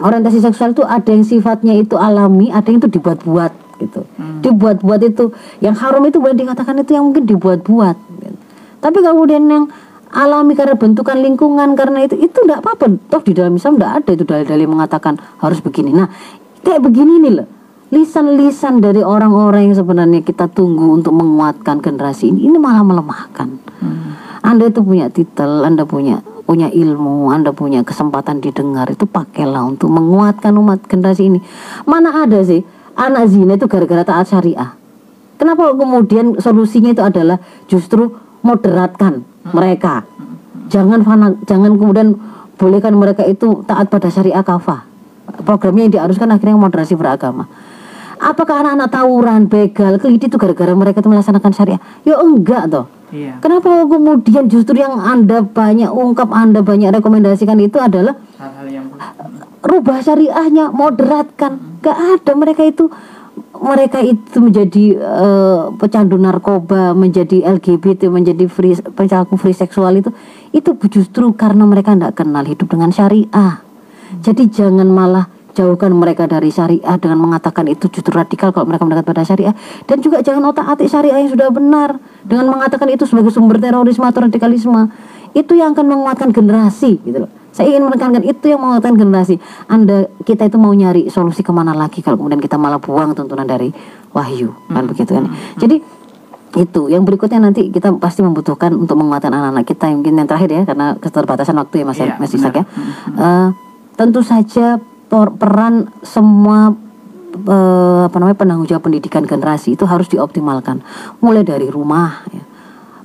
orientasi 0.00 0.40
seksual 0.40 0.72
itu 0.72 0.82
ada 0.82 1.10
yang 1.12 1.22
sifatnya 1.22 1.76
itu 1.76 1.94
alami 2.00 2.48
ada 2.48 2.64
yang 2.72 2.80
itu 2.80 2.88
dibuat-buat 2.88 3.52
gitu. 3.80 4.00
Dibuat-buat 4.40 5.00
itu 5.04 5.32
yang 5.60 5.76
haram 5.76 6.00
itu 6.08 6.16
boleh 6.20 6.36
dikatakan 6.36 6.80
itu 6.80 6.96
yang 6.96 7.04
mungkin 7.08 7.28
dibuat-buat 7.28 7.96
gitu. 8.20 8.36
tapi 8.80 8.98
kemudian 9.04 9.44
yang 9.44 9.64
alami 10.10 10.58
karena 10.58 10.74
bentukan 10.74 11.18
lingkungan 11.22 11.78
karena 11.78 12.02
itu 12.06 12.18
itu 12.18 12.42
tidak 12.42 12.66
apa-apa. 12.66 12.90
Toh 13.10 13.22
di 13.22 13.32
dalam 13.34 13.54
Islam 13.54 13.78
tidak 13.78 13.92
ada 14.02 14.10
itu 14.10 14.24
dalil-dalil 14.26 14.68
mengatakan 14.68 15.14
harus 15.38 15.62
begini. 15.62 15.94
Nah 15.94 16.10
kayak 16.66 16.82
begini 16.82 17.22
nih 17.22 17.32
loh. 17.40 17.48
Lisan-lisan 17.90 18.78
dari 18.78 19.02
orang-orang 19.02 19.66
yang 19.66 19.74
sebenarnya 19.74 20.22
kita 20.22 20.46
tunggu 20.46 20.94
untuk 20.94 21.10
menguatkan 21.10 21.82
generasi 21.82 22.30
ini 22.30 22.46
ini 22.46 22.58
malah 22.58 22.86
melemahkan. 22.86 23.48
Anda 24.46 24.70
itu 24.70 24.82
punya 24.82 25.10
titel 25.10 25.66
anda 25.66 25.82
punya 25.82 26.22
punya 26.46 26.70
ilmu 26.70 27.30
anda 27.30 27.50
punya 27.54 27.82
kesempatan 27.82 28.42
didengar 28.42 28.90
itu 28.90 29.06
pakailah 29.06 29.62
untuk 29.66 29.90
menguatkan 29.90 30.54
umat 30.54 30.86
generasi 30.86 31.34
ini. 31.34 31.38
Mana 31.86 32.26
ada 32.26 32.38
sih 32.46 32.62
anak 32.94 33.26
zina 33.30 33.58
itu 33.58 33.66
gara-gara 33.66 34.06
taat 34.06 34.30
syariah? 34.30 34.74
Kenapa 35.38 35.74
kemudian 35.74 36.38
solusinya 36.38 36.94
itu 36.94 37.02
adalah 37.02 37.42
justru 37.66 38.12
moderatkan 38.46 39.29
mereka. 39.48 40.04
Jangan 40.70 41.02
fana, 41.02 41.34
jangan 41.48 41.74
kemudian 41.74 42.14
bolehkan 42.60 42.94
mereka 42.94 43.24
itu 43.24 43.64
taat 43.64 43.88
pada 43.88 44.12
syariah 44.12 44.44
kafah. 44.44 44.86
Programnya 45.46 45.88
yang 45.88 45.92
diharuskan 45.96 46.28
akhirnya 46.30 46.58
moderasi 46.58 46.94
beragama. 46.98 47.48
Apakah 48.20 48.60
anak-anak 48.60 48.88
tawuran, 48.92 49.48
begal, 49.48 49.96
keliti 49.96 50.28
itu 50.28 50.36
gara-gara 50.36 50.76
mereka 50.76 51.00
itu 51.00 51.08
melaksanakan 51.08 51.52
syariah? 51.56 51.80
Ya 52.04 52.20
enggak 52.20 52.68
toh. 52.68 52.84
Iya. 53.10 53.40
Kenapa 53.42 53.88
kemudian 53.88 54.46
justru 54.46 54.78
yang 54.78 54.94
Anda 55.00 55.42
banyak 55.42 55.88
ungkap, 55.90 56.30
Anda 56.30 56.60
banyak 56.62 57.00
rekomendasikan 57.00 57.58
itu 57.58 57.80
adalah 57.80 58.14
Hal-hal 58.38 58.66
yang 58.70 58.86
rubah 59.64 59.98
syariahnya, 60.04 60.70
moderatkan. 60.70 61.80
Gak 61.80 61.96
ada 61.96 62.32
mereka 62.36 62.62
itu 62.62 62.92
mereka 63.50 63.98
itu 63.98 64.38
menjadi 64.38 64.84
eh, 64.94 65.60
pecandu 65.74 66.14
narkoba, 66.14 66.94
menjadi 66.94 67.42
LGBT, 67.42 68.06
menjadi 68.06 68.46
free 68.46 68.78
pelaku 68.78 69.34
free 69.34 69.56
seksual 69.56 69.98
itu 69.98 70.14
itu 70.54 70.70
justru 70.86 71.34
karena 71.34 71.66
mereka 71.66 71.98
tidak 71.98 72.14
kenal 72.14 72.46
hidup 72.46 72.70
dengan 72.70 72.94
syariah. 72.94 73.58
Jadi 74.22 74.50
jangan 74.54 74.86
malah 74.86 75.26
jauhkan 75.50 75.90
mereka 75.90 76.30
dari 76.30 76.54
syariah 76.54 76.94
dengan 77.02 77.26
mengatakan 77.26 77.66
itu 77.66 77.90
justru 77.90 78.14
radikal 78.14 78.54
kalau 78.54 78.70
mereka 78.70 78.86
mendekat 78.86 79.06
pada 79.10 79.26
syariah. 79.26 79.54
Dan 79.82 79.98
juga 79.98 80.22
jangan 80.22 80.54
otak-atik 80.54 80.86
syariah 80.86 81.18
yang 81.18 81.34
sudah 81.34 81.50
benar 81.50 81.98
dengan 82.22 82.54
mengatakan 82.54 82.86
itu 82.86 83.02
sebagai 83.02 83.34
sumber 83.34 83.58
terorisme 83.58 84.06
atau 84.06 84.30
radikalisme. 84.30 84.94
Itu 85.34 85.58
yang 85.58 85.74
akan 85.74 85.86
menguatkan 85.90 86.30
generasi 86.30 87.02
gitu 87.02 87.26
loh 87.26 87.39
saya 87.50 87.66
ingin 87.74 87.82
menekankan 87.82 88.22
itu 88.22 88.46
yang 88.46 88.62
menguatkan 88.62 88.94
generasi. 88.94 89.42
Anda 89.66 90.06
kita 90.22 90.46
itu 90.46 90.56
mau 90.56 90.70
nyari 90.70 91.10
solusi 91.10 91.42
ke 91.42 91.50
mana 91.50 91.74
lagi 91.74 91.98
kalau 91.98 92.14
kemudian 92.18 92.38
kita 92.38 92.54
malah 92.54 92.78
buang 92.78 93.10
tuntunan 93.14 93.42
dari 93.42 93.74
wahyu 94.14 94.54
kan 94.70 94.86
begitu 94.86 95.18
kan? 95.18 95.26
Jadi 95.58 95.82
itu. 96.58 96.90
Yang 96.90 97.02
berikutnya 97.06 97.38
nanti 97.38 97.70
kita 97.70 97.94
pasti 97.98 98.26
membutuhkan 98.26 98.74
untuk 98.74 98.98
menguatkan 98.98 99.30
anak-anak 99.30 99.66
kita 99.66 99.86
mungkin 99.94 100.18
yang 100.18 100.26
terakhir 100.26 100.50
ya 100.50 100.62
karena 100.66 100.98
keterbatasan 100.98 101.54
waktu 101.58 101.82
ya 101.82 101.84
mas 101.86 101.98
Iya, 101.98 102.14
mas 102.18 102.32
Ishak 102.34 102.54
ya. 102.54 102.64
Benar. 102.66 103.22
Eh, 103.22 103.48
tentu 103.94 104.20
saja 104.26 104.82
per- 105.10 105.34
peran 105.38 105.94
semua 106.02 106.74
eh, 107.34 108.00
apa 108.06 108.16
namanya 108.18 108.38
penanggung 108.38 108.66
jawab 108.66 108.90
pendidikan 108.90 109.22
generasi 109.22 109.78
itu 109.78 109.86
harus 109.86 110.10
dioptimalkan. 110.10 110.82
Mulai 111.22 111.46
dari 111.46 111.70
rumah 111.70 112.26
ya. 112.34 112.42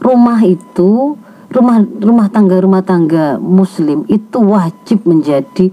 rumah 0.02 0.42
itu 0.42 1.18
rumah 1.56 1.80
rumah 1.82 2.28
tangga 2.28 2.60
rumah 2.60 2.84
tangga 2.84 3.40
muslim 3.40 4.04
itu 4.12 4.38
wajib 4.44 5.08
menjadi 5.08 5.72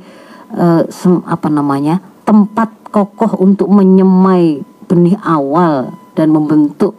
eh, 0.55 0.83
sem- 0.89 1.27
apa 1.27 1.51
namanya 1.51 1.99
tempat 2.23 2.71
kokoh 2.95 3.43
untuk 3.43 3.67
menyemai 3.67 4.63
benih 4.87 5.19
awal 5.27 5.91
dan 6.15 6.31
membentuk 6.31 6.95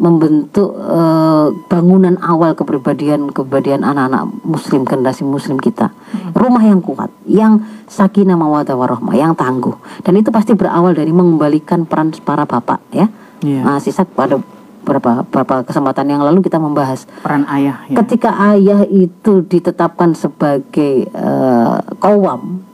membentuk 0.00 0.72
eh, 0.80 1.46
bangunan 1.68 2.16
awal 2.24 2.56
kepribadian 2.56 3.28
kepribadian 3.34 3.84
anak-anak 3.84 4.32
muslim 4.46 4.88
generasi 4.88 5.28
muslim 5.28 5.60
kita. 5.60 5.92
Rumah 6.32 6.62
yang 6.64 6.80
kuat 6.80 7.12
yang 7.28 7.60
sakinah 7.84 8.38
mawadah 8.38 8.78
warahmah 8.78 9.12
yang 9.12 9.36
tangguh. 9.36 9.76
Dan 10.00 10.16
itu 10.16 10.32
pasti 10.32 10.56
berawal 10.56 10.96
dari 10.96 11.12
mengembalikan 11.12 11.84
peran 11.84 12.16
para 12.24 12.48
bapak 12.48 12.80
ya. 12.94 13.06
Iya. 13.44 13.60
Nah, 13.64 13.76
sisa 13.80 14.08
pada 14.08 14.40
berapa 14.80 15.24
berapa 15.24 15.62
kesempatan 15.62 16.08
yang 16.08 16.22
lalu 16.22 16.40
kita 16.40 16.56
membahas 16.56 17.04
Peran 17.20 17.44
ayah 17.48 17.84
ya. 17.86 17.96
ketika 18.00 18.32
ayah 18.50 18.82
itu 18.84 19.44
ditetapkan 19.44 20.12
sebagai 20.12 21.06
eh, 21.06 21.76
kawam 21.96 22.64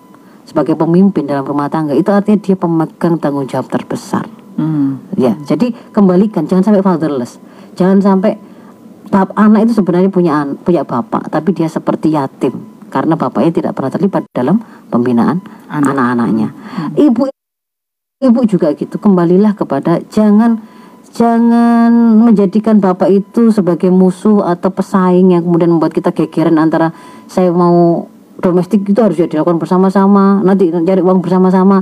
sebagai 0.46 0.74
pemimpin 0.74 1.26
dalam 1.26 1.42
rumah 1.42 1.66
tangga 1.66 1.92
itu 1.92 2.06
artinya 2.08 2.38
dia 2.38 2.54
pemegang 2.54 3.18
tanggung 3.18 3.46
jawab 3.46 3.66
terbesar 3.66 4.26
Hmm. 4.56 5.04
ya 5.12 5.36
jadi 5.44 5.68
kembalikan 5.92 6.48
jangan 6.48 6.64
sampai 6.64 6.80
fatherless 6.80 7.36
jangan 7.76 8.00
sampai 8.00 8.40
bap 9.12 9.28
anak 9.36 9.68
itu 9.68 9.76
sebenarnya 9.76 10.08
punya 10.08 10.32
an- 10.32 10.56
punya 10.56 10.80
bapak 10.80 11.28
tapi 11.28 11.52
dia 11.52 11.68
seperti 11.68 12.16
yatim 12.16 12.56
karena 12.88 13.20
bapaknya 13.20 13.52
tidak 13.52 13.76
pernah 13.76 13.92
terlibat 13.92 14.24
dalam 14.32 14.64
pembinaan 14.88 15.44
Anak. 15.68 15.92
anak-anaknya 15.92 16.48
ibu 16.96 17.28
ibu 18.16 18.40
juga 18.48 18.72
gitu 18.72 18.96
kembalilah 18.96 19.52
kepada 19.52 20.00
jangan 20.08 20.64
jangan 21.16 21.92
menjadikan 22.20 22.76
bapak 22.76 23.08
itu 23.08 23.48
sebagai 23.48 23.88
musuh 23.88 24.44
atau 24.44 24.68
pesaing 24.68 25.32
yang 25.32 25.42
kemudian 25.42 25.72
membuat 25.72 25.96
kita 25.96 26.12
gegeran 26.12 26.60
antara 26.60 26.92
saya 27.24 27.48
mau 27.48 28.04
domestik 28.36 28.84
itu 28.84 29.00
harus 29.00 29.16
ya 29.16 29.24
dilakukan 29.24 29.56
bersama-sama 29.56 30.44
nanti 30.44 30.68
cari 30.68 31.00
uang 31.00 31.24
bersama-sama 31.24 31.80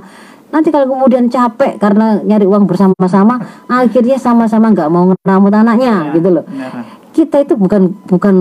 nanti 0.54 0.70
kalau 0.70 0.86
kemudian 0.86 1.26
capek 1.26 1.82
karena 1.82 2.22
nyari 2.22 2.46
uang 2.46 2.70
bersama-sama 2.70 3.42
akhirnya 3.66 4.22
sama-sama 4.22 4.70
nggak 4.70 4.86
mau 4.86 5.10
ngeramut 5.10 5.50
anaknya 5.50 6.14
gitu 6.14 6.30
loh 6.30 6.46
Benar. 6.46 6.72
kita 7.10 7.36
itu 7.42 7.58
bukan 7.58 7.90
bukan 8.06 8.34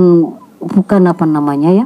bukan 0.61 1.01
apa 1.09 1.25
namanya 1.25 1.73
ya 1.73 1.85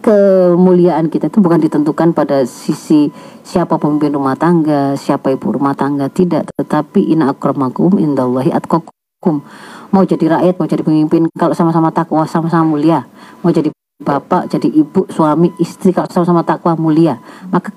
kemuliaan 0.00 1.12
kita 1.12 1.28
itu 1.28 1.38
bukan 1.44 1.60
ditentukan 1.60 2.16
pada 2.16 2.42
sisi 2.48 3.12
siapa 3.44 3.76
pemimpin 3.76 4.16
rumah 4.16 4.34
tangga, 4.34 4.96
siapa 4.96 5.32
ibu 5.32 5.52
rumah 5.54 5.76
tangga, 5.76 6.08
tidak, 6.08 6.48
tetapi 6.56 7.12
inna 7.12 7.32
akramakum 7.32 8.00
indallahi 8.00 8.50
atqakum. 8.52 9.44
Mau 9.90 10.02
jadi 10.08 10.40
rakyat, 10.40 10.54
mau 10.56 10.68
jadi 10.68 10.82
pemimpin, 10.82 11.28
kalau 11.36 11.52
sama-sama 11.52 11.92
takwa, 11.92 12.24
sama-sama 12.24 12.64
mulia. 12.64 13.04
Mau 13.44 13.52
jadi 13.52 13.68
bapak, 14.00 14.48
jadi 14.48 14.68
ibu, 14.72 15.04
suami, 15.12 15.52
istri, 15.60 15.92
kalau 15.92 16.08
sama-sama 16.08 16.40
takwa 16.42 16.72
mulia, 16.74 17.20
maka 17.52 17.70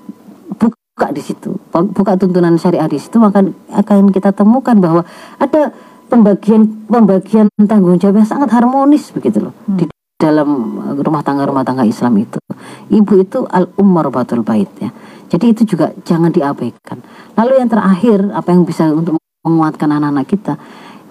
buka 0.56 1.12
di 1.12 1.20
situ, 1.20 1.54
buka 1.70 2.16
tuntunan 2.16 2.56
syariah 2.56 2.88
di 2.88 2.96
situ, 2.96 3.20
maka 3.20 3.44
akan 3.70 4.08
kita 4.08 4.32
temukan 4.32 4.74
bahwa 4.80 5.02
ada 5.36 5.70
pembagian 6.08 6.86
pembagian 6.86 7.46
tanggung 7.66 7.98
jawab 7.98 8.22
yang 8.22 8.28
sangat 8.28 8.48
harmonis 8.52 9.10
begitu 9.10 9.40
loh 9.42 9.54
di 9.66 9.88
dalam 10.24 10.48
uh, 10.80 10.96
rumah 10.96 11.20
tangga 11.20 11.44
rumah 11.44 11.60
tangga 11.60 11.84
Islam 11.84 12.16
itu. 12.24 12.40
Ibu 12.88 13.12
itu 13.20 13.44
al 13.44 13.68
umar 13.76 14.08
batul 14.08 14.40
bait 14.40 14.72
ya. 14.80 14.88
Jadi 15.28 15.52
itu 15.52 15.76
juga 15.76 15.92
jangan 16.08 16.32
diabaikan. 16.32 17.04
Lalu 17.36 17.60
yang 17.60 17.68
terakhir 17.68 18.32
apa 18.32 18.48
yang 18.48 18.64
bisa 18.64 18.88
untuk 18.88 19.20
menguatkan 19.44 19.92
anak-anak 19.92 20.24
kita 20.24 20.56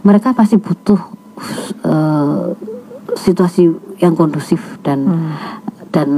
mereka 0.02 0.34
pasti 0.34 0.58
butuh 0.58 0.98
uh, 1.86 2.58
situasi 3.14 3.70
yang 4.02 4.18
kondusif 4.18 4.82
dan 4.82 5.06
dan 5.94 6.10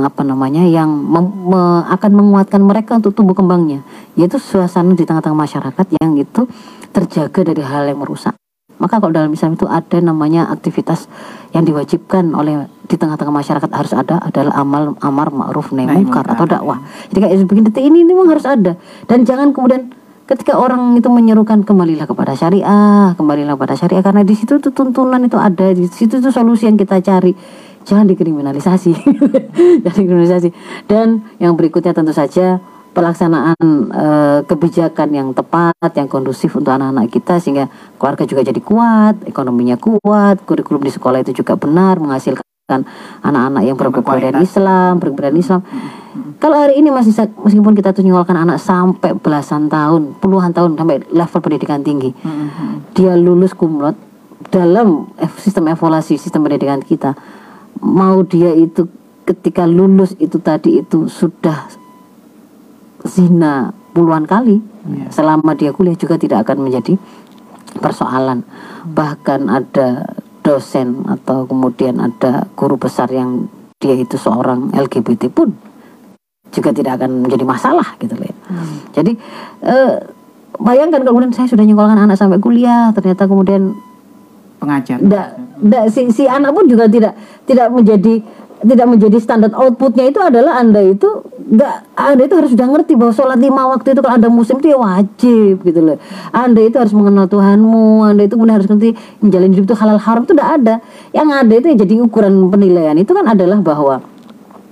apa 0.00 0.24
namanya 0.24 0.64
yang 0.64 0.88
mem- 0.88 1.52
me- 1.52 1.84
akan 1.92 2.12
menguatkan 2.16 2.64
mereka 2.64 2.96
untuk 2.96 3.12
tumbuh 3.12 3.36
kembangnya. 3.36 3.84
Yaitu 4.16 4.40
suasana 4.40 4.96
di 4.96 5.04
tengah-tengah 5.04 5.36
masyarakat 5.36 5.86
yang 6.00 6.16
itu 6.16 6.48
terjaga 6.94 7.52
dari 7.52 7.60
hal 7.60 7.84
yang 7.90 8.00
merusak 8.00 8.32
maka 8.84 9.00
kalau 9.00 9.16
dalam 9.16 9.32
Islam 9.32 9.56
itu 9.56 9.64
ada 9.64 9.96
namanya 10.04 10.44
aktivitas 10.52 11.08
yang 11.56 11.64
diwajibkan 11.64 12.36
oleh 12.36 12.68
di 12.84 13.00
tengah-tengah 13.00 13.32
masyarakat 13.32 13.70
harus 13.72 13.96
ada 13.96 14.20
adalah 14.20 14.60
amal 14.60 14.92
amar 15.00 15.32
ma'ruf 15.32 15.72
nahi 15.72 15.88
munkar 15.88 16.28
atau 16.28 16.44
dakwah. 16.44 16.84
Jadi 17.08 17.18
kayak 17.24 17.48
begini 17.48 17.64
detik 17.72 17.80
ini 17.80 18.04
ini 18.04 18.12
memang 18.12 18.36
harus 18.36 18.44
ada. 18.44 18.76
Dan 19.08 19.24
jangan 19.24 19.56
kemudian 19.56 19.88
ketika 20.28 20.60
orang 20.60 20.92
itu 21.00 21.08
menyerukan 21.08 21.64
kembalilah 21.64 22.04
kepada 22.04 22.36
syariah 22.36 23.16
kembalilah 23.16 23.56
kepada 23.56 23.72
syariah. 23.72 24.04
Karena 24.04 24.20
di 24.20 24.36
situ 24.36 24.60
tuh 24.60 24.76
tuntunan 24.76 25.24
itu 25.24 25.40
ada 25.40 25.72
di 25.72 25.88
situ 25.88 26.20
tuh 26.20 26.28
solusi 26.28 26.68
yang 26.68 26.76
kita 26.76 27.00
cari. 27.00 27.32
Jangan 27.88 28.04
dikriminalisasi. 28.04 28.92
Jangan 29.88 29.96
dikriminalisasi. 29.96 30.50
Dan 30.84 31.24
yang 31.40 31.56
berikutnya 31.56 31.96
tentu 31.96 32.12
saja 32.12 32.60
pelaksanaan 32.94 33.58
eh, 33.90 34.40
kebijakan 34.46 35.08
yang 35.10 35.28
tepat 35.34 35.90
yang 35.98 36.06
kondusif 36.06 36.54
untuk 36.54 36.70
anak-anak 36.70 37.10
kita 37.10 37.42
sehingga 37.42 37.66
keluarga 37.98 38.24
juga 38.24 38.46
jadi 38.46 38.60
kuat 38.62 39.26
ekonominya 39.26 39.76
kuat 39.76 40.46
kurikulum 40.46 40.86
di 40.86 40.94
sekolah 40.94 41.26
itu 41.26 41.34
juga 41.42 41.58
benar 41.58 41.98
menghasilkan 41.98 42.46
anak-anak 43.20 43.62
yang 43.66 43.76
berkebudayaan. 43.76 44.40
Islam 44.40 45.02
berkebudayaan 45.02 45.36
Islam 45.36 45.60
kalau 46.38 46.56
hari 46.56 46.78
ini 46.78 46.88
masih 46.94 47.12
meskipun 47.42 47.74
kita 47.74 47.90
tuh 47.92 48.06
nyualkan 48.06 48.38
anak 48.38 48.62
sampai 48.62 49.12
belasan 49.18 49.68
tahun 49.68 50.16
puluhan 50.22 50.54
tahun 50.54 50.78
sampai 50.78 51.02
level 51.10 51.40
pendidikan 51.42 51.82
tinggi 51.82 52.14
dia 52.96 53.18
lulus 53.18 53.52
kumlot 53.52 53.98
dalam 54.48 55.10
sistem 55.42 55.74
evaluasi 55.74 56.16
sistem 56.16 56.46
pendidikan 56.46 56.80
kita 56.80 57.18
mau 57.82 58.22
dia 58.24 58.54
itu 58.54 58.86
ketika 59.28 59.64
lulus 59.68 60.16
itu 60.20 60.38
tadi 60.38 60.80
itu 60.80 61.10
sudah 61.10 61.68
zina 63.04 63.70
puluhan 63.92 64.24
kali 64.26 64.74
Iya. 64.84 65.08
selama 65.08 65.56
dia 65.56 65.72
kuliah 65.72 65.96
juga 65.96 66.20
tidak 66.20 66.44
akan 66.44 66.68
menjadi 66.68 67.00
persoalan 67.80 68.44
bahkan 68.84 69.48
ada 69.48 70.12
dosen 70.44 71.08
atau 71.08 71.48
kemudian 71.48 71.96
ada 71.96 72.44
guru 72.52 72.76
besar 72.76 73.08
yang 73.08 73.48
dia 73.80 73.96
itu 73.96 74.20
seorang 74.20 74.76
LGBT 74.76 75.32
pun 75.32 75.56
juga 76.52 76.70
tidak 76.70 77.00
akan 77.00 77.24
menjadi 77.24 77.44
masalah 77.48 77.96
gitu 77.96 78.12
loh 78.14 78.28
ya. 78.28 78.36
jadi 78.92 79.12
eh, 79.64 79.94
bayangkan 80.60 81.00
kemudian 81.00 81.32
saya 81.32 81.48
sudah 81.48 81.64
nyekolahkan 81.64 82.04
anak 82.04 82.20
sampai 82.20 82.38
kuliah 82.38 82.92
ternyata 82.92 83.24
kemudian 83.24 83.72
Pengajar. 84.60 85.00
ndak 85.00 85.26
ndak 85.64 85.84
si, 85.90 86.12
si 86.12 86.24
anak 86.28 86.52
pun 86.52 86.68
juga 86.68 86.86
tidak 86.86 87.16
tidak 87.48 87.72
menjadi 87.72 88.20
tidak 88.64 88.86
menjadi 88.88 89.18
standar 89.20 89.52
outputnya 89.52 90.08
itu 90.08 90.18
adalah 90.18 90.56
anda 90.56 90.80
itu 90.80 91.06
nggak 91.44 91.74
anda 91.92 92.22
itu 92.24 92.34
harus 92.40 92.50
sudah 92.56 92.66
ngerti 92.72 92.92
bahwa 92.96 93.12
sholat 93.12 93.36
lima 93.36 93.68
waktu 93.68 93.92
itu 93.92 94.00
kalau 94.00 94.14
anda 94.16 94.28
muslim 94.32 94.56
itu 94.64 94.68
ya 94.72 94.78
wajib 94.80 95.54
gitu 95.60 95.80
loh. 95.84 95.96
Anda 96.32 96.60
itu 96.64 96.76
harus 96.80 96.96
mengenal 96.96 97.28
Tuhanmu 97.28 98.08
anda 98.08 98.24
itu 98.24 98.34
kemudian 98.40 98.56
harus 98.56 98.68
ngerti 98.68 98.96
menjalani 99.20 99.52
hidup 99.52 99.66
itu 99.68 99.76
halal 99.76 100.00
haram 100.00 100.24
itu 100.24 100.32
tidak 100.32 100.48
ada. 100.60 100.74
Yang 101.12 101.28
ada 101.36 101.52
itu 101.52 101.66
yang 101.68 101.78
jadi 101.84 101.94
ukuran 102.00 102.34
penilaian. 102.48 102.96
Itu 102.96 103.12
kan 103.12 103.28
adalah 103.28 103.60
bahwa 103.60 104.00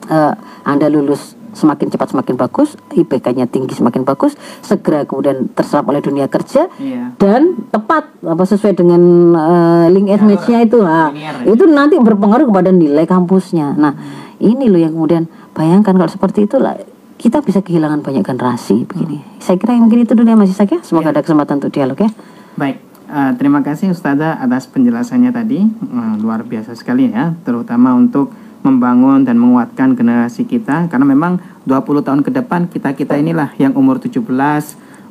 eh, 0.09 0.33
anda 0.65 0.87
lulus 0.89 1.42
semakin 1.53 1.93
cepat 1.93 2.17
semakin 2.17 2.35
bagus 2.37 2.75
IPK-nya 2.93 3.47
tinggi 3.47 3.77
semakin 3.77 4.03
bagus 4.03 4.33
segera 4.61 5.05
kemudian 5.05 5.53
terserap 5.53 5.85
oleh 5.89 6.01
dunia 6.01 6.27
kerja 6.27 6.67
Iya. 6.77 7.17
dan 7.21 7.69
tepat 7.69 8.09
apa 8.25 8.45
sesuai 8.45 8.73
dengan 8.75 9.01
eh, 9.37 9.87
link 9.93 10.09
and 10.09 10.25
match-nya 10.25 10.65
itu 10.65 10.81
nah, 10.81 11.13
itu 11.45 11.65
nanti 11.69 12.01
berpengaruh 12.01 12.49
kepada 12.49 12.73
nilai 12.73 13.05
kampusnya. 13.05 13.77
Nah 13.77 13.93
ini 14.39 14.67
loh 14.67 14.81
yang 14.81 14.97
kemudian 14.97 15.29
bayangkan 15.53 15.95
kalau 15.95 16.11
seperti 16.11 16.51
itu 16.51 16.59
lah 16.59 16.75
kita 17.17 17.39
bisa 17.39 17.63
kehilangan 17.63 18.03
banyak 18.03 18.27
generasi 18.27 18.83
begini. 18.83 19.23
Saya 19.39 19.55
kira 19.55 19.79
yang 19.79 19.87
mungkin 19.87 20.03
itu 20.03 20.19
dulu 20.19 20.27
ya 20.27 20.35
Mas 20.35 20.51
Isak 20.51 20.75
ya. 20.75 20.81
Semoga 20.83 21.15
ada 21.15 21.23
kesempatan 21.23 21.63
untuk 21.63 21.71
dialog 21.71 21.95
ya. 21.95 22.11
Baik, 22.59 22.83
eh, 23.07 23.33
terima 23.39 23.63
kasih 23.63 23.95
Ustazah 23.95 24.43
atas 24.43 24.67
penjelasannya 24.67 25.31
tadi. 25.31 25.63
Eh, 25.63 26.15
luar 26.19 26.43
biasa 26.43 26.75
sekali 26.75 27.15
ya, 27.15 27.39
terutama 27.47 27.95
untuk 27.95 28.35
membangun 28.63 29.27
dan 29.27 29.37
menguatkan 29.39 29.99
generasi 29.99 30.47
kita 30.47 30.87
karena 30.87 31.07
memang 31.07 31.43
20 31.67 32.07
tahun 32.07 32.21
ke 32.23 32.31
depan 32.31 32.71
kita-kita 32.71 33.19
inilah 33.19 33.51
yang 33.59 33.75
umur 33.75 33.99
17, 33.99 34.23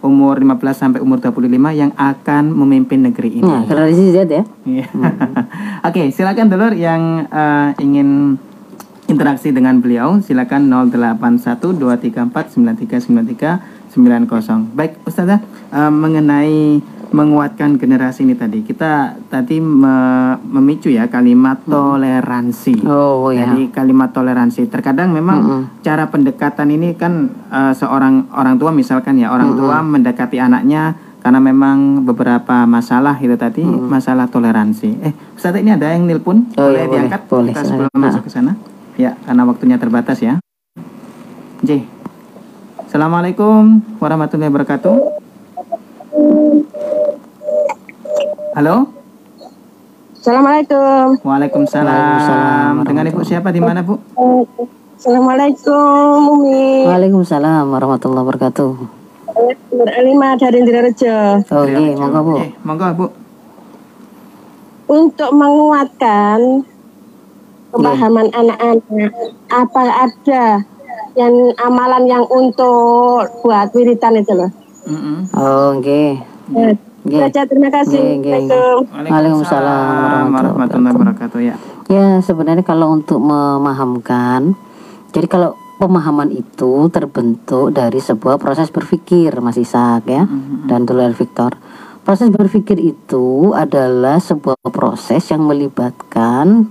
umur 0.01 0.35
15 0.39 0.73
sampai 0.73 0.99
umur 1.03 1.19
25 1.19 1.51
yang 1.75 1.91
akan 1.93 2.43
memimpin 2.51 3.03
negeri 3.05 3.43
ini. 3.43 3.45
nah 3.45 3.63
generasi 3.67 4.11
Z 4.11 4.17
ya 4.27 4.43
Iya. 4.65 4.85
Oke, 5.87 6.09
silakan 6.15 6.47
dulur 6.49 6.73
yang 6.73 7.27
eh, 7.27 7.69
ingin 7.83 8.39
interaksi 9.11 9.51
dengan 9.51 9.83
beliau, 9.83 10.23
silakan 10.23 10.71
081234939390. 13.91 14.71
Baik, 14.71 15.03
Ustazah, 15.03 15.43
eh, 15.75 15.91
mengenai 15.91 16.79
menguatkan 17.11 17.75
generasi 17.75 18.23
ini 18.23 18.33
tadi, 18.33 18.63
kita 18.63 19.19
tadi 19.27 19.59
me- 19.59 20.39
memicu 20.41 20.87
ya 20.87 21.05
kalimat 21.05 21.59
toleransi. 21.61 22.87
oh 22.87 23.29
ya 23.29 23.45
Jadi 23.45 23.67
kalimat 23.69 24.09
toleransi 24.09 24.65
terkadang 24.65 25.11
memang 25.11 25.39
cara 25.79 26.07
pendekatan 26.07 26.71
ini 26.71 26.95
kan 26.95 27.27
eh, 27.47 27.73
seorang 27.73 28.31
orang 28.31 28.55
tua 28.55 28.71
misalkan 28.71 29.19
ya 29.19 29.27
orang 29.29 29.53
tua 29.53 29.83
mendekati 29.83 30.39
anaknya 30.39 30.95
karena 31.21 31.37
memang 31.37 32.01
beberapa 32.01 32.65
masalah 32.65 33.13
itu 33.19 33.35
tadi 33.35 33.61
masalah 33.61 34.25
toleransi. 34.25 34.89
Eh, 35.03 35.13
Ustaz 35.35 35.53
ini 35.53 35.69
ada 35.69 35.91
yang 35.91 36.07
nelpon 36.07 36.49
Oh, 36.55 36.65
boleh 36.65 36.73
iya, 36.73 36.87
boleh, 36.87 36.87
diangkat 36.97 37.21
boleh, 37.29 37.51
kita 37.51 37.61
sebelum 37.61 37.91
masuk 37.93 38.23
ke 38.25 38.31
sana. 38.31 38.57
Ya, 38.97 39.13
karena 39.21 39.43
waktunya 39.45 39.77
terbatas 39.77 40.17
ya. 40.17 40.39
J. 41.61 41.85
Assalamualaikum 42.87 43.83
warahmatullahi 43.99 44.49
wabarakatuh. 44.49 44.95
Halo. 48.51 48.83
Assalamualaikum. 50.13 51.17
Waalaikumsalam. 51.23 51.87
Waalaikumsalam 51.87 52.73
Dengan 52.85 53.05
Ibu 53.07 53.21
siapa 53.23 53.49
di 53.49 53.57
mana, 53.57 53.81
Bu? 53.81 53.97
Assalamualaikum, 54.93 56.17
Umi. 56.29 56.85
Waalaikumsalam 56.85 57.65
warahmatullahi 57.67 58.21
wabarakatuh 58.21 58.71
Nur 59.71 59.87
Alima 59.89 60.35
dari 60.35 60.59
Indrarejo. 60.59 61.47
oh 61.47 61.63
iya 61.63 61.95
monggo 61.95 62.19
Bu 62.21 62.33
Eh, 62.37 62.51
monggo 62.61 62.85
Bu. 62.93 63.05
untuk 64.91 65.31
menguatkan 65.31 66.67
pemahaman 67.71 68.27
anak-anak, 68.29 69.11
apa 69.47 69.83
ada 70.03 70.45
yang 71.15 71.31
amalan 71.57 72.03
yang 72.05 72.25
untuk 72.27 73.31
buat 73.39 73.71
wiritan 73.71 74.19
itu 74.19 74.35
loh. 74.35 74.51
Mm-mm. 74.83 75.31
Oh, 75.31 75.79
nggih. 75.79 76.19
Nah, 76.51 76.75
itu 76.75 76.90
Nggih. 77.01 77.21
aja, 77.27 77.41
terima 77.49 77.69
kasih. 77.73 78.21
Assalamualaikum. 78.21 78.77
Waalaikumsalam 78.93 80.25
warahmatullahi 80.29 80.93
wabarakatuh 80.93 81.39
ya. 81.41 81.55
Ya, 81.89 82.21
sebenarnya 82.21 82.61
kalau 82.61 82.93
untuk 82.93 83.17
memahamkan, 83.19 84.53
jadi 85.11 85.27
kalau 85.27 85.57
pemahaman 85.81 86.29
itu 86.29 86.87
terbentuk 86.93 87.73
dari 87.73 87.97
sebuah 87.97 88.37
proses 88.37 88.69
berpikir, 88.69 89.33
Mas 89.41 89.57
Isak 89.57 90.05
ya, 90.05 90.29
dan 90.69 90.85
Dulur 90.85 91.11
Victor. 91.17 91.57
Proses 92.05 92.29
berpikir 92.29 92.77
itu 92.77 93.53
adalah 93.53 94.21
sebuah 94.21 94.57
proses 94.69 95.25
yang 95.29 95.45
melibatkan 95.45 96.69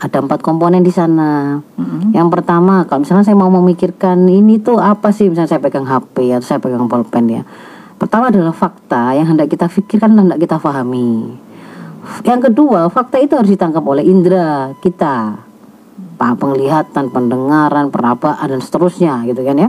ada 0.00 0.18
empat 0.20 0.44
komponen 0.44 0.84
di 0.84 0.92
sana. 0.92 1.60
Yang 2.12 2.28
pertama, 2.32 2.84
kalau 2.84 3.04
misalnya 3.04 3.24
saya 3.24 3.36
mau 3.38 3.48
memikirkan 3.48 4.28
ini 4.28 4.60
tuh 4.60 4.76
apa 4.76 5.08
sih, 5.08 5.32
misalnya 5.32 5.56
saya 5.56 5.62
pegang 5.64 5.88
HP 5.88 6.36
atau 6.36 6.46
saya 6.46 6.60
pegang 6.60 6.84
pulpen 6.84 7.24
ya. 7.32 7.42
Pertama 8.14 8.30
adalah 8.30 8.54
fakta 8.54 9.10
yang 9.18 9.34
hendak 9.34 9.50
kita 9.50 9.66
pikirkan 9.66 10.14
dan 10.14 10.30
hendak 10.30 10.46
kita 10.46 10.62
pahami. 10.62 11.34
Yang 12.22 12.46
kedua, 12.46 12.86
fakta 12.86 13.18
itu 13.18 13.34
harus 13.34 13.50
ditangkap 13.50 13.82
oleh 13.82 14.06
indera 14.06 14.70
kita. 14.78 15.42
Penglihatan, 16.14 17.10
pendengaran, 17.10 17.90
perabaan 17.90 18.46
dan 18.46 18.62
seterusnya 18.62 19.18
gitu 19.26 19.42
kan 19.42 19.66
ya. 19.66 19.68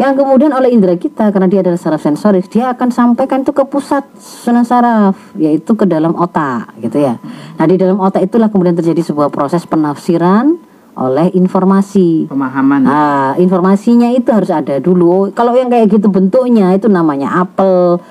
Yang 0.00 0.12
kemudian 0.16 0.56
oleh 0.56 0.72
indera 0.72 0.96
kita 0.96 1.28
karena 1.28 1.44
dia 1.44 1.60
adalah 1.60 1.76
saraf 1.76 2.00
sensoris, 2.00 2.48
dia 2.48 2.72
akan 2.72 2.88
sampaikan 2.88 3.44
itu 3.44 3.52
ke 3.52 3.68
pusat 3.68 4.00
sunan 4.16 4.64
saraf, 4.64 5.36
yaitu 5.36 5.76
ke 5.76 5.84
dalam 5.84 6.16
otak 6.16 6.72
gitu 6.80 7.04
ya. 7.04 7.20
Nah, 7.60 7.68
di 7.68 7.76
dalam 7.76 8.00
otak 8.00 8.24
itulah 8.24 8.48
kemudian 8.48 8.72
terjadi 8.72 9.04
sebuah 9.04 9.28
proses 9.28 9.68
penafsiran 9.68 10.56
oleh 10.96 11.30
informasi. 11.34 12.26
Pemahaman. 12.26 12.80
Nah, 12.82 13.32
informasinya 13.38 14.10
itu 14.10 14.30
harus 14.34 14.50
ada 14.50 14.78
dulu. 14.82 15.06
Oh, 15.10 15.24
Kalau 15.30 15.54
yang 15.54 15.70
kayak 15.70 15.90
gitu 15.90 16.10
bentuknya 16.10 16.74
itu 16.74 16.90
namanya 16.90 17.42
apel. 17.42 18.02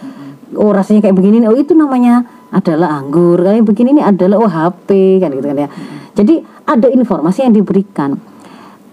Oh, 0.55 0.71
rasanya 0.71 1.05
kayak 1.05 1.17
begini. 1.17 1.45
Oh, 1.45 1.57
itu 1.57 1.75
namanya 1.75 2.23
adalah 2.49 2.97
anggur. 2.97 3.41
Kayak 3.41 3.65
begini 3.65 3.99
ini 3.99 4.01
adalah 4.01 4.37
oh 4.41 4.49
HP 4.49 5.19
kan 5.21 5.29
gitu 5.33 5.45
kan 5.45 5.57
ya. 5.65 5.69
Jadi 6.17 6.35
ada 6.65 6.87
informasi 6.89 7.45
yang 7.45 7.53
diberikan. 7.53 8.17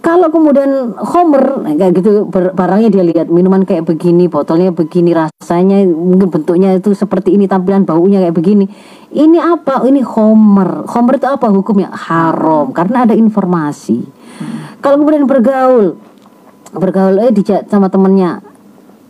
Kalau 0.07 0.31
kemudian 0.31 0.95
Homer 0.95 1.67
kayak 1.67 1.99
gitu 1.99 2.31
barangnya 2.31 2.95
dia 2.95 3.03
lihat 3.03 3.27
minuman 3.27 3.67
kayak 3.67 3.91
begini, 3.91 4.31
botolnya 4.31 4.71
begini, 4.71 5.11
rasanya 5.11 5.83
mungkin 5.83 6.31
bentuknya 6.31 6.79
itu 6.79 6.95
seperti 6.95 7.35
ini, 7.35 7.51
tampilan 7.51 7.83
baunya 7.83 8.23
kayak 8.23 8.39
begini. 8.39 8.71
Ini 9.17 9.39
apa? 9.41 9.89
Ini 9.89 10.05
Homer. 10.05 10.85
Homer 10.93 11.17
itu 11.17 11.25
apa 11.25 11.49
hukumnya? 11.49 11.89
Haram 11.89 12.69
karena 12.77 13.09
ada 13.09 13.17
informasi. 13.17 14.05
Kalau 14.85 15.01
kemudian 15.01 15.25
bergaul, 15.25 15.97
bergaul 16.77 17.17
eh 17.25 17.33
dijak 17.33 17.65
sama 17.73 17.89
temennya 17.89 18.45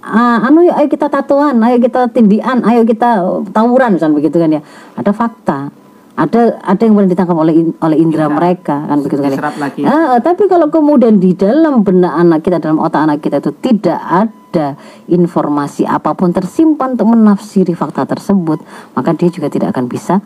ah, 0.06 0.46
anu 0.46 0.62
ya 0.62 0.78
ayo 0.78 0.86
kita 0.86 1.10
tatuan 1.10 1.58
ayo 1.66 1.82
kita 1.82 2.06
tindian 2.14 2.62
ayo 2.62 2.86
kita 2.86 3.42
tawuran 3.50 3.98
misalnya 3.98 4.16
begitu 4.22 4.36
kan 4.38 4.50
ya 4.54 4.62
ada 4.94 5.10
fakta 5.10 5.58
ada 6.16 6.56
ada 6.64 6.80
yang 6.80 6.96
boleh 6.96 7.12
ditangkap 7.12 7.36
oleh 7.36 7.54
in- 7.54 7.76
oleh 7.76 7.96
indera 8.00 8.32
mereka 8.32 8.88
kan 8.88 9.04
begitu 9.04 9.20
kan 9.20 9.30
ya? 9.30 9.36
Diserap 9.36 9.56
lagi. 9.60 9.80
Ah, 9.84 10.16
tapi 10.24 10.48
kalau 10.48 10.72
kemudian 10.72 11.20
di 11.20 11.36
dalam 11.36 11.84
benak 11.84 12.16
anak 12.16 12.40
kita 12.40 12.56
dalam 12.56 12.80
otak 12.80 13.04
anak 13.04 13.20
kita 13.20 13.44
itu 13.44 13.52
tidak 13.60 14.00
ada 14.00 14.80
informasi 15.12 15.84
apa 15.84 16.16
pun 16.16 16.32
tersimpan 16.32 16.96
untuk 16.96 17.12
menafsiri 17.12 17.76
fakta 17.76 18.08
tersebut 18.08 18.64
maka 18.96 19.12
dia 19.12 19.28
juga 19.28 19.52
tidak 19.52 19.76
akan 19.76 19.92
bisa 19.92 20.24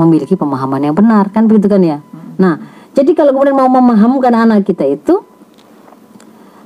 memiliki 0.00 0.40
pemahaman 0.40 0.80
yang 0.80 0.96
benar 0.96 1.28
kan 1.28 1.44
begitu 1.44 1.68
kan 1.68 1.84
ya? 1.84 2.00
Nah 2.40 2.56
jadi 2.96 3.12
kalau 3.12 3.36
kemudian 3.36 3.52
mau 3.52 3.68
memahamkan 3.68 4.32
anak 4.32 4.64
kita 4.64 4.88
itu 4.88 5.20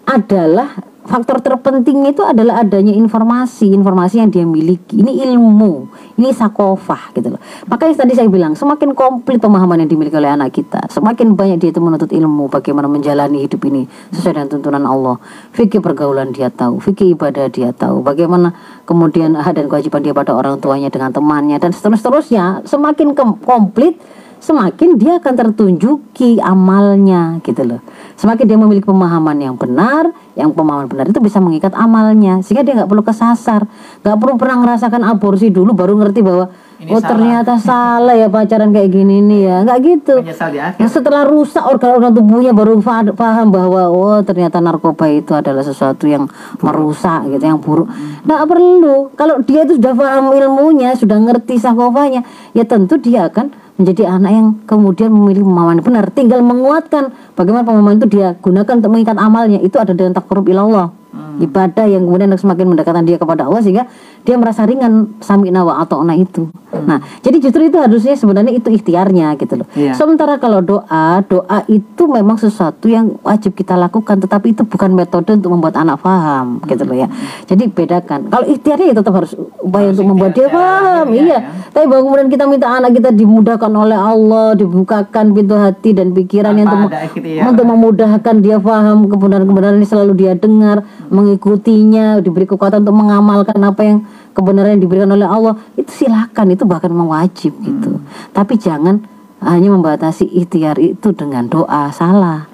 adalah 0.06 0.89
faktor 1.11 1.42
terpenting 1.42 2.06
itu 2.06 2.22
adalah 2.22 2.62
adanya 2.62 2.94
informasi 2.94 3.74
informasi 3.74 4.22
yang 4.22 4.30
dia 4.30 4.46
miliki. 4.46 5.02
Ini 5.02 5.26
ilmu 5.34 5.90
ini 6.22 6.30
sakofah 6.30 7.11
gitu 7.18 7.34
loh. 7.34 7.42
Makanya 7.66 8.06
tadi 8.06 8.14
saya 8.14 8.30
bilang 8.30 8.54
semakin 8.54 8.94
komplit 8.94 9.42
pemahaman 9.42 9.82
yang 9.82 9.90
dimiliki 9.90 10.14
oleh 10.14 10.30
anak 10.30 10.54
kita 10.54 10.86
semakin 10.86 11.34
banyak 11.34 11.58
dia 11.58 11.74
itu 11.74 11.82
menuntut 11.82 12.14
ilmu 12.14 12.46
bagaimana 12.46 12.86
menjalani 12.86 13.42
hidup 13.42 13.66
ini 13.66 13.90
sesuai 14.14 14.38
dengan 14.38 14.48
tuntunan 14.54 14.84
Allah. 14.86 15.16
Fikih 15.50 15.82
pergaulan 15.82 16.30
dia 16.30 16.46
tahu 16.54 16.78
fikih 16.78 17.18
ibadah 17.18 17.50
dia 17.50 17.74
tahu 17.74 18.06
bagaimana 18.06 18.54
kemudian 18.86 19.34
hak 19.34 19.58
dan 19.58 19.66
kewajiban 19.66 20.06
dia 20.06 20.14
pada 20.14 20.38
orang 20.38 20.62
tuanya 20.62 20.94
dengan 20.94 21.11
temannya 21.11 21.58
dan 21.58 21.74
seterusnya 21.74 22.62
semakin 22.62 23.18
komplit 23.42 23.98
semakin 24.41 24.97
dia 24.97 25.20
akan 25.20 25.34
tertunjuki 25.36 26.41
amalnya 26.41 27.38
gitu 27.45 27.62
loh. 27.62 27.80
Semakin 28.16 28.45
dia 28.49 28.59
memiliki 28.59 28.88
pemahaman 28.88 29.36
yang 29.36 29.55
benar, 29.55 30.11
yang 30.34 30.51
pemahaman 30.51 30.88
benar 30.88 31.07
itu 31.12 31.20
bisa 31.20 31.38
mengikat 31.38 31.76
amalnya 31.76 32.41
sehingga 32.41 32.64
dia 32.64 32.74
nggak 32.82 32.91
perlu 32.91 33.05
kesasar, 33.05 33.68
nggak 34.01 34.16
perlu 34.16 34.34
pernah 34.41 34.57
ngerasakan 34.64 35.05
aborsi 35.05 35.53
dulu 35.53 35.76
baru 35.76 35.95
ngerti 36.01 36.20
bahwa 36.24 36.49
Ini 36.81 36.91
oh 36.91 36.97
salah." 36.97 37.11
ternyata 37.12 37.53
salah 37.61 38.14
ya 38.16 38.33
pacaran 38.33 38.72
kayak 38.72 38.89
gini 38.89 39.20
nih 39.20 39.41
ya, 39.45 39.57
nggak 39.68 39.78
gitu. 39.85 40.14
Menyesal 40.24 40.49
di 40.49 40.61
akhir. 40.64 40.81
Nah, 40.81 40.89
setelah 40.89 41.22
rusak 41.28 41.61
organ-organ 41.61 42.12
tubuhnya 42.16 42.53
baru 42.57 42.81
paham 43.12 43.53
bahwa 43.53 43.93
oh 43.93 44.18
ternyata 44.24 44.64
narkoba 44.64 45.05
itu 45.12 45.37
adalah 45.37 45.61
sesuatu 45.61 46.09
yang 46.09 46.24
merusak 46.64 47.28
gitu, 47.28 47.45
yang 47.45 47.61
buruk. 47.61 47.93
Nggak 48.24 48.43
perlu. 48.49 49.12
Kalau 49.12 49.45
dia 49.45 49.68
itu 49.68 49.76
sudah 49.76 49.93
paham 49.93 50.33
ilmunya, 50.33 50.97
sudah 50.97 51.20
ngerti 51.20 51.61
sakofanya, 51.61 52.24
ya 52.57 52.64
tentu 52.64 52.97
dia 52.97 53.28
akan 53.28 53.53
menjadi 53.76 54.12
anak 54.12 54.33
yang 54.33 54.49
kemudian 54.68 55.09
memiliki 55.12 55.45
pemahaman 55.45 55.85
benar. 55.85 56.09
Tinggal 56.12 56.41
menguatkan 56.45 57.12
bagaimana 57.37 57.64
pemahaman 57.64 57.97
itu 58.01 58.09
dia 58.09 58.37
gunakan 58.41 58.72
untuk 58.81 58.93
mengikat 58.93 59.16
amalnya. 59.20 59.61
Itu 59.61 59.76
ada 59.81 59.93
dengan 59.93 60.16
takarub 60.16 60.49
ilallah. 60.49 60.97
Ibadah 61.41 61.88
yang 61.88 62.05
kemudian 62.05 62.36
semakin 62.36 62.66
mendekatkan 62.68 63.05
dia 63.09 63.16
kepada 63.16 63.49
Allah 63.49 63.64
sehingga 63.64 63.88
dia 64.24 64.36
merasa 64.36 64.68
ringan 64.68 65.16
sami'na 65.24 65.64
wa 65.64 65.80
ata'na 65.80 66.12
itu. 66.18 66.53
Nah, 66.70 67.01
jadi 67.24 67.41
justru 67.41 67.66
itu 67.66 67.80
harusnya 67.80 68.14
sebenarnya 68.14 68.53
itu 68.53 68.68
ikhtiarnya 68.68 69.38
gitu 69.41 69.64
loh. 69.64 69.68
Iya. 69.72 69.97
Sementara 69.97 70.36
kalau 70.36 70.61
doa, 70.61 71.22
doa 71.24 71.59
itu 71.66 72.03
memang 72.05 72.36
sesuatu 72.36 72.86
yang 72.86 73.16
wajib 73.24 73.57
kita 73.57 73.74
lakukan, 73.74 74.20
tetapi 74.20 74.53
itu 74.53 74.62
bukan 74.68 74.93
metode 74.93 75.34
untuk 75.34 75.51
membuat 75.51 75.80
anak 75.80 76.05
paham, 76.05 76.61
gitu 76.68 76.84
loh 76.84 76.97
ya. 76.97 77.09
Jadi 77.49 77.72
bedakan. 77.72 78.28
Kalau 78.30 78.47
ikhtiarnya 78.47 78.86
ya 78.93 78.95
tetap 79.01 79.12
harus 79.16 79.32
upaya 79.64 79.91
untuk 79.91 80.07
membuat 80.07 80.32
dia 80.36 80.47
paham, 80.53 81.11
lahiriah 81.11 81.26
iya. 81.26 81.38
ya. 81.38 81.70
Tapi 81.70 81.84
bahwa 81.86 82.03
kemudian 82.09 82.28
kita 82.32 82.45
minta 82.49 82.66
anak 82.70 82.91
kita 82.97 83.11
dimudahkan 83.14 83.72
oleh 83.72 83.99
Allah, 83.99 84.49
dibukakan 84.57 85.24
pintu 85.36 85.55
hati 85.55 85.91
dan 85.95 86.09
pikirannya 86.16 86.64
Tanpa 86.66 86.76
untuk 86.88 86.91
ikhtiar. 87.14 87.45
untuk 87.47 87.64
memudahkan 87.66 88.34
dia 88.43 88.57
paham 88.59 88.99
kebenaran-kebenaran 89.07 89.76
ini 89.78 89.88
selalu 89.88 90.12
dia 90.16 90.32
dengar, 90.34 90.82
mengikutinya, 91.31 92.18
diberi 92.18 92.51
kekuatan 92.51 92.83
untuk 92.83 92.99
mengamalkan 92.99 93.62
apa 93.62 93.81
yang 93.87 93.99
kebenaran 94.35 94.74
yang 94.74 94.83
diberikan 94.83 95.11
oleh 95.14 95.24
Allah. 95.24 95.55
Itu 95.78 95.91
silakan, 95.95 96.47
itu 96.51 96.66
bahkan 96.66 96.91
mewajib 96.91 97.55
gitu. 97.62 98.03
Tapi 98.35 98.59
jangan 98.59 98.99
hanya 99.39 99.70
membatasi 99.70 100.26
ikhtiar 100.26 100.76
itu 100.83 101.14
dengan 101.14 101.47
doa 101.47 101.89
salah. 101.95 102.51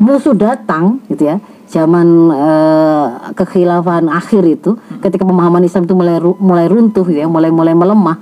Musuh 0.00 0.32
datang 0.32 1.04
gitu 1.12 1.28
ya. 1.28 1.36
Zaman 1.66 2.06
eh, 2.30 3.06
kekhilafan 3.34 4.06
akhir 4.06 4.46
itu 4.46 4.78
ketika 5.02 5.26
pemahaman 5.26 5.66
Islam 5.66 5.84
itu 5.84 5.94
mulai 5.98 6.16
mulai 6.22 6.66
runtuh 6.70 7.04
gitu 7.04 7.18
ya, 7.20 7.28
mulai 7.28 7.50
mulai 7.52 7.74
melemah. 7.74 8.16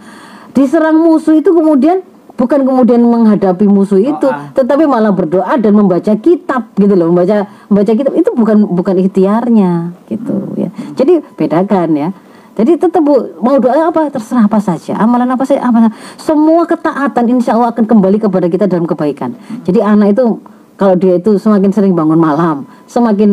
Diserang 0.57 0.99
musuh 0.99 1.37
itu 1.37 1.53
kemudian 1.53 2.01
bukan 2.35 2.67
kemudian 2.67 3.01
menghadapi 3.03 3.67
musuh 3.71 3.99
itu, 3.99 4.29
tetapi 4.55 4.85
malah 4.91 5.15
berdoa 5.15 5.55
dan 5.55 5.73
membaca 5.75 6.13
kitab 6.19 6.75
gitu 6.75 6.95
loh, 6.99 7.15
membaca 7.15 7.47
membaca 7.71 7.93
kitab 7.95 8.13
itu 8.15 8.31
bukan 8.35 8.67
bukan 8.67 8.95
ikhtiarnya 9.07 9.95
gitu 10.11 10.35
ya. 10.59 10.69
Jadi 10.99 11.23
bedakan 11.39 11.91
ya. 11.95 12.11
Jadi 12.55 12.79
tetap 12.79 13.03
Bu, 13.03 13.35
mau 13.43 13.59
doa 13.59 13.91
apa 13.91 14.15
terserah 14.15 14.47
apa 14.47 14.63
saja, 14.63 14.95
amalan 14.95 15.27
apa 15.27 15.43
saja 15.43 15.59
apa 15.67 15.91
semua 16.15 16.63
ketaatan 16.63 17.27
insya 17.35 17.59
Allah 17.59 17.75
akan 17.75 17.83
kembali 17.83 18.23
kepada 18.23 18.47
kita 18.47 18.71
dalam 18.71 18.87
kebaikan. 18.87 19.35
Jadi 19.67 19.83
anak 19.83 20.15
itu 20.15 20.39
kalau 20.79 20.95
dia 20.95 21.19
itu 21.19 21.35
semakin 21.35 21.71
sering 21.75 21.95
bangun 21.99 22.19
malam, 22.19 22.67
semakin 22.87 23.31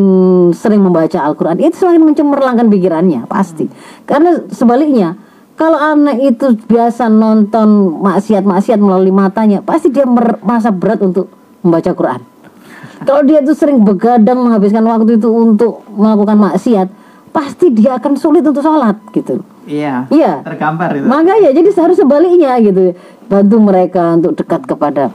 sering 0.53 0.81
membaca 0.81 1.21
Al-Quran, 1.21 1.57
itu 1.61 1.85
semakin 1.85 2.01
mencemerlangkan 2.01 2.65
pikirannya 2.69 3.25
pasti. 3.29 3.69
Karena 4.09 4.41
sebaliknya, 4.49 5.17
kalau 5.55 5.77
anak 5.77 6.17
itu 6.21 6.57
biasa 6.65 7.11
nonton 7.11 8.01
maksiat-maksiat 8.01 8.79
melalui 8.81 9.13
matanya, 9.13 9.61
pasti 9.61 9.93
dia 9.93 10.07
merasa 10.07 10.73
berat 10.73 11.01
untuk 11.03 11.29
membaca 11.61 11.91
Quran. 11.93 12.21
Kalau 13.01 13.21
dia 13.25 13.41
itu 13.41 13.53
sering 13.57 13.81
begadang 13.81 14.41
menghabiskan 14.45 14.85
waktu 14.85 15.17
itu 15.17 15.29
untuk 15.29 15.81
melakukan 15.89 16.37
maksiat, 16.37 16.87
pasti 17.33 17.73
dia 17.73 17.97
akan 17.97 18.13
sulit 18.13 18.45
untuk 18.45 18.61
sholat 18.61 18.97
gitu. 19.13 19.41
Iya. 19.65 20.05
Iya. 20.09 20.45
Tergambar 20.45 20.97
itu. 20.97 21.05
Makanya 21.05 21.49
jadi 21.53 21.69
harus 21.81 21.97
sebaliknya 21.97 22.57
gitu. 22.61 22.93
Bantu 23.25 23.57
mereka 23.57 24.17
untuk 24.19 24.37
dekat 24.37 24.67
kepada 24.67 25.09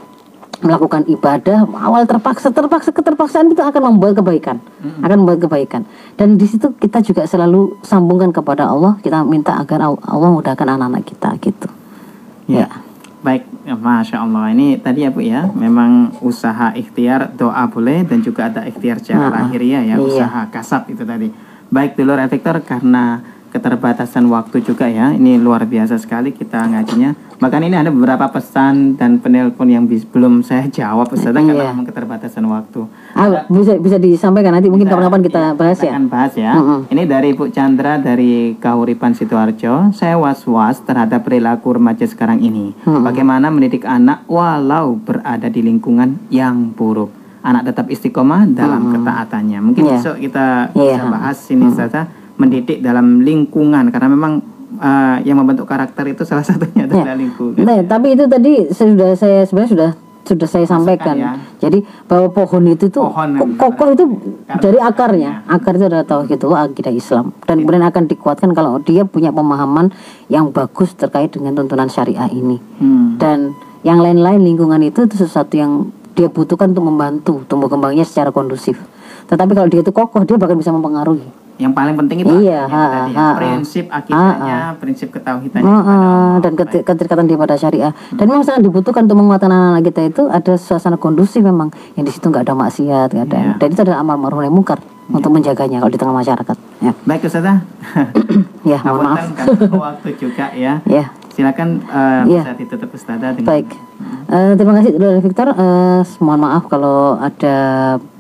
melakukan 0.57 1.05
ibadah 1.05 1.69
awal 1.77 2.05
terpaksa 2.05 2.49
terpaksa 2.49 2.89
keterpaksaan 2.89 3.53
itu 3.53 3.61
akan 3.61 3.93
membuat 3.93 4.17
kebaikan 4.17 4.57
akan 5.05 5.17
membuat 5.21 5.45
kebaikan 5.45 5.85
dan 6.17 6.35
di 6.35 6.49
situ 6.49 6.73
kita 6.75 7.01
juga 7.01 7.29
selalu 7.29 7.77
sambungkan 7.81 8.33
kepada 8.33 8.65
Allah 8.65 8.97
kita 9.01 9.21
minta 9.21 9.53
agar 9.57 9.85
Al- 9.85 10.01
Allah 10.01 10.31
mudahkan 10.33 10.65
anak-anak 10.67 11.05
kita 11.05 11.31
gitu 11.41 11.69
Ya. 12.47 12.71
Baik, 13.27 13.43
ya, 13.67 13.75
masya 13.75 14.23
Allah. 14.23 14.55
Ini 14.55 14.79
tadi 14.79 15.03
ya 15.03 15.11
Bu 15.11 15.19
ya, 15.19 15.51
memang 15.51 16.15
usaha 16.23 16.71
ikhtiar 16.71 17.35
doa 17.35 17.67
boleh 17.67 18.07
dan 18.07 18.23
juga 18.23 18.47
ada 18.47 18.63
ikhtiar 18.63 19.03
secara 19.03 19.27
Ah, 19.27 19.43
lahiriah 19.43 19.83
ya, 19.83 19.99
iya. 19.99 19.99
usaha 19.99 20.47
kasab 20.47 20.87
itu 20.87 21.03
tadi. 21.03 21.35
Baik 21.67 21.99
dulur 21.99 22.23
efektor 22.23 22.63
karena 22.63 23.19
keterbatasan 23.57 24.29
waktu 24.29 24.61
juga 24.61 24.85
ya, 24.85 25.11
ini 25.11 25.37
luar 25.37 25.65
biasa 25.65 25.97
sekali 25.97 26.31
kita 26.31 26.61
ngajinya. 26.67 27.17
Bahkan 27.37 27.61
ini 27.63 27.77
ada 27.77 27.89
beberapa 27.89 28.29
pesan 28.29 28.97
dan 28.97 29.17
penelpon 29.17 29.69
yang 29.69 29.85
bis- 29.85 30.05
belum 30.05 30.41
saya 30.41 30.65
jawab 30.67 31.09
karena 31.45 31.69
Iya. 31.69 31.73
memang 31.73 31.85
keterbatasan 31.85 32.45
waktu. 32.45 32.85
Ah, 33.13 33.45
bisa 33.47 33.77
bisa 33.77 33.97
disampaikan 33.97 34.53
nanti 34.53 34.69
mungkin 34.69 34.85
kapan-kapan 34.87 35.21
kita 35.23 35.43
bahas 35.53 35.77
kita 35.77 35.85
ya. 35.85 35.93
akan 35.93 36.05
bahas 36.07 36.33
ya. 36.35 36.53
Mm-mm. 36.53 36.81
Ini 36.89 37.03
dari 37.05 37.31
Bu 37.33 37.49
Chandra 37.49 37.97
dari 37.97 38.57
Kahuripan 38.57 39.13
Sidoarjo. 39.13 39.93
Saya 39.93 40.17
was-was 40.17 40.81
terhadap 40.81 41.23
perilaku 41.23 41.77
remaja 41.77 42.05
sekarang 42.05 42.41
ini. 42.41 42.73
Mm-mm. 42.79 43.05
Bagaimana 43.05 43.49
mendidik 43.49 43.85
anak 43.85 44.25
walau 44.27 44.97
berada 44.97 45.47
di 45.47 45.61
lingkungan 45.61 46.17
yang 46.29 46.73
buruk. 46.73 47.13
Anak 47.43 47.63
tetap 47.65 47.87
istiqomah 47.87 48.49
dalam 48.49 48.91
ketaatannya. 48.91 49.61
Mungkin 49.63 49.83
Iya. 49.83 49.93
besok 49.95 50.17
kita 50.19 50.73
Iya. 50.73 50.99
bisa 50.99 51.05
bahas 51.07 51.39
ini 51.47 51.69
saja 51.71 52.09
mendidik 52.37 52.84
dalam 52.84 53.24
lingkungan 53.24 53.89
karena 53.93 54.09
memang 54.12 54.32
eh, 54.80 55.16
yang 55.24 55.41
membentuk 55.41 55.68
karakter 55.68 56.05
itu 56.09 56.22
salah 56.22 56.45
satunya 56.49 56.89
adalah 56.89 57.16
lingkungan. 57.16 57.64
Nah, 57.64 57.80
tapi 57.84 58.16
itu 58.16 58.24
tadi 58.28 58.68
sudah 58.70 59.16
saya 59.16 59.45
sebenarnya 59.45 59.72
sudah 59.72 59.91
sudah 60.26 60.49
saya 60.51 60.66
sampaikan. 60.66 61.14
ya. 61.14 61.39
Jadi 61.62 61.87
bahwa 62.11 62.34
pohon 62.34 62.66
itu 62.66 62.91
tuh 62.91 63.07
Pohon 63.07 63.39
kokoh 63.55 63.95
itu 63.95 64.05
dari 64.59 64.78
akarnya. 64.82 65.47
Akar 65.47 65.78
itu 65.78 65.87
adalah 65.87 66.03
tauhid 66.03 66.34
itu 66.34 66.51
akidah 66.51 66.91
Islam 66.91 67.30
dan 67.47 67.62
kemudian 67.62 67.87
akan 67.87 68.11
dikuatkan 68.11 68.51
kalau 68.51 68.82
dia 68.82 69.07
punya 69.07 69.30
pemahaman 69.30 69.95
yang 70.26 70.51
bagus 70.51 70.99
terkait 70.99 71.30
dengan 71.30 71.55
tuntunan 71.55 71.87
syariah 71.87 72.26
ini. 72.34 72.59
Hmm. 72.82 73.16
Dan 73.22 73.55
yang 73.87 74.03
lain-lain 74.03 74.43
lingkungan 74.43 74.82
itu 74.82 75.07
itu 75.07 75.14
sesuatu 75.14 75.55
yang 75.55 75.95
dia 76.18 76.26
butuhkan 76.26 76.74
untuk 76.74 76.91
membantu 76.91 77.32
tumbuh 77.47 77.70
kembangnya 77.70 78.03
secara 78.03 78.34
kondusif. 78.34 78.82
Tetapi 79.30 79.53
kalau 79.55 79.68
dia 79.70 79.84
itu 79.84 79.93
kokoh, 79.95 80.26
dia 80.26 80.34
bahkan 80.41 80.59
bisa 80.59 80.74
mempengaruhi. 80.74 81.46
Yang 81.57 81.73
paling 81.73 81.97
penting 81.97 82.19
itu 82.21 82.35
Iya, 82.45 82.69
ha, 82.69 82.83
tadi 82.87 83.13
ya. 83.13 83.17
ha, 83.17 83.27
ha. 83.27 83.35
prinsip 83.35 83.85
akidahnya, 83.89 84.57
prinsip 84.77 85.09
ketauhidannya. 85.09 85.65
Kepada 85.65 85.89
Allah. 85.89 86.37
dan 86.39 86.53
keterikatan 86.85 87.25
dia 87.25 87.39
pada 87.39 87.57
syariah. 87.57 87.93
Dan 88.13 88.29
memang 88.29 88.45
sangat 88.45 88.61
dibutuhkan 88.61 89.05
untuk 89.05 89.17
menguatkan 89.17 89.49
anak-anak 89.49 89.83
kita 89.85 90.01
itu 90.07 90.23
ada 90.29 90.53
suasana 90.55 90.95
kondusif 90.95 91.41
memang 91.41 91.69
yang 91.97 92.05
di 92.05 92.13
situ 92.13 92.29
nggak 92.29 92.45
ada 92.45 92.55
maksiat, 92.55 93.09
nggak 93.09 93.25
ada. 93.27 93.39
Iya. 93.39 93.53
Dan 93.57 93.67
itu 93.71 93.81
adalah 93.83 93.99
amal 94.01 94.17
ma'ruf 94.17 94.39
nahi 94.39 94.53
munkar 94.53 94.79
untuk 95.07 95.31
menjaganya 95.31 95.79
kalau 95.79 95.89
di 95.89 95.97
tengah 95.97 96.13
masyarakat. 96.15 96.57
Ya, 96.77 96.93
Baik 97.03 97.25
Ustazah. 97.25 97.57
ya 98.71 98.79
mohon 98.83 99.01
maaf. 99.07 99.25
Waktu 99.65 100.09
juga 100.21 100.53
ya. 100.53 100.85
Ya, 100.85 101.09
Silakan 101.31 101.81
eh, 101.83 102.37
Iya. 102.37 102.43
bisa 102.43 102.53
ditutup 102.55 102.91
Ustazah 102.93 103.33
dengan 103.33 103.49
baik. 103.49 103.69
Eh, 104.27 104.53
terima 104.55 104.73
kasih 104.77 104.93
Dr. 104.93 105.21
Victor. 105.21 105.49
Eh, 105.51 106.01
mohon 106.19 106.41
maaf 106.43 106.69
kalau 106.69 107.17
ada 107.17 107.57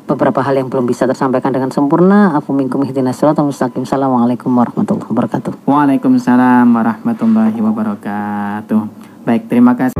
beberapa 0.06 0.40
hal 0.40 0.54
yang 0.54 0.70
belum 0.70 0.86
bisa 0.86 1.04
tersampaikan 1.04 1.50
dengan 1.50 1.74
sempurna. 1.74 2.32
Aku 2.38 2.54
minkum 2.54 2.86
ihdinas 2.86 3.18
siratal 3.18 3.50
mustaqim. 3.50 3.82
Assalamualaikum 3.82 4.48
warahmatullahi 4.54 5.10
wabarakatuh. 5.10 5.52
Waalaikumsalam 5.66 6.66
warahmatullahi 6.70 7.58
wabarakatuh. 7.58 8.80
Baik, 9.26 9.50
terima 9.50 9.74
kasih. 9.74 9.98